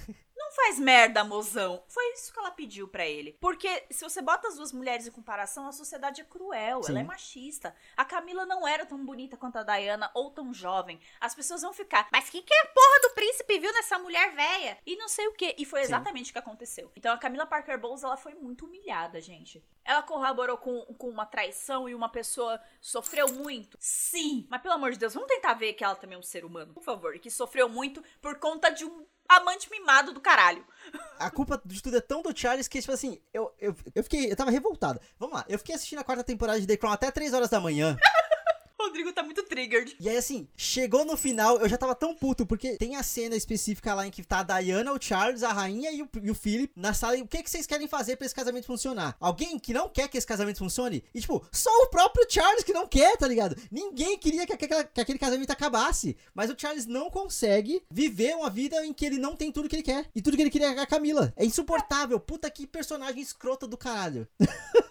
[0.49, 1.84] Não faz merda, mozão.
[1.88, 3.38] Foi isso que ela pediu pra ele.
[3.39, 6.91] Porque se você bota as duas mulheres em comparação, a sociedade é cruel, Sim.
[6.91, 7.76] ela é machista.
[7.95, 10.99] A Camila não era tão bonita quanto a Diana ou tão jovem.
[11.21, 14.80] As pessoas vão ficar, mas que que a porra do príncipe viu nessa mulher velha?
[14.88, 15.53] E não sei o que.
[15.55, 15.85] E foi Sim.
[15.85, 16.91] exatamente o que aconteceu.
[16.95, 19.63] Então a Camila Parker Bowles, ela foi muito humilhada, gente.
[19.85, 23.77] Ela corroborou com, com uma traição e uma pessoa sofreu muito?
[23.80, 24.47] Sim.
[24.49, 26.73] Mas pelo amor de Deus, vamos tentar ver que ela também é um ser humano,
[26.73, 27.15] por favor.
[27.15, 30.65] E que sofreu muito por conta de um amante mimado do caralho.
[31.19, 34.31] A culpa de tudo é tão do Charles que, tipo assim, eu, eu, eu fiquei.
[34.31, 34.99] Eu tava revoltado.
[35.19, 37.60] Vamos lá, eu fiquei assistindo a quarta temporada de The Crown até 3 horas da
[37.60, 37.97] manhã.
[38.81, 39.95] Rodrigo tá muito triggered.
[39.99, 43.35] E aí, assim, chegou no final, eu já tava tão puto, porque tem a cena
[43.35, 46.35] específica lá em que tá a Diana, o Charles, a rainha e o, e o
[46.35, 47.18] Philip na sala.
[47.18, 49.15] E o que, que vocês querem fazer pra esse casamento funcionar?
[49.19, 51.03] Alguém que não quer que esse casamento funcione?
[51.14, 53.56] E, tipo, só o próprio Charles que não quer, tá ligado?
[53.72, 56.15] Ninguém queria que, aquela- que aquele casamento acabasse.
[56.34, 59.76] Mas o Charles não consegue viver uma vida em que ele não tem tudo que
[59.76, 60.10] ele quer.
[60.15, 61.34] E tudo que ele queria é a Camila.
[61.35, 62.19] É insuportável.
[62.19, 64.27] Puta que personagem escrota do caralho.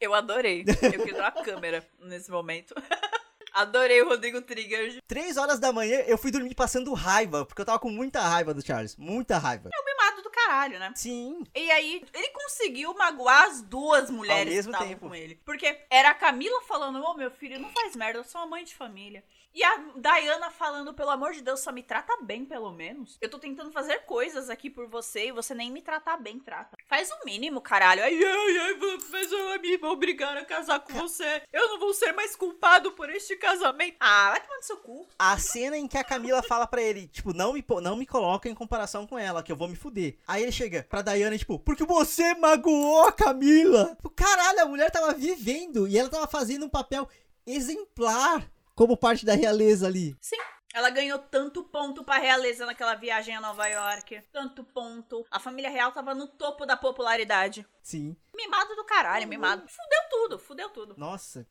[0.00, 0.64] Eu adorei.
[0.66, 2.74] Eu dar uma câmera nesse momento.
[3.52, 5.02] Adorei o Rodrigo Triggered.
[5.08, 8.54] Três horas da manhã eu fui dormir passando raiva, porque eu tava com muita raiva
[8.54, 8.96] do Charles.
[8.96, 9.68] Muita raiva.
[9.74, 10.92] É o mimado do caralho, né?
[10.94, 11.42] Sim.
[11.54, 15.08] E aí, ele conseguiu magoar as duas mulheres Ao mesmo que estavam tempo.
[15.08, 15.34] com ele.
[15.44, 18.64] Porque era a Camila falando, ô meu filho, não faz merda, eu sou uma mãe
[18.64, 19.24] de família.
[19.52, 23.18] E a Diana falando, pelo amor de Deus, só me trata bem, pelo menos.
[23.20, 26.76] Eu tô tentando fazer coisas aqui por você e você nem me tratar bem, trata.
[26.86, 28.02] Faz o mínimo, caralho.
[28.02, 28.78] Ai, ai, ai,
[29.10, 31.42] mas eu me vou obrigar a casar com você.
[31.52, 33.96] Eu não vou ser mais culpado por este casamento.
[33.98, 35.08] Ah, vai tomar no seu cu.
[35.18, 38.48] A cena em que a Camila fala pra ele, tipo, não me, não me coloca
[38.48, 40.16] em comparação com ela, que eu vou me fuder.
[40.28, 43.96] Aí ele chega pra Diana, tipo, porque você magoou a Camila.
[43.96, 47.08] Tipo, Caralho, a mulher tava vivendo e ela tava fazendo um papel
[47.46, 48.48] exemplar
[48.80, 50.16] como parte da realeza ali.
[50.22, 50.38] Sim.
[50.72, 54.22] Ela ganhou tanto ponto pra realeza naquela viagem a Nova York.
[54.32, 55.22] Tanto ponto.
[55.30, 57.66] A família real tava no topo da popularidade.
[57.82, 58.16] Sim.
[58.34, 59.68] Mimado do caralho, mimado.
[59.68, 60.94] Fudeu tudo, fudeu tudo.
[60.96, 61.46] Nossa.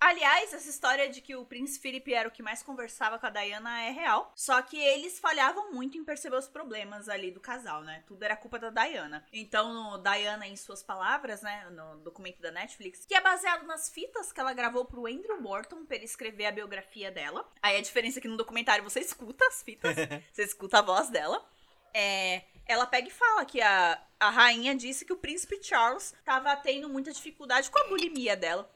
[0.00, 3.30] Aliás, essa história de que o príncipe Felipe era o que mais conversava com a
[3.30, 4.32] Diana é real.
[4.34, 8.02] Só que eles falhavam muito em perceber os problemas ali do casal, né?
[8.06, 9.26] Tudo era culpa da Diana.
[9.30, 11.68] Então, no Diana, em suas palavras, né?
[11.70, 15.84] No documento da Netflix, que é baseado nas fitas que ela gravou pro Andrew Morton
[15.84, 17.46] pra ele escrever a biografia dela.
[17.60, 19.94] Aí a diferença é que no documentário você escuta as fitas,
[20.32, 21.44] você escuta a voz dela.
[21.92, 26.54] É, ela pega e fala que a, a rainha disse que o príncipe Charles tava
[26.56, 28.70] tendo muita dificuldade com a bulimia dela.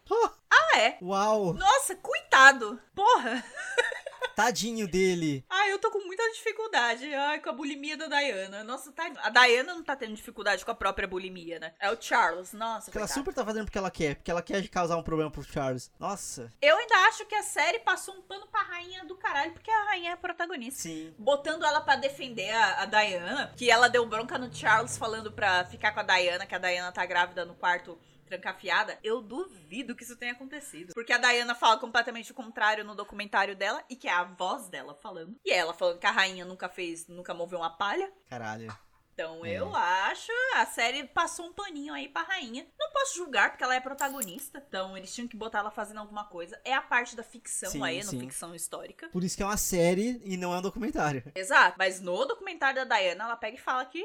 [0.50, 0.98] Ah, é?
[1.02, 1.54] Uau.
[1.54, 2.80] Nossa, coitado!
[2.94, 3.44] Porra!
[4.34, 5.44] Tadinho dele.
[5.48, 7.14] Ai, eu tô com muita dificuldade.
[7.14, 8.64] Ai, com a bulimia da Diana.
[8.64, 9.10] Nossa, tá...
[9.22, 11.72] a Diana não tá tendo dificuldade com a própria bulimia, né?
[11.78, 12.52] É o Charles.
[12.52, 15.30] Nossa, Que ela super tá fazendo porque ela quer, porque ela quer causar um problema
[15.30, 15.90] pro Charles.
[15.98, 16.52] Nossa.
[16.60, 19.84] Eu ainda acho que a série passou um pano pra rainha do caralho, porque a
[19.84, 20.82] rainha é a protagonista.
[20.82, 21.14] Sim.
[21.18, 25.64] Botando ela pra defender a, a Diana, que ela deu bronca no Charles falando pra
[25.64, 28.98] ficar com a Diana, que a Diana tá grávida no quarto trancafiada.
[29.02, 30.92] Eu duvido que isso tenha acontecido.
[30.94, 34.68] Porque a Diana fala completamente o contrário no documentário dela, e que é a voz
[34.68, 35.36] dela falando.
[35.44, 38.12] E ela falando que a rainha nunca fez, nunca moveu uma palha.
[38.28, 38.74] Caralho.
[39.12, 39.52] Então É.
[39.60, 42.66] eu acho, a série passou um paninho aí pra rainha.
[42.76, 44.60] Não posso julgar, porque ela é protagonista.
[44.66, 46.60] Então eles tinham que botar ela fazendo alguma coisa.
[46.64, 48.18] É a parte da ficção Sim, aí, sim.
[48.18, 49.08] ficção histórica.
[49.10, 51.22] Por isso que é uma série e não é um documentário.
[51.32, 51.76] Exato.
[51.78, 54.04] Mas no documentário da Diana, ela pega e fala que.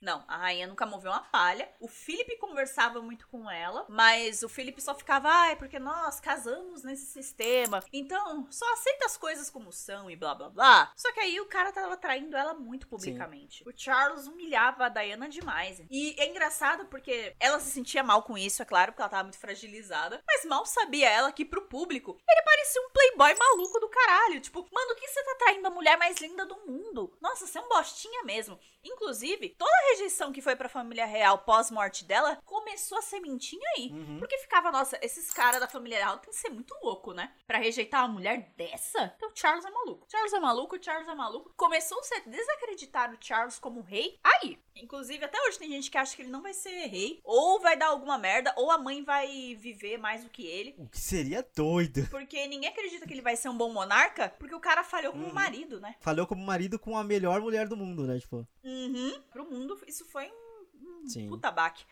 [0.00, 1.68] Não, a rainha nunca moveu uma palha.
[1.78, 6.82] O Felipe conversava muito com ela, mas o Felipe só ficava, ai, porque nós casamos
[6.82, 7.82] nesse sistema.
[7.92, 10.92] Então, só aceita as coisas como são e blá blá blá.
[10.96, 13.62] Só que aí o cara tava traindo ela muito publicamente.
[13.68, 15.82] O Charles humilhava a Diana demais.
[15.90, 19.24] E é engraçado porque ela se sentia mal com isso, é claro, porque ela tava
[19.24, 20.22] muito fragilizada.
[20.26, 24.40] Mas mal sabia ela que pro público ele parecia um playboy maluco do caralho.
[24.40, 27.16] Tipo, mano, que você tá traindo a mulher mais linda do mundo?
[27.20, 28.58] Nossa, você é um bostinha mesmo.
[28.82, 33.90] Inclusive, toda a rejeição que foi pra família real pós-morte dela começou a sementinha aí.
[33.92, 34.18] Uhum.
[34.18, 37.32] Porque ficava, nossa, esses caras da família real tem que ser muito louco, né?
[37.46, 39.12] Pra rejeitar uma mulher dessa?
[39.16, 40.06] Então, Charles é maluco.
[40.10, 41.52] Charles é maluco, Charles é maluco.
[41.56, 44.58] Começou-se a desacreditar o Charles como rei aí.
[44.76, 47.20] Inclusive, até hoje tem gente que acha que ele não vai ser rei.
[47.24, 50.74] Ou vai dar alguma merda, ou a mãe vai viver mais do que ele.
[50.78, 52.06] O que seria doido.
[52.10, 55.26] Porque ninguém acredita que ele vai ser um bom monarca, porque o cara falhou como
[55.26, 55.32] Uhum.
[55.34, 55.96] marido, né?
[56.00, 58.18] Falhou como marido com a melhor mulher do mundo, né?
[58.18, 58.46] Tipo.
[58.64, 59.20] Uhum.
[59.30, 61.28] Pro mundo, isso foi um, um Sim.
[61.28, 61.84] puta baque.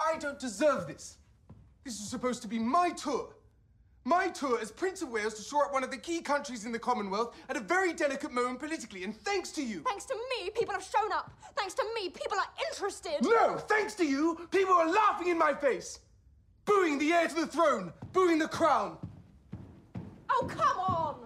[0.00, 1.18] I don't deserve this.
[1.84, 3.34] This is supposed to be my tour.
[4.04, 6.72] My tour as Prince of Wales to shore up one of the key countries in
[6.72, 9.82] the Commonwealth at a very delicate moment politically, and thanks to you.
[9.86, 11.30] Thanks to me, people have shown up.
[11.54, 13.18] Thanks to me, people are interested.
[13.22, 16.00] No, thanks to you, people are laughing in my face,
[16.64, 18.96] booing the heir to the throne, booing the crown.
[20.30, 21.16] Oh, come on.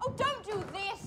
[0.00, 1.03] Oh, don't do this.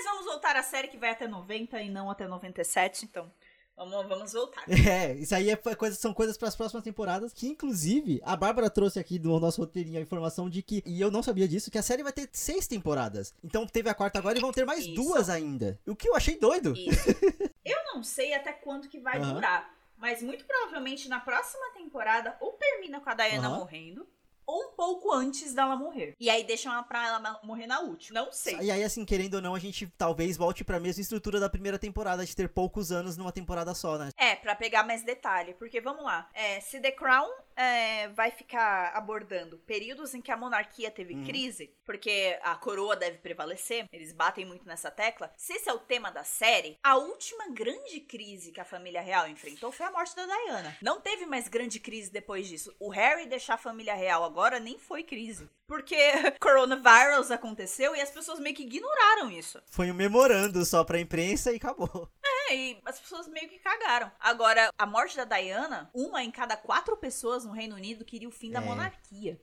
[0.00, 3.30] Mas vamos voltar à série que vai até 90 e não até 97, então
[3.76, 4.64] vamos, vamos voltar.
[4.88, 7.34] É, isso aí é coisa, são coisas para as próximas temporadas.
[7.34, 11.10] Que inclusive a Bárbara trouxe aqui no nosso roteirinho a informação de que, e eu
[11.10, 13.34] não sabia disso, que a série vai ter seis temporadas.
[13.44, 14.94] Então teve a quarta agora e vão ter mais Isso.
[14.94, 15.78] duas ainda.
[15.86, 16.72] O que eu achei doido.
[17.62, 19.34] Eu não sei até quanto que vai Aham.
[19.34, 23.58] durar, mas muito provavelmente na próxima temporada ou termina com a Diana Aham.
[23.58, 24.08] morrendo,
[24.50, 26.16] ou um pouco antes dela morrer.
[26.18, 28.20] E aí deixam ela pra ela morrer na última.
[28.20, 28.58] Não sei.
[28.60, 31.78] E aí, assim, querendo ou não, a gente talvez volte pra mesma estrutura da primeira
[31.78, 34.10] temporada, de ter poucos anos numa temporada só, né?
[34.16, 36.28] É, pra pegar mais detalhe, porque vamos lá.
[36.34, 41.24] É, se The Crown é, vai ficar abordando períodos em que a monarquia teve Uhum.
[41.24, 45.32] crise, porque a coroa deve prevalecer, eles batem muito nessa tecla.
[45.36, 49.28] Se esse é o tema da série, a última grande crise que a família real
[49.28, 50.76] enfrentou foi a morte da Diana.
[50.82, 52.74] Não teve mais grande crise depois disso.
[52.78, 55.48] O Harry deixar a família real agora nem foi crise.
[55.66, 55.96] Porque
[56.40, 59.60] coronavirus aconteceu e as pessoas meio que ignoraram isso.
[59.66, 62.08] Foi um memorando só pra imprensa e acabou.
[62.24, 64.10] É, e as pessoas meio que cagaram.
[64.18, 68.32] Agora, a morte da Diana, uma em cada quatro pessoas no Reino Unido queria o
[68.32, 68.64] fim da É.
[68.64, 69.38] monarquia.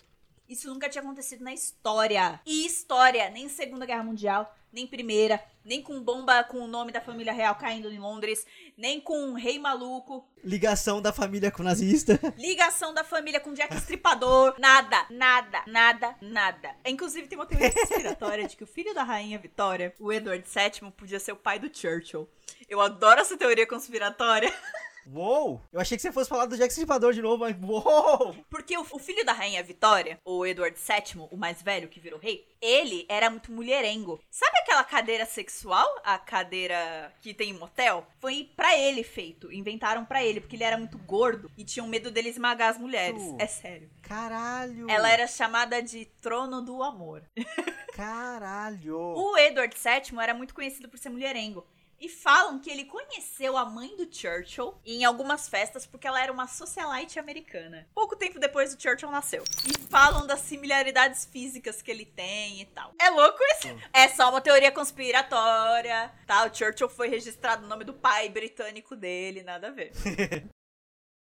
[0.48, 2.40] Isso nunca tinha acontecido na história.
[2.46, 7.02] E história, nem Segunda Guerra Mundial, nem Primeira, nem com bomba com o nome da
[7.02, 8.46] família real caindo em Londres,
[8.78, 12.18] nem com um rei maluco, Ligação da família com o nazista.
[12.38, 16.76] ligação da família com Jack Estripador, nada, nada, nada, nada.
[16.86, 20.92] Inclusive tem uma teoria conspiratória de que o filho da rainha Vitória, o Edward VII,
[20.92, 22.30] podia ser o pai do Churchill.
[22.70, 24.54] Eu adoro essa teoria conspiratória.
[25.14, 25.62] Uou!
[25.72, 28.36] Eu achei que você fosse falar do Jack Stripador de novo, mas uou!
[28.50, 32.20] Porque o, o filho da rainha Vitória, o Edward VII, o mais velho que virou
[32.20, 34.20] rei, ele era muito mulherengo.
[34.30, 35.88] Sabe aquela cadeira sexual?
[36.04, 38.06] A cadeira que tem em motel?
[38.20, 39.52] Foi pra ele feito.
[39.52, 43.22] Inventaram pra ele, porque ele era muito gordo e tinham medo dele esmagar as mulheres.
[43.22, 43.38] Uh.
[43.40, 43.90] É sério.
[44.02, 44.90] Caralho!
[44.90, 47.24] Ela era chamada de Trono do Amor.
[47.94, 48.98] Caralho!
[48.98, 51.66] O Edward VII era muito conhecido por ser mulherengo.
[52.00, 56.32] E falam que ele conheceu a mãe do Churchill em algumas festas porque ela era
[56.32, 57.88] uma socialite americana.
[57.94, 59.44] Pouco tempo depois o Churchill nasceu.
[59.66, 62.94] E falam das similaridades físicas que ele tem e tal.
[63.00, 63.68] É louco isso?
[63.92, 66.46] É só uma teoria conspiratória, tá?
[66.46, 69.92] O Churchill foi registrado o nome do pai britânico dele, nada a ver.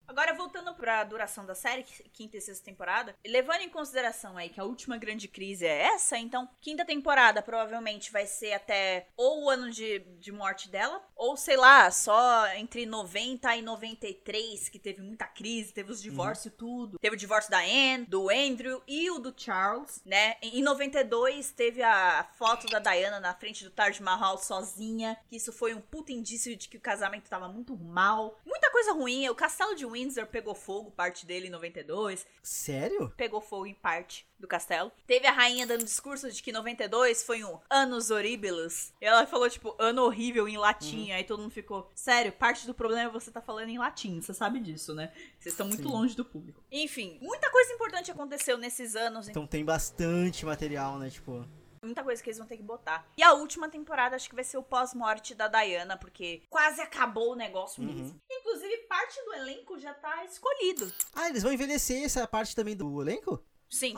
[0.07, 1.83] Agora, voltando pra duração da série,
[2.13, 6.17] quinta e sexta temporada, levando em consideração aí que a última grande crise é essa,
[6.17, 11.35] então, quinta temporada provavelmente vai ser até ou o ano de, de morte dela, ou
[11.35, 16.57] sei lá, só entre 90 e 93, que teve muita crise, teve os divórcios e
[16.57, 16.99] tudo.
[16.99, 20.35] Teve o divórcio da Anne, do Andrew e o do Charles, né?
[20.41, 25.51] Em 92 teve a foto da Diana na frente do Taj Mahal sozinha, que isso
[25.51, 28.39] foi um puta indício de que o casamento tava muito mal.
[28.45, 33.11] Muita coisa ruim, o castelo de Windsor pegou fogo, parte dele em 92 Sério?
[33.17, 34.91] pegou fogo em parte do castelo.
[35.07, 38.93] Teve a rainha dando discurso de que 92 foi um anos horribilis.
[39.01, 41.11] E ela falou, tipo, ano horrível em latim.
[41.11, 44.21] Aí todo mundo ficou, sério, parte do problema é você tá falando em latim.
[44.21, 45.11] Você sabe disso, né?
[45.39, 45.89] Vocês estão muito Sim.
[45.89, 46.61] longe do público.
[46.71, 49.29] Enfim, muita coisa importante aconteceu nesses anos.
[49.29, 51.09] Então tem bastante material, né?
[51.09, 51.45] Tipo.
[51.85, 53.05] Muita coisa que eles vão ter que botar.
[53.17, 57.31] E a última temporada acho que vai ser o pós-morte da Diana, porque quase acabou
[57.31, 57.93] o negócio Uhum.
[57.93, 58.21] mesmo.
[58.29, 60.91] Inclusive, parte do elenco já tá escolhido.
[61.13, 63.43] Ah, eles vão envelhecer essa parte também do elenco?
[63.69, 63.95] Sim.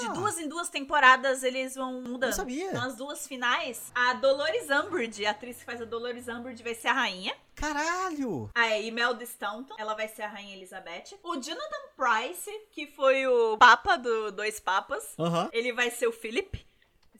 [0.00, 2.30] De duas em duas temporadas eles vão mudando.
[2.30, 2.70] Não sabia.
[2.70, 6.74] Então, as duas finais, a Dolores Umbridge, a atriz que faz a Dolores Umbridge, vai
[6.74, 7.36] ser a rainha.
[7.54, 8.50] Caralho!
[8.54, 11.18] A Imelda Staunton, ela vai ser a rainha Elizabeth.
[11.22, 15.50] O Jonathan Price, que foi o papa do Dois Papas, Aham.
[15.52, 16.66] ele vai ser o Philip.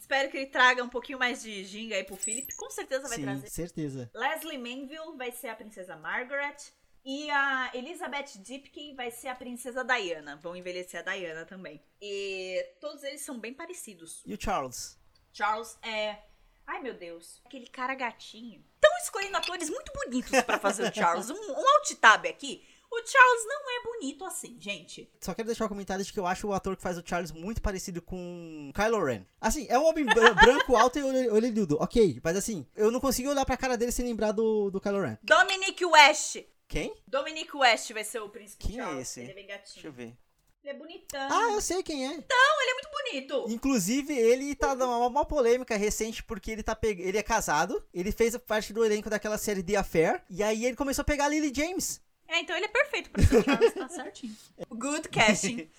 [0.03, 2.53] Espero que ele traga um pouquinho mais de ginga aí pro Philip.
[2.57, 3.49] Com certeza vai Sim, trazer.
[3.49, 4.11] certeza.
[4.13, 6.57] Leslie Manville vai ser a princesa Margaret.
[7.05, 10.35] E a Elizabeth Dipke vai ser a princesa Diana.
[10.43, 11.81] Vão envelhecer a Diana também.
[12.01, 14.23] E todos eles são bem parecidos.
[14.27, 14.99] E o Charles?
[15.33, 16.19] Charles é.
[16.67, 18.65] Ai meu Deus, aquele cara gatinho.
[18.75, 21.31] Estão escolhendo atores muito bonitos pra fazer o Charles.
[21.31, 22.67] Um, um alt tab aqui.
[22.95, 25.11] O Charles não é bonito assim, gente.
[25.21, 27.33] Só quero deixar um comentário de que eu acho o ator que faz o Charles
[27.33, 29.23] muito parecido com Kylo Ren.
[29.41, 32.21] Assim, é um homem bran- branco, alto e orelhudo, ok.
[32.23, 35.17] Mas assim, eu não consigo olhar pra cara dele sem lembrar do, do Kylo Ren.
[35.23, 36.37] Dominic West.
[36.69, 36.95] Quem?
[37.09, 39.09] Dominic West vai ser o príncipe Quem é Charles.
[39.09, 39.21] esse?
[39.21, 39.87] Ele é bem Deixa gatinho.
[39.87, 40.17] eu ver.
[40.65, 41.29] Ele é bonitão.
[41.31, 42.11] Ah, eu sei quem é.
[42.11, 43.47] Não, ele é muito bonito.
[43.49, 47.01] Inclusive, ele tá numa uma polêmica recente porque ele tá peg...
[47.03, 50.77] ele é casado, ele fez parte do elenco daquela série The Affair, e aí ele
[50.77, 52.01] começou a pegar a Lily James.
[52.33, 54.35] É, então ele é perfeito pra ser Charles, tá certinho.
[54.73, 55.69] Good casting.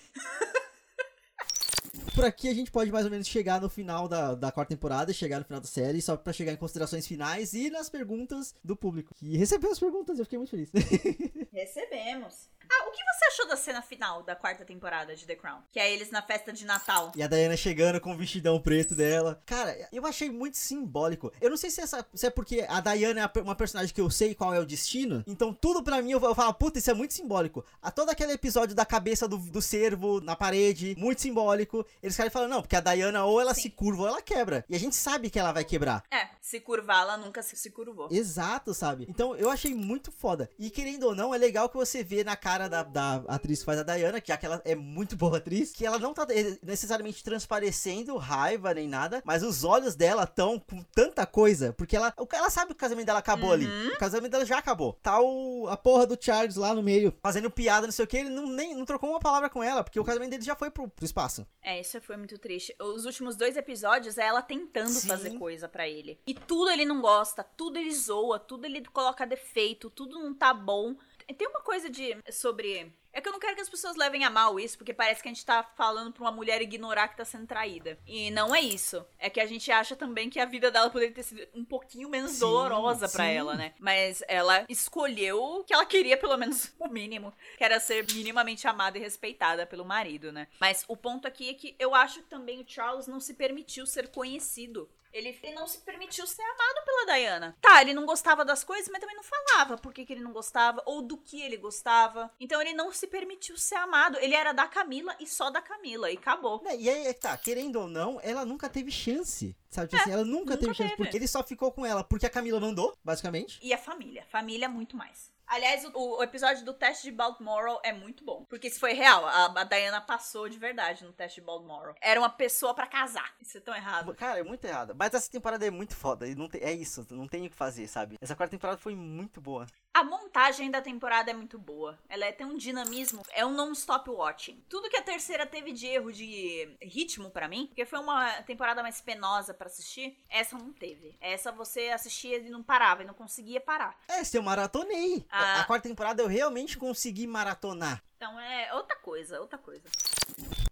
[2.14, 5.12] Por aqui a gente pode mais ou menos chegar no final da, da quarta temporada,
[5.12, 8.76] chegar no final da série, só pra chegar em considerações finais e nas perguntas do
[8.76, 9.12] público.
[9.16, 10.70] Que recebeu as perguntas, eu fiquei muito feliz.
[11.52, 12.48] Recebemos.
[12.76, 15.60] Ah, o que você achou da cena final da quarta temporada de The Crown?
[15.70, 17.12] Que é eles na festa de Natal.
[17.14, 19.40] E a Diana chegando com o vestidão preto dela.
[19.46, 21.32] Cara, eu achei muito simbólico.
[21.40, 24.10] Eu não sei se, essa, se é porque a Diana é uma personagem que eu
[24.10, 25.22] sei qual é o destino.
[25.26, 27.64] Então tudo pra mim eu, eu falo, puta, isso é muito simbólico.
[27.80, 31.86] A todo aquele episódio da cabeça do, do cervo na parede, muito simbólico.
[32.02, 34.64] Eles caras falam, não, porque a Diana ou ela se curva ou ela quebra.
[34.68, 36.02] E a gente sabe que ela vai quebrar.
[36.10, 38.08] É, se curvar, ela nunca se, se curvou.
[38.10, 39.06] Exato, sabe?
[39.08, 40.50] Então eu achei muito foda.
[40.58, 43.60] E querendo ou não, é legal que você vê na cara cara da, da atriz
[43.60, 46.14] que faz a Diana, que já que ela é muito boa atriz, que ela não
[46.14, 46.26] tá
[46.62, 52.12] necessariamente transparecendo raiva nem nada, mas os olhos dela estão com tanta coisa, porque ela,
[52.32, 53.66] ela sabe que o casamento dela acabou ali.
[53.88, 54.94] O casamento dela já acabou.
[55.02, 58.16] Tá o, a porra do Charles lá no meio, fazendo piada, não sei o que,
[58.16, 60.70] ele não, nem, não trocou uma palavra com ela, porque o casamento dele já foi
[60.70, 61.46] pro, pro espaço.
[61.62, 62.74] É, isso foi muito triste.
[62.80, 65.08] Os últimos dois episódios é ela tentando Sim.
[65.08, 66.18] fazer coisa pra ele.
[66.26, 70.52] E tudo ele não gosta, tudo ele zoa, tudo ele coloca defeito, tudo não tá
[70.52, 70.94] bom.
[71.32, 74.30] Tem uma coisa de sobre é que eu não quero que as pessoas levem a
[74.30, 77.24] mal isso, porque parece que a gente tá falando pra uma mulher ignorar que tá
[77.24, 77.96] sendo traída.
[78.04, 79.06] E não é isso.
[79.20, 82.08] É que a gente acha também que a vida dela poderia ter sido um pouquinho
[82.08, 83.30] menos Sim, dolorosa pra sim.
[83.30, 83.72] ela, né?
[83.78, 88.66] Mas ela escolheu o que ela queria, pelo menos o mínimo, que era ser minimamente
[88.66, 90.48] amada e respeitada pelo marido, né?
[90.58, 93.86] Mas o ponto aqui é que eu acho que também o Charles não se permitiu
[93.86, 94.90] ser conhecido.
[95.14, 97.56] Ele, ele não se permitiu ser amado pela Diana.
[97.60, 100.32] Tá, ele não gostava das coisas, mas também não falava por que, que ele não
[100.32, 102.30] gostava ou do que ele gostava.
[102.40, 104.18] Então ele não se permitiu ser amado.
[104.18, 106.10] Ele era da Camila e só da Camila.
[106.10, 106.60] E acabou.
[106.64, 109.56] Né, E aí, é tá, querendo ou não, ela nunca teve chance.
[109.70, 110.96] Sabe, tipo assim, ela nunca, nunca teve chance, teve.
[110.96, 113.60] porque ele só ficou com ela porque a Camila mandou, basicamente.
[113.62, 114.26] E a família.
[114.28, 115.32] Família muito mais.
[115.46, 118.44] Aliás, o, o episódio do teste de Baltimore é muito bom.
[118.48, 119.26] Porque isso foi real.
[119.26, 121.94] A, a Diana passou de verdade no teste de Baltimore.
[122.00, 123.34] Era uma pessoa pra casar.
[123.40, 124.14] Isso é tão errado.
[124.14, 124.94] Cara, é muito errado.
[124.96, 126.26] Mas essa temporada é muito foda.
[126.26, 128.16] E não tem, é isso, não tem o que fazer, sabe?
[128.20, 129.66] Essa quarta temporada foi muito boa.
[129.94, 131.96] A montagem da temporada é muito boa.
[132.08, 134.60] Ela é, tem um dinamismo, é um non-stop watching.
[134.68, 138.82] Tudo que a terceira teve de erro de ritmo pra mim, porque foi uma temporada
[138.82, 141.16] mais penosa pra assistir, essa não teve.
[141.20, 143.96] Essa você assistia e não parava, e não conseguia parar.
[144.08, 145.24] É, se eu maratonei.
[145.30, 145.60] Ah.
[145.60, 148.02] A quarta temporada eu realmente consegui maratonar.
[148.16, 149.88] Então é outra coisa, outra coisa.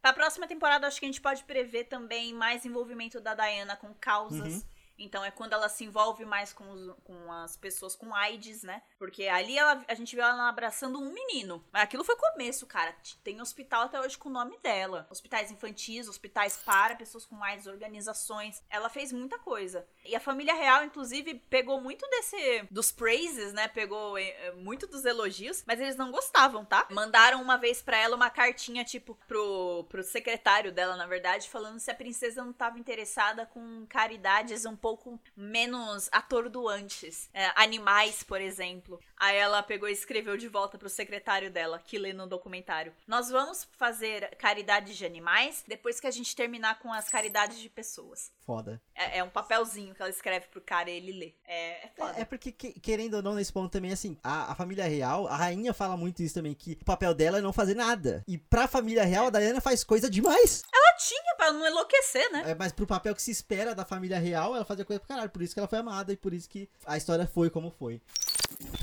[0.01, 3.95] Pra próxima temporada, acho que a gente pode prever também mais envolvimento da Diana com
[3.95, 4.55] causas.
[4.55, 4.63] Uhum.
[4.99, 8.83] Então é quando ela se envolve mais com, os- com as pessoas com AIDS, né?
[8.99, 11.65] Porque ali ela- a gente viu ela abraçando um menino.
[11.73, 12.95] Mas aquilo foi começo, cara.
[13.25, 15.07] Tem hospital até hoje com o nome dela.
[15.11, 18.63] Hospitais infantis, hospitais para pessoas com AIDS, organizações.
[18.71, 19.87] Ela fez muita coisa.
[20.05, 22.67] E a família real, inclusive, pegou muito desse.
[22.71, 23.69] dos praises, né?
[23.69, 26.87] Pegou eh, muito dos elogios, mas eles não gostavam, tá?
[26.91, 31.79] Mandaram uma vez pra ela uma cartinha, tipo, pro, pro secretário dela, na verdade, falando
[31.79, 37.31] se a princesa não tava interessada com caridades um pouco menos atordoantes.
[37.33, 38.99] É, animais, por exemplo.
[39.17, 42.93] Aí ela pegou e escreveu de volta pro secretário dela, que lê no documentário.
[43.07, 47.69] Nós vamos fazer caridades de animais depois que a gente terminar com as caridades de
[47.69, 48.33] pessoas.
[48.45, 48.83] Foda.
[48.95, 51.35] É, é um papelzinho que ela escreve pro cara e ele lê.
[51.47, 52.19] É, é foda.
[52.19, 55.29] É, é porque, que- querendo ou não, nesse ponto também, assim, a, a família real,
[55.29, 58.25] a rainha fala muito isso também, que o papel dela é não fazer nada.
[58.27, 60.65] E pra família real, a Diana faz coisa demais.
[60.75, 62.45] Ela tinha pra não enlouquecer, né?
[62.47, 65.31] É, mas pro papel que se espera da família real, ela fazia coisa pro caralho.
[65.31, 68.01] Por isso que ela foi amada e por isso que a história foi como foi.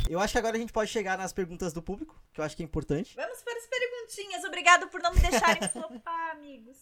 [0.10, 2.58] Eu acho que agora a gente pode chegar nas perguntas do público, que eu acho
[2.58, 3.16] que é importante.
[3.16, 4.44] Vamos para as perguntinhas.
[4.44, 6.76] Obrigado por não me deixarem flopar, amigos.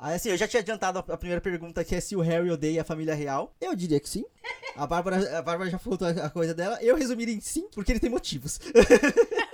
[0.00, 2.80] Aí, assim, eu já tinha adiantado a primeira pergunta, que é se o Harry odeia
[2.80, 3.54] a família real.
[3.60, 4.24] Eu diria que sim.
[4.74, 6.82] A Bárbara, a Bárbara já falou a coisa dela.
[6.82, 8.58] Eu resumiria em sim, porque ele tem motivos.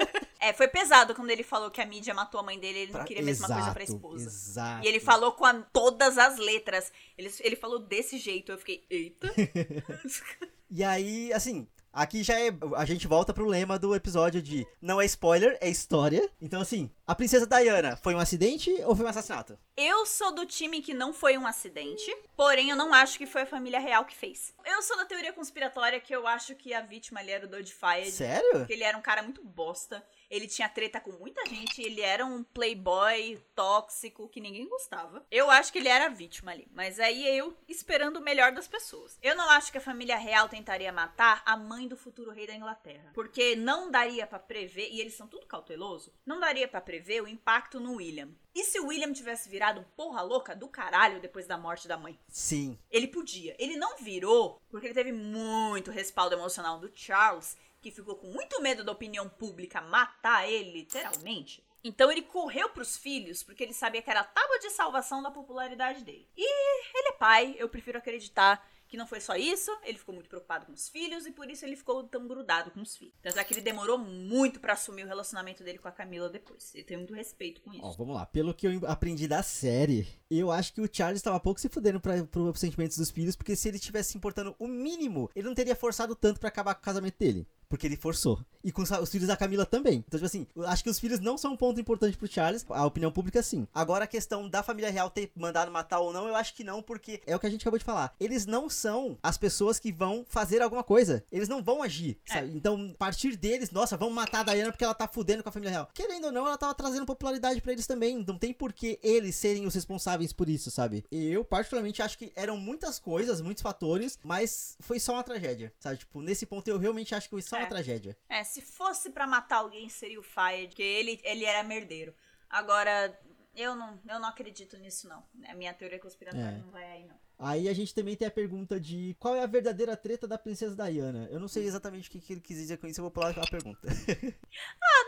[0.48, 2.98] É, foi pesado quando ele falou que a mídia matou a mãe dele, ele não
[3.00, 4.26] Pra- queria a mesma coisa pra Exato, esposa.
[4.28, 4.84] Exato.
[4.84, 6.92] E ele falou com a- todas as letras.
[7.18, 8.52] Ele, ele falou desse jeito.
[8.52, 9.28] Eu fiquei, eita.
[10.68, 12.48] E aí, assim, aqui já é.
[12.76, 16.28] A gente volta pro lema do episódio de não é spoiler, é história.
[16.40, 19.56] Então, assim, a princesa Diana foi um acidente ou foi um assassinato?
[19.76, 23.42] Eu sou do time que não foi um acidente, porém eu não acho que foi
[23.42, 24.52] a família real que fez.
[24.64, 27.72] Eu sou da teoria conspiratória que eu acho que a vítima ali era o Dodge
[27.72, 28.10] Fayed.
[28.10, 28.50] Sério?
[28.50, 30.04] Porque ele era um cara muito bosta.
[30.30, 31.82] Ele tinha treta com muita gente.
[31.82, 35.24] Ele era um playboy tóxico que ninguém gostava.
[35.30, 36.68] Eu acho que ele era a vítima ali.
[36.72, 39.18] Mas aí eu esperando o melhor das pessoas.
[39.22, 42.54] Eu não acho que a família real tentaria matar a mãe do futuro rei da
[42.54, 43.10] Inglaterra.
[43.14, 47.28] Porque não daria pra prever, e eles são tudo cauteloso, não daria pra prever o
[47.28, 48.30] impacto no William.
[48.54, 51.98] E se o William tivesse virado um porra louca do caralho depois da morte da
[51.98, 52.18] mãe?
[52.26, 52.78] Sim.
[52.90, 53.54] Ele podia.
[53.58, 57.56] Ele não virou porque ele teve muito respaldo emocional do Charles,
[57.86, 61.64] que ficou com muito medo da opinião pública matar ele, literalmente.
[61.84, 65.30] Então ele correu pros filhos porque ele sabia que era a tábua de salvação da
[65.30, 66.28] popularidade dele.
[66.36, 70.28] E ele é pai, eu prefiro acreditar que não foi só isso, ele ficou muito
[70.28, 73.14] preocupado com os filhos e por isso ele ficou tão grudado com os filhos.
[73.20, 76.74] Tanto é que ele demorou muito pra assumir o relacionamento dele com a Camila depois.
[76.74, 77.84] Ele tem muito respeito com isso.
[77.84, 78.26] Ó, vamos lá.
[78.26, 82.00] Pelo que eu aprendi da série, eu acho que o Charles estava pouco se fudendo
[82.00, 85.54] pra, pros sentimentos dos filhos, porque se ele tivesse se importando o mínimo, ele não
[85.54, 87.46] teria forçado tanto pra acabar com o casamento dele.
[87.68, 88.40] Porque ele forçou.
[88.64, 90.04] E com os os filhos da Camila também.
[90.06, 92.64] Então, tipo assim, acho que os filhos não são um ponto importante pro Charles.
[92.68, 93.66] A opinião pública, sim.
[93.72, 96.82] Agora, a questão da família real ter mandado matar ou não, eu acho que não,
[96.82, 98.14] porque é o que a gente acabou de falar.
[98.18, 101.24] Eles não são as pessoas que vão fazer alguma coisa.
[101.30, 102.50] Eles não vão agir, sabe?
[102.54, 105.52] Então, a partir deles, nossa, vamos matar a Diana porque ela tá fudendo com a
[105.52, 105.88] família real.
[105.94, 108.24] Querendo ou não, ela tava trazendo popularidade pra eles também.
[108.26, 111.04] Não tem por que eles serem os responsáveis por isso, sabe?
[111.10, 115.72] E eu, particularmente, acho que eram muitas coisas, muitos fatores, mas foi só uma tragédia,
[115.78, 115.98] sabe?
[115.98, 117.68] Tipo, nesse ponto eu realmente acho que foi só uma É.
[117.68, 118.16] tragédia.
[118.28, 122.14] É, se fosse pra matar alguém, seria o Fire, porque ele, ele era merdeiro.
[122.48, 123.18] Agora,
[123.54, 125.24] eu não, eu não acredito nisso, não.
[125.48, 126.58] A minha teoria conspiratória É.
[126.58, 127.16] não vai aí, não.
[127.38, 130.74] Aí a gente também tem a pergunta de qual é a verdadeira treta da princesa
[130.74, 131.28] Diana.
[131.30, 133.30] Eu não sei exatamente o que, que ele quis dizer com isso, eu vou pular
[133.38, 133.86] a pergunta.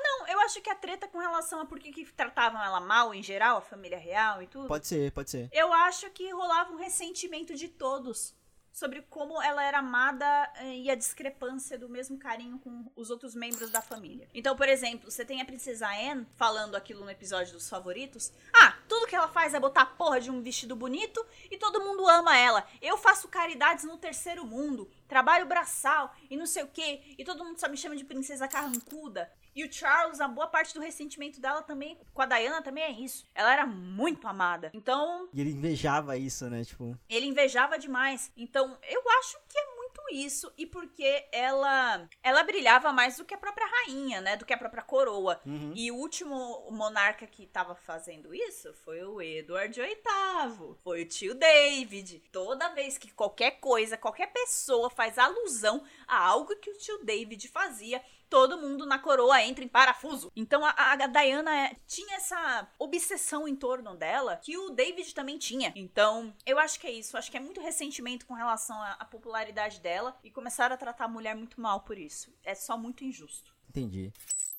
[0.04, 3.14] Não, eu acho que a treta com relação a por que que tratavam ela mal
[3.14, 4.68] em geral, a família real e tudo.
[4.68, 5.48] pode ser, pode ser.
[5.52, 8.34] Eu acho que rolava um ressentimento de todos
[8.72, 10.26] sobre como ela era amada
[10.56, 14.28] eh, e a discrepância do mesmo carinho com os outros membros da família.
[14.34, 18.32] Então, por exemplo, você tem a princesa Anne falando aquilo no episódio dos favoritos.
[18.52, 21.80] Ah, tudo que ela faz é botar a porra de um vestido bonito e todo
[21.80, 22.66] mundo ama ela.
[22.80, 27.44] Eu faço caridades no terceiro mundo, trabalho braçal e não sei o que, e todo
[27.44, 29.30] mundo só me chama de princesa carrancuda.
[29.58, 32.92] E o Charles, a boa parte do ressentimento dela também, com a Diana também é
[32.92, 33.26] isso.
[33.34, 34.70] Ela era muito amada.
[34.72, 36.62] Então, E ele invejava isso, né?
[36.62, 38.30] Tipo, ele invejava demais.
[38.36, 40.52] Então, eu acho que é muito isso.
[40.56, 44.36] E porque ela ela brilhava mais do que a própria rainha, né?
[44.36, 45.40] Do que a própria coroa.
[45.44, 45.72] Uhum.
[45.74, 50.76] E o último monarca que tava fazendo isso foi o Edward VIII.
[50.84, 52.22] Foi o tio David.
[52.30, 57.48] Toda vez que qualquer coisa, qualquer pessoa faz alusão a algo que o tio David
[57.48, 60.30] fazia, todo mundo na coroa entra em parafuso.
[60.36, 65.38] Então a, a Diana é- tinha essa obsessão em torno dela que o David também
[65.38, 65.72] tinha.
[65.74, 67.16] Então eu acho que é isso.
[67.16, 71.04] Acho que é muito ressentimento com relação à, à popularidade dela e começaram a tratar
[71.04, 72.32] a mulher muito mal por isso.
[72.44, 73.54] É só muito injusto.
[73.68, 74.12] entendi.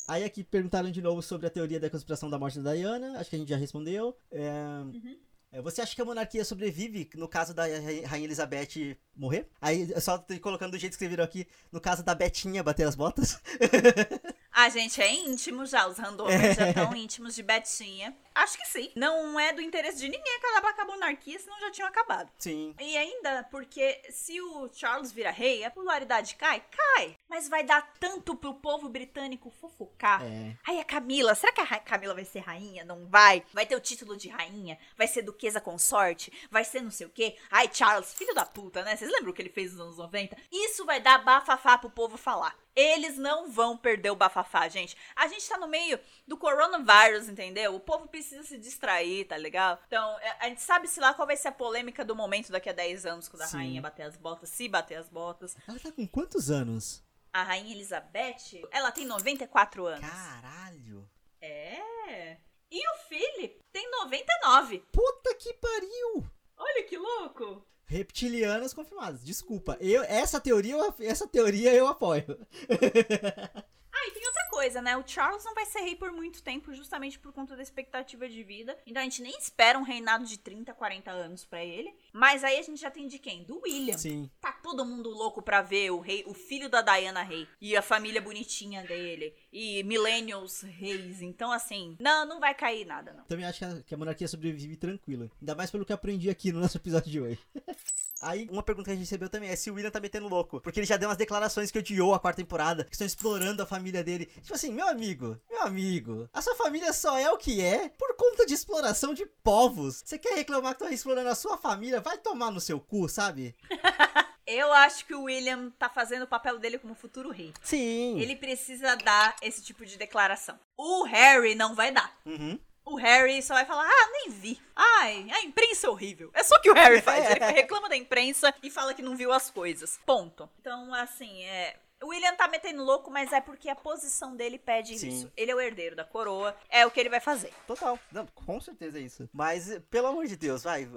[0.08, 3.20] Aí aqui perguntaram de novo sobre a teoria da conspiração da morte da Diana.
[3.20, 4.18] Acho que a gente já respondeu.
[4.32, 5.16] É, é,
[5.64, 9.48] Você acha que a monarquia sobrevive no caso da Ra- Rainha Elizabeth morrer?
[9.60, 13.40] Aí, só colocando do jeito que escreveram aqui, no caso da Betinha bater as botas.
[14.60, 18.14] A gente é íntimo já, os randomers já estão íntimos de Betinha.
[18.36, 18.92] Acho que sim.
[18.94, 22.30] Não é do interesse de ninguém acabar com a monarquia, senão já tinham acabado.
[22.38, 22.76] Sim.
[22.78, 26.62] E ainda porque se o Charles vira rei, a popularidade cai?
[26.72, 27.16] Cai.
[27.30, 30.24] Mas vai dar tanto pro povo britânico fofocar.
[30.24, 30.58] É.
[30.68, 32.84] Aí a Camila, será que a Camila vai ser rainha?
[32.84, 33.44] Não vai.
[33.54, 34.78] Vai ter o título de rainha?
[34.98, 36.34] Vai ser duquesa consorte?
[36.52, 37.38] Vai ser não sei o quê?
[37.50, 38.98] Ai, Charles, filho da puta, né?
[38.98, 40.36] Vocês lembram o que ele fez nos anos 90?
[40.52, 42.58] Isso vai dar bafafá pro povo falar.
[42.80, 44.96] Eles não vão perder o bafafá, gente.
[45.14, 47.76] A gente tá no meio do coronavírus, entendeu?
[47.76, 49.78] O povo precisa se distrair, tá legal?
[49.86, 52.70] Então, é, a gente sabe, se lá, qual vai ser a polêmica do momento daqui
[52.70, 53.58] a 10 anos, quando a Sim.
[53.58, 55.58] rainha bater as botas, se bater as botas.
[55.68, 57.04] Ela tá com quantos anos?
[57.34, 60.10] A rainha Elizabeth, ela tem 94 anos.
[60.10, 61.06] Caralho.
[61.42, 62.38] É.
[62.72, 64.80] E o Philip tem 99.
[64.90, 66.32] Puta que pariu!
[66.56, 67.68] Olha que louco.
[67.90, 69.24] Reptilianas confirmadas.
[69.24, 69.76] Desculpa.
[69.82, 72.38] Eu, essa, teoria, essa teoria eu apoio.
[74.02, 74.96] Ah, e tem outra coisa, né?
[74.96, 78.42] O Charles não vai ser rei por muito tempo, justamente por conta da expectativa de
[78.44, 78.78] vida.
[78.88, 81.94] Então a gente nem espera um reinado de 30, 40 anos pra ele.
[82.14, 83.44] Mas aí a gente já tem de quem?
[83.44, 83.98] Do William.
[83.98, 84.30] Sim.
[84.40, 87.46] Tá todo mundo louco pra ver o rei, o filho da Diana rei.
[87.60, 89.36] E a família bonitinha dele.
[89.52, 91.22] E millennials reis.
[91.22, 93.26] Então, assim, não, não vai cair nada, não.
[93.26, 95.30] Também acho que a, que a monarquia sobrevive tranquila.
[95.42, 97.40] Ainda mais pelo que aprendi aqui no nosso episódio de hoje.
[98.22, 100.60] Aí, uma pergunta que a gente recebeu também é se o William tá metendo louco.
[100.62, 103.66] Porque ele já deu umas declarações que odiou a quarta temporada, que estão explorando a
[103.66, 104.26] família dele.
[104.26, 108.16] Tipo assim, meu amigo, meu amigo, a sua família só é o que é por
[108.16, 110.02] conta de exploração de povos.
[110.06, 112.02] Você quer reclamar que estão explorando a sua família?
[112.02, 113.56] Vai tomar no seu cu, sabe?
[114.52, 117.54] Eu acho que o William tá fazendo o papel dele como futuro rei.
[117.62, 118.20] Sim.
[118.20, 120.60] Ele precisa dar esse tipo de declaração.
[120.76, 122.18] O Harry não vai dar.
[122.26, 122.60] Uhum.
[122.90, 124.60] O Harry só vai falar, ah, nem vi.
[124.76, 126.32] Ai, a imprensa é horrível.
[126.34, 127.30] É só o que o Harry faz.
[127.30, 130.00] Ele reclama da imprensa e fala que não viu as coisas.
[130.06, 130.50] Ponto.
[130.60, 131.78] Então, assim, é.
[132.02, 135.10] O William tá metendo louco, mas é porque a posição dele pede Sim.
[135.10, 135.32] isso.
[135.36, 137.54] Ele é o herdeiro da coroa, é o que ele vai fazer.
[137.68, 138.00] Total.
[138.12, 139.30] Não, com certeza é isso.
[139.34, 140.88] Mas, pelo amor de Deus, vai.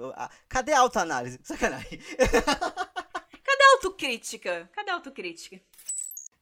[0.47, 1.39] Cadê a autoanálise?
[1.43, 1.99] Sacanagem.
[1.99, 4.69] Cadê a autocrítica?
[4.73, 5.61] Cadê a autocrítica?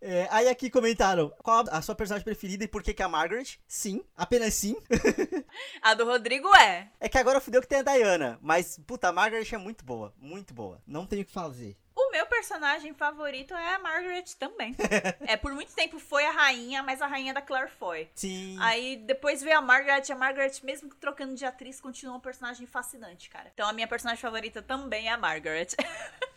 [0.02, 3.10] É, aí aqui comentaram qual a sua personagem preferida e por que que é a
[3.10, 3.60] Margaret.
[3.68, 4.76] Sim, apenas sim.
[5.82, 6.90] A do Rodrigo é.
[7.00, 10.14] É que agora fudeu que tem a Diana, mas puta, a Margaret é muito boa,
[10.18, 10.82] muito boa.
[10.88, 11.78] Não tenho o que fazer.
[11.96, 14.76] O meu personagem favorito é a Margaret também.
[15.28, 18.10] é, por muito tempo foi a rainha, mas a rainha da Claire foi.
[18.16, 18.58] Sim.
[18.60, 23.30] Aí depois veio a Margaret, a Margaret, mesmo trocando de atriz, continua um personagem fascinante,
[23.30, 23.52] cara.
[23.54, 25.68] Então a minha personagem favorita também é a Margaret.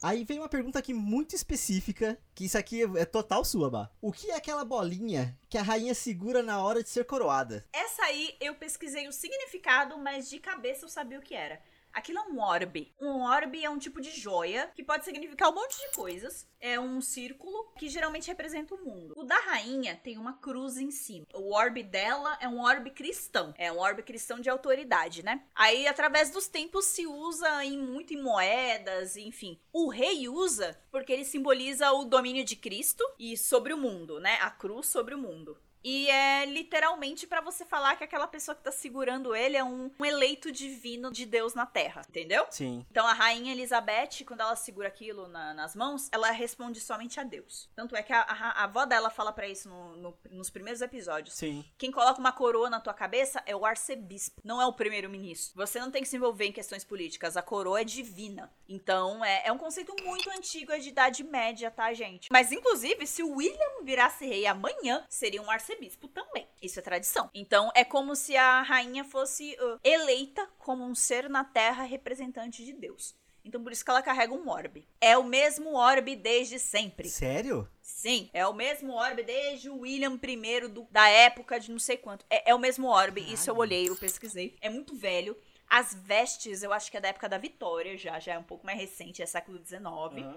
[0.00, 3.90] Aí vem uma pergunta aqui muito específica, que isso aqui é total sua, Bah.
[4.00, 7.66] O que é aquela bolinha que a rainha segura na hora de ser coroada?
[7.72, 11.60] Essa aí eu pesquisei o significado, mas de cabeça eu sabia o que era.
[11.92, 12.94] Aquilo é um orbe.
[13.00, 16.46] Um orbe é um tipo de joia que pode significar um monte de coisas.
[16.60, 19.14] É um círculo que geralmente representa o mundo.
[19.16, 21.26] O da rainha tem uma cruz em cima.
[21.34, 23.54] O orbe dela é um orbe cristão.
[23.56, 25.44] É um orbe cristão de autoridade, né?
[25.54, 29.58] Aí, através dos tempos, se usa em muito em moedas, enfim.
[29.72, 34.38] O rei usa porque ele simboliza o domínio de Cristo e sobre o mundo, né?
[34.40, 35.56] A cruz sobre o mundo.
[35.84, 39.90] E é literalmente pra você falar que aquela pessoa que tá segurando ele é um,
[39.98, 42.46] um eleito divino de Deus na Terra, entendeu?
[42.50, 42.84] Sim.
[42.90, 47.22] Então a rainha Elizabeth, quando ela segura aquilo na- nas mãos, ela responde somente a
[47.22, 47.70] Deus.
[47.74, 50.82] Tanto é que a, a- a avó dela fala pra isso no- no- nos primeiros
[50.82, 51.34] episódios.
[51.36, 51.64] Sim.
[51.78, 55.52] Quem coloca uma coroa na tua cabeça é o arcebispo, não é o primeiro-ministro.
[55.56, 58.52] Você não tem que se envolver em questões políticas, a coroa é divina.
[58.68, 62.28] Então é, é um conceito muito antigo, é de idade média, tá, gente?
[62.30, 65.67] Mas inclusive, se o William virasse rei amanhã, seria um arcebispo
[66.12, 66.46] também.
[66.62, 67.30] Isso é tradição.
[67.34, 72.64] Então é como se a rainha fosse uh, eleita como um ser na terra representante
[72.64, 73.14] de Deus.
[73.44, 74.86] Então por isso que ela carrega um orbe.
[75.00, 77.08] É o mesmo orbe desde sempre.
[77.08, 77.68] Sério?
[77.80, 81.96] Sim, é o mesmo orbe desde o William I do- da época de não sei
[81.96, 82.26] quanto.
[82.28, 84.56] É, é o mesmo orbe, isso eu olhei, eu pesquisei.
[84.60, 85.36] É muito velho.
[85.70, 88.64] As vestes, eu acho que é da época da Vitória já, já é um pouco
[88.64, 89.80] mais recente, é século XIX.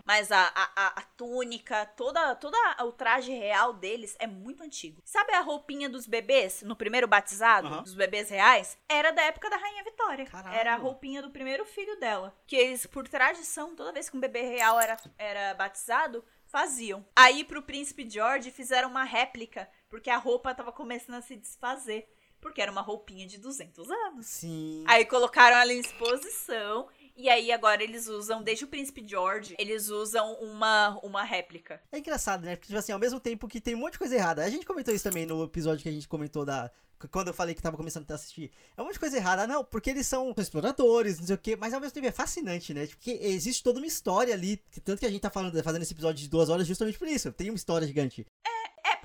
[0.05, 5.01] Mas a, a, a- túnica, toda, toda o traje real deles é muito antigo.
[5.05, 7.83] Sabe a roupinha dos bebês no primeiro batizado, Aham.
[7.83, 8.77] dos bebês reais?
[8.89, 10.25] Era da época da Rainha Vitória.
[10.25, 10.55] Caralho.
[10.55, 12.35] Era a roupinha do primeiro filho dela.
[12.47, 17.05] Que eles, por tradição, toda vez que um bebê real era, era batizado, faziam.
[17.15, 22.07] Aí pro príncipe George fizeram uma réplica, porque a roupa tava começando a se desfazer.
[22.41, 24.25] Porque era uma roupinha de 200 anos.
[24.25, 24.83] Sim.
[24.87, 26.87] Aí colocaram ela em exposição.
[27.15, 31.81] E aí agora eles usam, desde o príncipe George, eles usam uma, uma réplica.
[31.91, 32.55] É engraçado, né?
[32.55, 34.43] Porque, tipo assim, ao mesmo tempo que tem um monte de coisa errada.
[34.43, 36.71] A gente comentou isso também no episódio que a gente comentou da.
[37.09, 38.51] Quando eu falei que tava começando a assistir.
[38.77, 39.47] É um monte de coisa errada.
[39.47, 41.55] Não, porque eles são exploradores, não sei o quê.
[41.55, 42.87] Mas ao mesmo tempo é fascinante, né?
[42.87, 44.57] Porque existe toda uma história ali.
[44.71, 47.07] que Tanto que a gente tá falando, fazendo esse episódio de duas horas justamente por
[47.07, 47.31] isso.
[47.31, 48.25] Tem uma história gigante.
[48.45, 48.60] É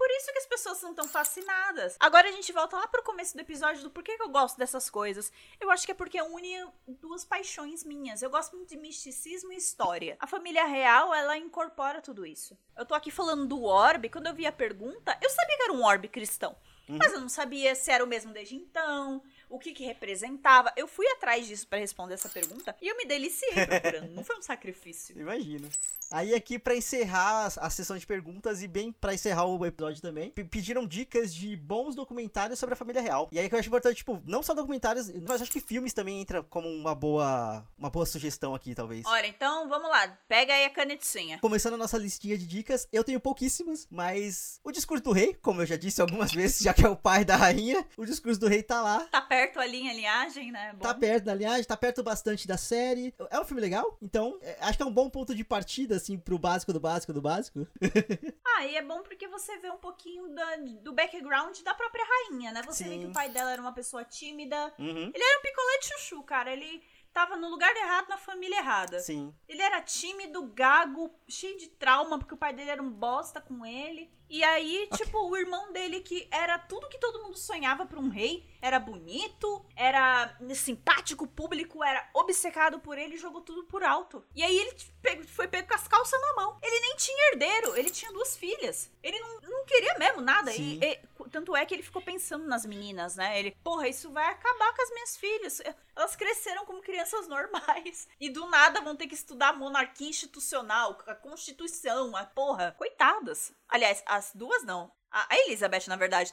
[0.07, 1.97] por isso que as pessoas são tão fascinadas.
[1.99, 4.89] Agora a gente volta lá pro começo do episódio do porquê que eu gosto dessas
[4.89, 5.33] coisas.
[5.61, 8.23] Eu acho que é porque une duas paixões minhas.
[8.23, 10.17] Eu gosto muito de misticismo e história.
[10.21, 12.57] A família real, ela incorpora tudo isso.
[12.77, 15.73] Eu tô aqui falando do orbe, quando eu vi a pergunta, eu sabia que era
[15.73, 16.57] um orbe cristão.
[16.89, 20.73] Mas eu não sabia se era o mesmo desde então, o que que representava.
[20.77, 24.11] Eu fui atrás disso pra responder essa pergunta e eu me deliciei procurando.
[24.13, 25.19] não foi um sacrifício.
[25.19, 25.69] Imagino.
[26.11, 30.01] Aí aqui pra encerrar a, a sessão de perguntas e bem pra encerrar o episódio
[30.01, 33.29] também, pe- pediram dicas de bons documentários sobre a família real.
[33.33, 36.21] E aí que eu acho importante, tipo, não só documentários, mas acho que filmes também
[36.21, 39.05] entra como uma boa uma boa sugestão aqui, talvez.
[39.05, 41.39] Ora, então vamos lá, pega aí a canetinha.
[41.41, 45.63] Começando a nossa listinha de dicas, eu tenho pouquíssimas, mas o discurso do rei, como
[45.63, 48.47] eu já disse algumas vezes, já que é o pai da rainha, o discurso do
[48.47, 49.01] rei tá lá.
[49.11, 50.73] Tá perto ali em linhagem, né?
[50.75, 50.81] Bom.
[50.81, 53.15] Tá perto da linhagem, tá perto bastante da série.
[53.31, 56.19] É um filme legal, então é, acho que é um bom ponto de partida, assim,
[56.19, 57.67] pro básico do básico do básico.
[58.59, 62.53] Ah, e é bom porque você vê um pouquinho da- do background da própria rainha,
[62.53, 62.63] né?
[62.65, 63.01] Você vê Sim.
[63.01, 64.73] que o pai dela era uma pessoa tímida.
[64.79, 65.11] Uhum.
[65.15, 66.51] Ele era um picolé de chuchu, cara.
[66.51, 66.83] Ele
[67.13, 68.99] tava no lugar errado, na família errada.
[69.01, 69.35] Sim.
[69.47, 73.67] Ele era tímido, gago, cheio de trauma, porque o pai dele era um bosta com
[73.67, 74.11] ele.
[74.29, 78.09] E aí, tipo, o irmão dele, que era tudo que todo mundo sonhava pra um
[78.09, 84.25] rei, era bonito, era simpático, público, era obcecado por ele, jogou tudo por alto.
[84.35, 84.77] E aí ele
[85.25, 86.59] foi pego com as calças na mão.
[86.63, 88.91] Ele nem tinha herdeiro, ele tinha duas filhas.
[89.03, 90.53] Ele não, não queria mesmo nada.
[90.53, 91.01] E, e-
[91.31, 93.39] tanto é que ele ficou pensando nas meninas, né?
[93.39, 95.63] Ele, porra, isso vai acabar com as minhas filhas.
[95.95, 98.09] Elas cresceram como crianças normais.
[98.21, 102.75] E do nada vão ter que estudar monarquia institucional, a Constituição, a porra.
[102.77, 103.53] Coitadas.
[103.69, 104.93] Aliás, as duas não.
[105.11, 106.33] A, Elizabeth, na verdade.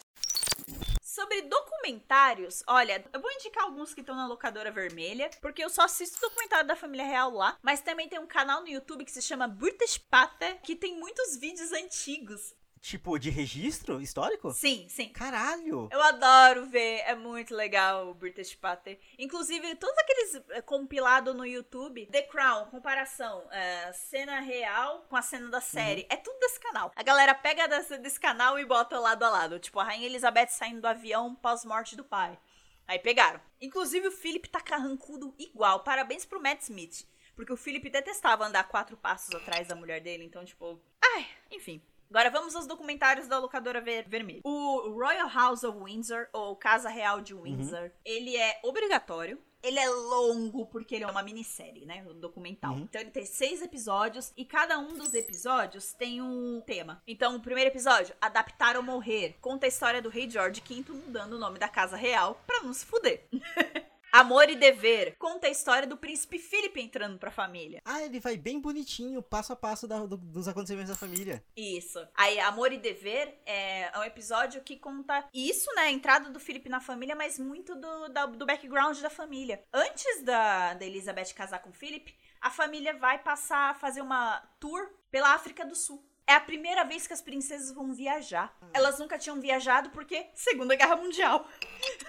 [1.01, 5.83] Sobre documentários, olha, eu vou indicar alguns que estão na locadora vermelha, porque eu só
[5.83, 9.21] assisto documentário da família real lá, mas também tem um canal no YouTube que se
[9.21, 12.55] chama British Pather, que tem muitos vídeos antigos.
[12.83, 14.51] Tipo, de registro histórico?
[14.51, 15.07] Sim, sim.
[15.07, 15.87] Caralho!
[15.89, 18.99] Eu adoro ver, é muito legal o British Pater.
[19.17, 25.21] Inclusive, todos aqueles eh, compilados no YouTube, The Crown, comparação, eh, cena real com a
[25.21, 26.91] cena da série, é tudo desse canal.
[26.93, 29.59] A galera pega desse, desse canal e bota lado a lado.
[29.59, 32.37] Tipo, a Rainha Elizabeth saindo do avião pós-morte do pai.
[32.85, 33.39] Aí pegaram.
[33.61, 35.85] Inclusive, o Philip tá carrancudo igual.
[35.85, 37.07] Parabéns pro Matt Smith.
[37.33, 40.81] Porque o Philip detestava andar quatro passos atrás da mulher dele, então, tipo.
[41.01, 41.81] Ai, enfim.
[42.13, 44.41] Agora vamos aos documentários da locadora ver vermelha.
[44.43, 49.41] O Royal House of Windsor, ou Casa Real de Windsor, ele é obrigatório.
[49.63, 52.05] Ele é longo porque ele é uma minissérie, né?
[52.07, 52.73] Um documental.
[52.73, 52.81] Uhum.
[52.81, 57.01] Então ele tem seis episódios e cada um dos episódios tem um tema.
[57.07, 61.33] Então o primeiro episódio, Adaptar ou Morrer, conta a história do rei George V mudando
[61.33, 63.25] o nome da casa real pra não se fuder.
[64.15, 67.81] Amor e Dever conta a história do príncipe Philip entrando pra família.
[67.83, 71.43] Ah, ele vai bem bonitinho, passo a passo da- do- dos acontecimentos da família.
[71.57, 71.97] Isso.
[72.13, 75.81] Aí, Amor e Dever é um episódio que conta isso, né?
[75.81, 79.63] A entrada do Felipe na família, mas muito do, da- do background da família.
[79.73, 84.39] Antes da, da Elizabeth casar com o Philip, a família vai passar a fazer uma
[84.59, 86.05] tour pela África do Sul.
[86.25, 88.55] É a primeira vez que as princesas vão viajar.
[88.73, 91.45] Elas nunca tinham viajado porque Segunda Guerra Mundial.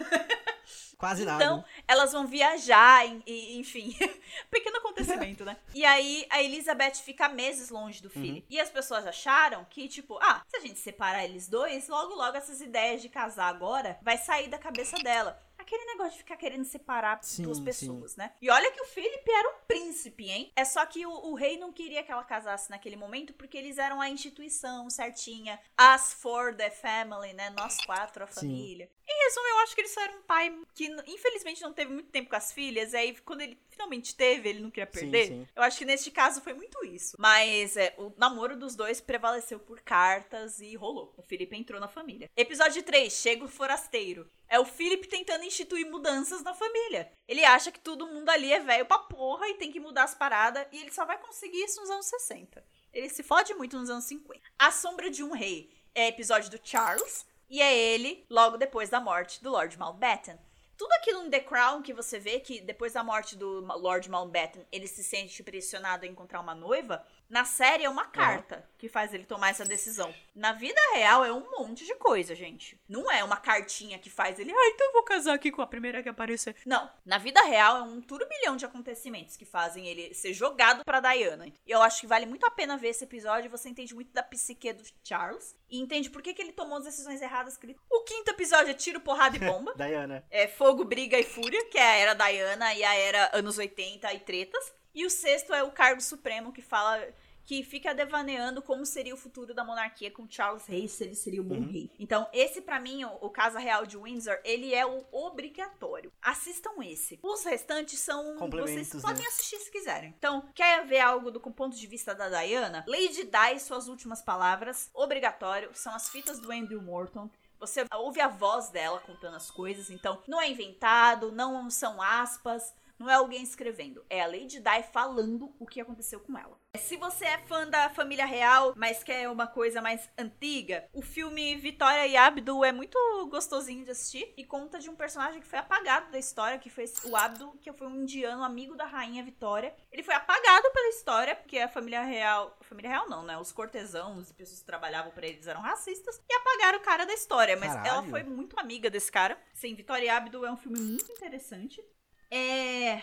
[0.97, 1.43] Quase nada.
[1.43, 3.95] Então, elas vão viajar, e- enfim.
[4.51, 5.57] Pequeno acontecimento, né?
[5.74, 8.43] E aí, a Elizabeth fica meses longe do filho.
[8.49, 12.36] E as pessoas acharam que, tipo, ah, se a gente separar eles dois, logo, logo
[12.36, 15.43] essas ideias de casar agora vai sair da cabeça dela.
[15.65, 17.65] Aquele negócio de ficar querendo separar Sim, duas sim.
[17.65, 18.32] pessoas, né?
[18.41, 20.53] E olha que o Philip era um príncipe, hein?
[20.55, 23.78] É só que o, o rei não queria que ela casasse naquele momento porque eles
[23.78, 25.59] eram a instituição certinha.
[25.74, 27.49] As for the family, né?
[27.51, 28.35] Nós quatro, a Sim.
[28.35, 28.91] família.
[29.09, 32.11] Em resumo, eu acho que ele só era um pai que, infelizmente, não teve muito
[32.11, 32.93] tempo com as filhas.
[32.93, 35.26] E aí, quando ele finalmente teve, ele não queria Sim, perder.
[35.26, 35.48] sim.
[35.55, 37.16] Eu acho que neste caso foi muito isso.
[37.18, 41.12] Mas é, o namoro dos dois prevaleceu por cartas e rolou.
[41.16, 42.30] O Felipe entrou na família.
[42.36, 44.30] Episódio 3, Chega o Forasteiro.
[44.48, 47.10] É o Felipe tentando instituir mudanças na família.
[47.26, 50.14] Ele acha que todo mundo ali é velho pra porra e tem que mudar as
[50.14, 50.66] paradas.
[50.70, 52.64] E ele só vai conseguir isso nos anos 60.
[52.92, 54.40] Ele se fode muito nos anos 50.
[54.59, 57.26] A Sombra de um Rei é episódio do Charles.
[57.51, 60.38] E é ele logo depois da morte do Lord Mountbatten.
[60.76, 64.66] Tudo aquilo no The Crown que você vê que depois da morte do Lord Mountbatten
[64.72, 67.05] ele se sente pressionado a encontrar uma noiva,
[67.35, 70.15] na série é uma carta que faz ele tomar essa decisão.
[70.36, 72.81] Na vida real é um monte de coisa, gente.
[72.89, 75.66] Não é uma cartinha que faz ele, ah, então eu vou casar aqui com a
[75.66, 76.55] primeira que aparecer.
[76.65, 81.01] Não, na vida real é um turbilhão de acontecimentos que fazem ele ser jogado pra
[81.01, 81.48] Diana.
[81.48, 84.23] E eu acho que vale muito a pena ver esse episódio, você entende muito da
[84.23, 87.77] psique do Charles e entende por que, que ele tomou as decisões erradas que ele...
[87.90, 89.74] O quinto episódio é tiro, porrada e bomba.
[89.74, 90.24] Diana.
[90.31, 94.15] É Fogo, Briga e Fúria, que é a era Diana e a era anos 80
[94.15, 94.73] e tretas.
[94.94, 97.05] E o sexto é o Cargo Supremo, que fala.
[97.44, 101.40] Que fica devaneando como seria o futuro da monarquia com Charles Reis, se ele seria
[101.40, 101.90] o bom rei.
[101.98, 106.12] Então, esse, pra mim, o, o Casa Real de Windsor, ele é o obrigatório.
[106.22, 107.18] Assistam esse.
[107.22, 108.38] Os restantes são.
[108.48, 109.28] Vocês podem né?
[109.28, 110.14] assistir se quiserem.
[110.16, 112.84] Então, quer ver algo do ponto de vista da Diana?
[112.88, 115.70] Lady Di, suas últimas palavras, obrigatório.
[115.74, 117.30] São as fitas do Andrew Morton.
[117.58, 122.74] Você ouve a voz dela contando as coisas, então não é inventado, não são aspas,
[122.98, 124.04] não é alguém escrevendo.
[124.08, 126.58] É a Lady Di falando o que aconteceu com ela.
[126.76, 131.54] Se você é fã da família real, mas quer uma coisa mais antiga, o filme
[131.56, 132.98] Vitória e Abdul é muito
[133.30, 136.84] gostosinho de assistir e conta de um personagem que foi apagado da história, que foi
[137.04, 139.74] o Abdul, que foi um indiano amigo da rainha Vitória.
[139.90, 143.38] Ele foi apagado pela história, porque a família real, a família real não, né?
[143.38, 147.14] Os cortesãos e pessoas que trabalhavam pra eles eram racistas e apagaram o cara da
[147.14, 147.88] história, mas Caralho.
[147.88, 149.38] ela foi muito amiga desse cara.
[149.52, 151.82] Sim, Vitória e Abdul é um filme muito interessante.
[152.30, 153.01] É,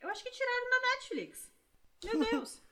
[0.00, 1.50] eu acho que tiraram da Netflix.
[2.04, 2.62] Meu Deus.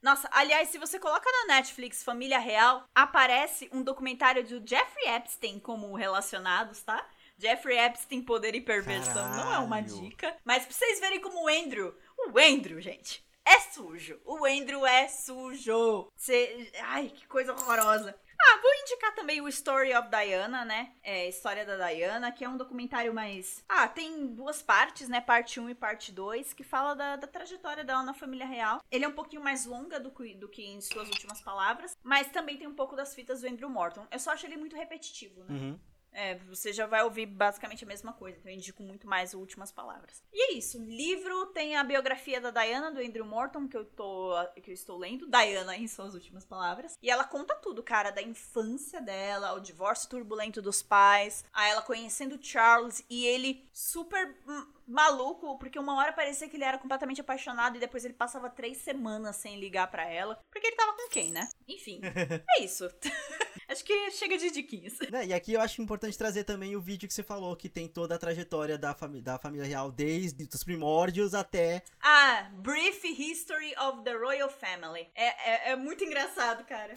[0.00, 5.58] Nossa, aliás, se você coloca na Netflix Família Real, aparece um documentário do Jeffrey Epstein
[5.58, 7.04] como relacionados, tá?
[7.36, 10.00] Jeffrey Epstein, Poder e Perversão, não é uma Caralho.
[10.00, 10.36] dica.
[10.44, 14.20] Mas pra vocês verem como o Andrew, o Andrew, gente, é sujo.
[14.24, 16.12] O Andrew é sujo.
[16.16, 18.14] Cê, ai, que coisa horrorosa.
[18.40, 20.92] Ah, vou indicar também o Story of Diana, né?
[21.02, 23.64] É, História da Diana, que é um documentário mais.
[23.68, 25.20] Ah, tem duas partes, né?
[25.20, 28.82] Parte 1 e parte 2, que fala da, da trajetória dela na família real.
[28.90, 32.28] Ele é um pouquinho mais longa do que, do que em suas últimas palavras, mas
[32.28, 34.06] também tem um pouco das fitas do Andrew Morton.
[34.10, 35.46] Eu só acho ele muito repetitivo, né?
[35.50, 35.78] Uhum.
[36.12, 39.70] É, você já vai ouvir basicamente a mesma coisa, então eu indico muito mais últimas
[39.70, 40.22] palavras.
[40.32, 40.78] E é isso.
[40.82, 44.98] Livro tem a biografia da Diana, do Andrew Morton, que eu, tô, que eu estou
[44.98, 45.28] lendo.
[45.28, 46.98] Diana, em suas últimas palavras.
[47.02, 51.82] E ela conta tudo, cara, da infância dela, o divórcio turbulento dos pais, a ela
[51.82, 57.20] conhecendo Charles e ele super hum, maluco, porque uma hora parecia que ele era completamente
[57.20, 60.40] apaixonado e depois ele passava três semanas sem ligar pra ela.
[60.50, 61.48] Porque ele tava com quem, né?
[61.68, 62.00] Enfim,
[62.58, 62.90] é isso.
[63.68, 64.94] Acho que chega de diquinhas.
[65.10, 67.86] Né, E aqui eu acho importante trazer também o vídeo que você falou, que tem
[67.86, 71.82] toda a trajetória da, fami da família real, desde os primórdios até.
[72.00, 75.10] Ah, Brief History of the Royal Family.
[75.14, 76.94] É, é, é muito engraçado, cara.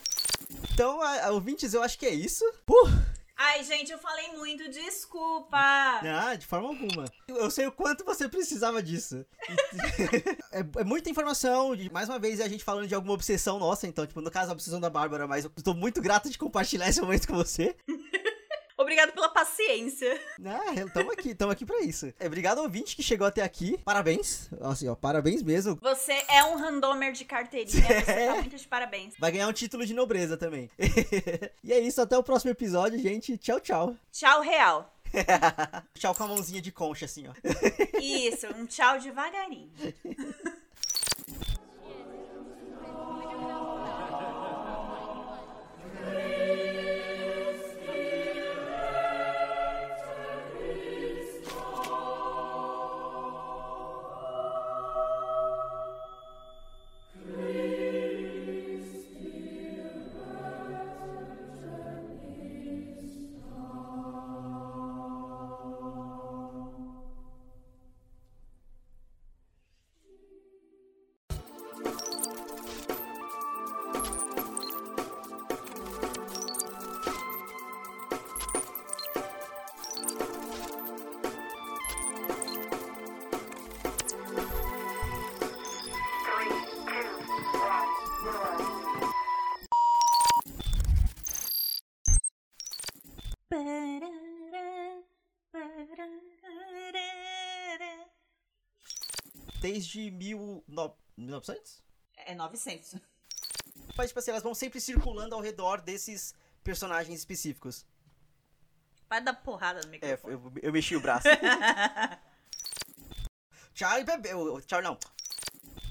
[0.74, 2.46] Então, a, a, ouvintes, eu acho que é isso.
[2.66, 2.76] Pô!
[3.44, 5.58] Ai, gente, eu falei muito, desculpa.
[5.58, 7.06] Ah, de forma alguma.
[7.28, 9.26] Eu sei o quanto você precisava disso.
[10.54, 11.72] é, é muita informação.
[11.92, 13.88] mais uma vez, a gente falando de alguma obsessão nossa.
[13.88, 15.28] Então, tipo, no caso, a obsessão da Bárbara.
[15.28, 17.76] Mas eu tô muito grato de compartilhar esse momento com você.
[18.82, 20.20] Obrigado pela paciência.
[20.44, 22.12] Ah, tamo aqui, tamo aqui pra isso.
[22.20, 23.78] É, obrigado ao ouvinte que chegou até aqui.
[23.86, 24.50] Parabéns.
[24.62, 25.78] Assim, ó, parabéns mesmo.
[25.82, 27.82] Você é um randomer de carteirinha.
[28.02, 29.14] Você tá muito de parabéns.
[29.20, 30.70] Vai ganhar um título de nobreza também.
[31.64, 33.38] e é isso, até o próximo episódio, gente.
[33.38, 33.96] Tchau, tchau.
[34.12, 34.92] Tchau, real.
[35.94, 37.34] tchau com a mãozinha de concha, assim, ó.
[38.00, 39.72] Isso, um tchau devagarinho.
[99.82, 100.64] Desde mil...
[100.68, 100.96] No...
[101.18, 101.82] 1900?
[102.18, 102.96] É 900.
[103.98, 107.84] Mas, tipo assim, elas vão sempre circulando ao redor desses personagens específicos.
[109.10, 110.34] Vai dar porrada no É, microfone.
[110.36, 111.28] eu, eu mexi o braço.
[113.74, 114.62] Charlie bebeu.
[114.68, 115.00] Charlie não.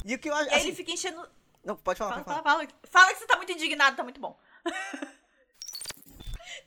[0.04, 0.50] E o que eu acho.
[0.54, 1.28] Assim- ele fica enchendo.
[1.64, 2.68] Não, pode falar, Fala, pode fala, falar.
[2.68, 2.80] fala.
[2.90, 4.38] Fala que você tá muito indignado, tá muito bom.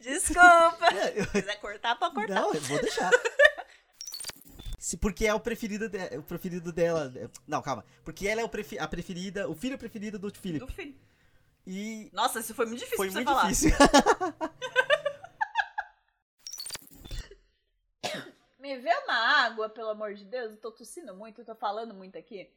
[0.02, 0.88] Desculpa.
[0.92, 2.34] Se quiser cortar, pode cortar.
[2.36, 3.10] Não, eu vou deixar.
[4.94, 7.12] Se, porque é o preferido, de- o preferido dela.
[7.48, 7.84] Não, calma.
[8.04, 10.60] Porque ela é o prefe- a preferida, o filho preferido do Philip.
[10.64, 10.96] Do filho.
[11.66, 13.52] E Nossa, isso foi muito difícil foi pra você muito falar.
[13.52, 13.72] difícil.
[18.60, 19.16] Me vê uma
[19.46, 20.52] água, pelo amor de Deus.
[20.52, 22.54] Eu tô tossindo muito, eu tô falando muito aqui.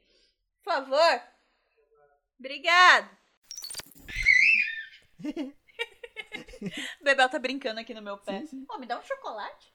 [0.62, 1.22] Por favor.
[2.38, 3.16] Obrigado.
[7.02, 8.44] Bebel tá brincando aqui no meu pé.
[8.70, 9.72] Ô, me dá um chocolate?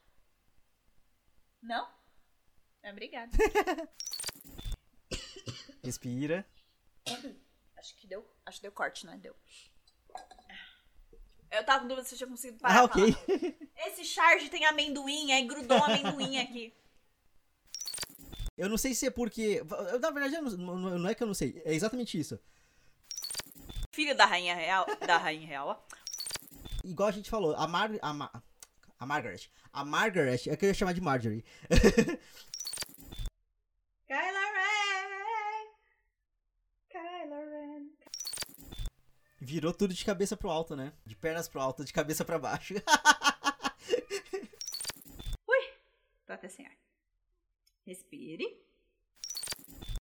[1.62, 1.88] Não?
[2.84, 3.32] Obrigada.
[5.84, 6.46] Respira.
[7.78, 8.26] Acho que deu.
[8.46, 9.18] Acho que deu corte, não é?
[9.18, 9.36] Deu.
[11.52, 12.80] Eu tava com dúvida se eu tinha conseguido parar.
[12.80, 13.16] Ah, ok.
[13.88, 16.74] Esse charge tem amendoim, aí grudou um amendoim aqui.
[18.58, 19.62] Eu não sei se é porque.
[19.92, 21.62] eu, Na verdade, não, não- não é que eu não sei.
[21.66, 22.40] É exatamente isso.
[23.92, 24.86] Filho da rainha real.
[25.06, 25.78] Da rainha real, ó.
[26.84, 27.92] Igual a gente falou, a Mar...
[28.02, 28.44] A, Ma-
[28.98, 29.50] a Margaret.
[29.74, 31.44] A Margaret, é que eu ia chamar de Marjorie.
[39.44, 40.94] Virou tudo de cabeça pro alto, né?
[41.04, 42.76] De pernas pro alto, de cabeça pra baixo.
[45.50, 45.74] Ui!
[46.28, 46.78] Tô até sem ar.
[47.84, 48.64] Respire.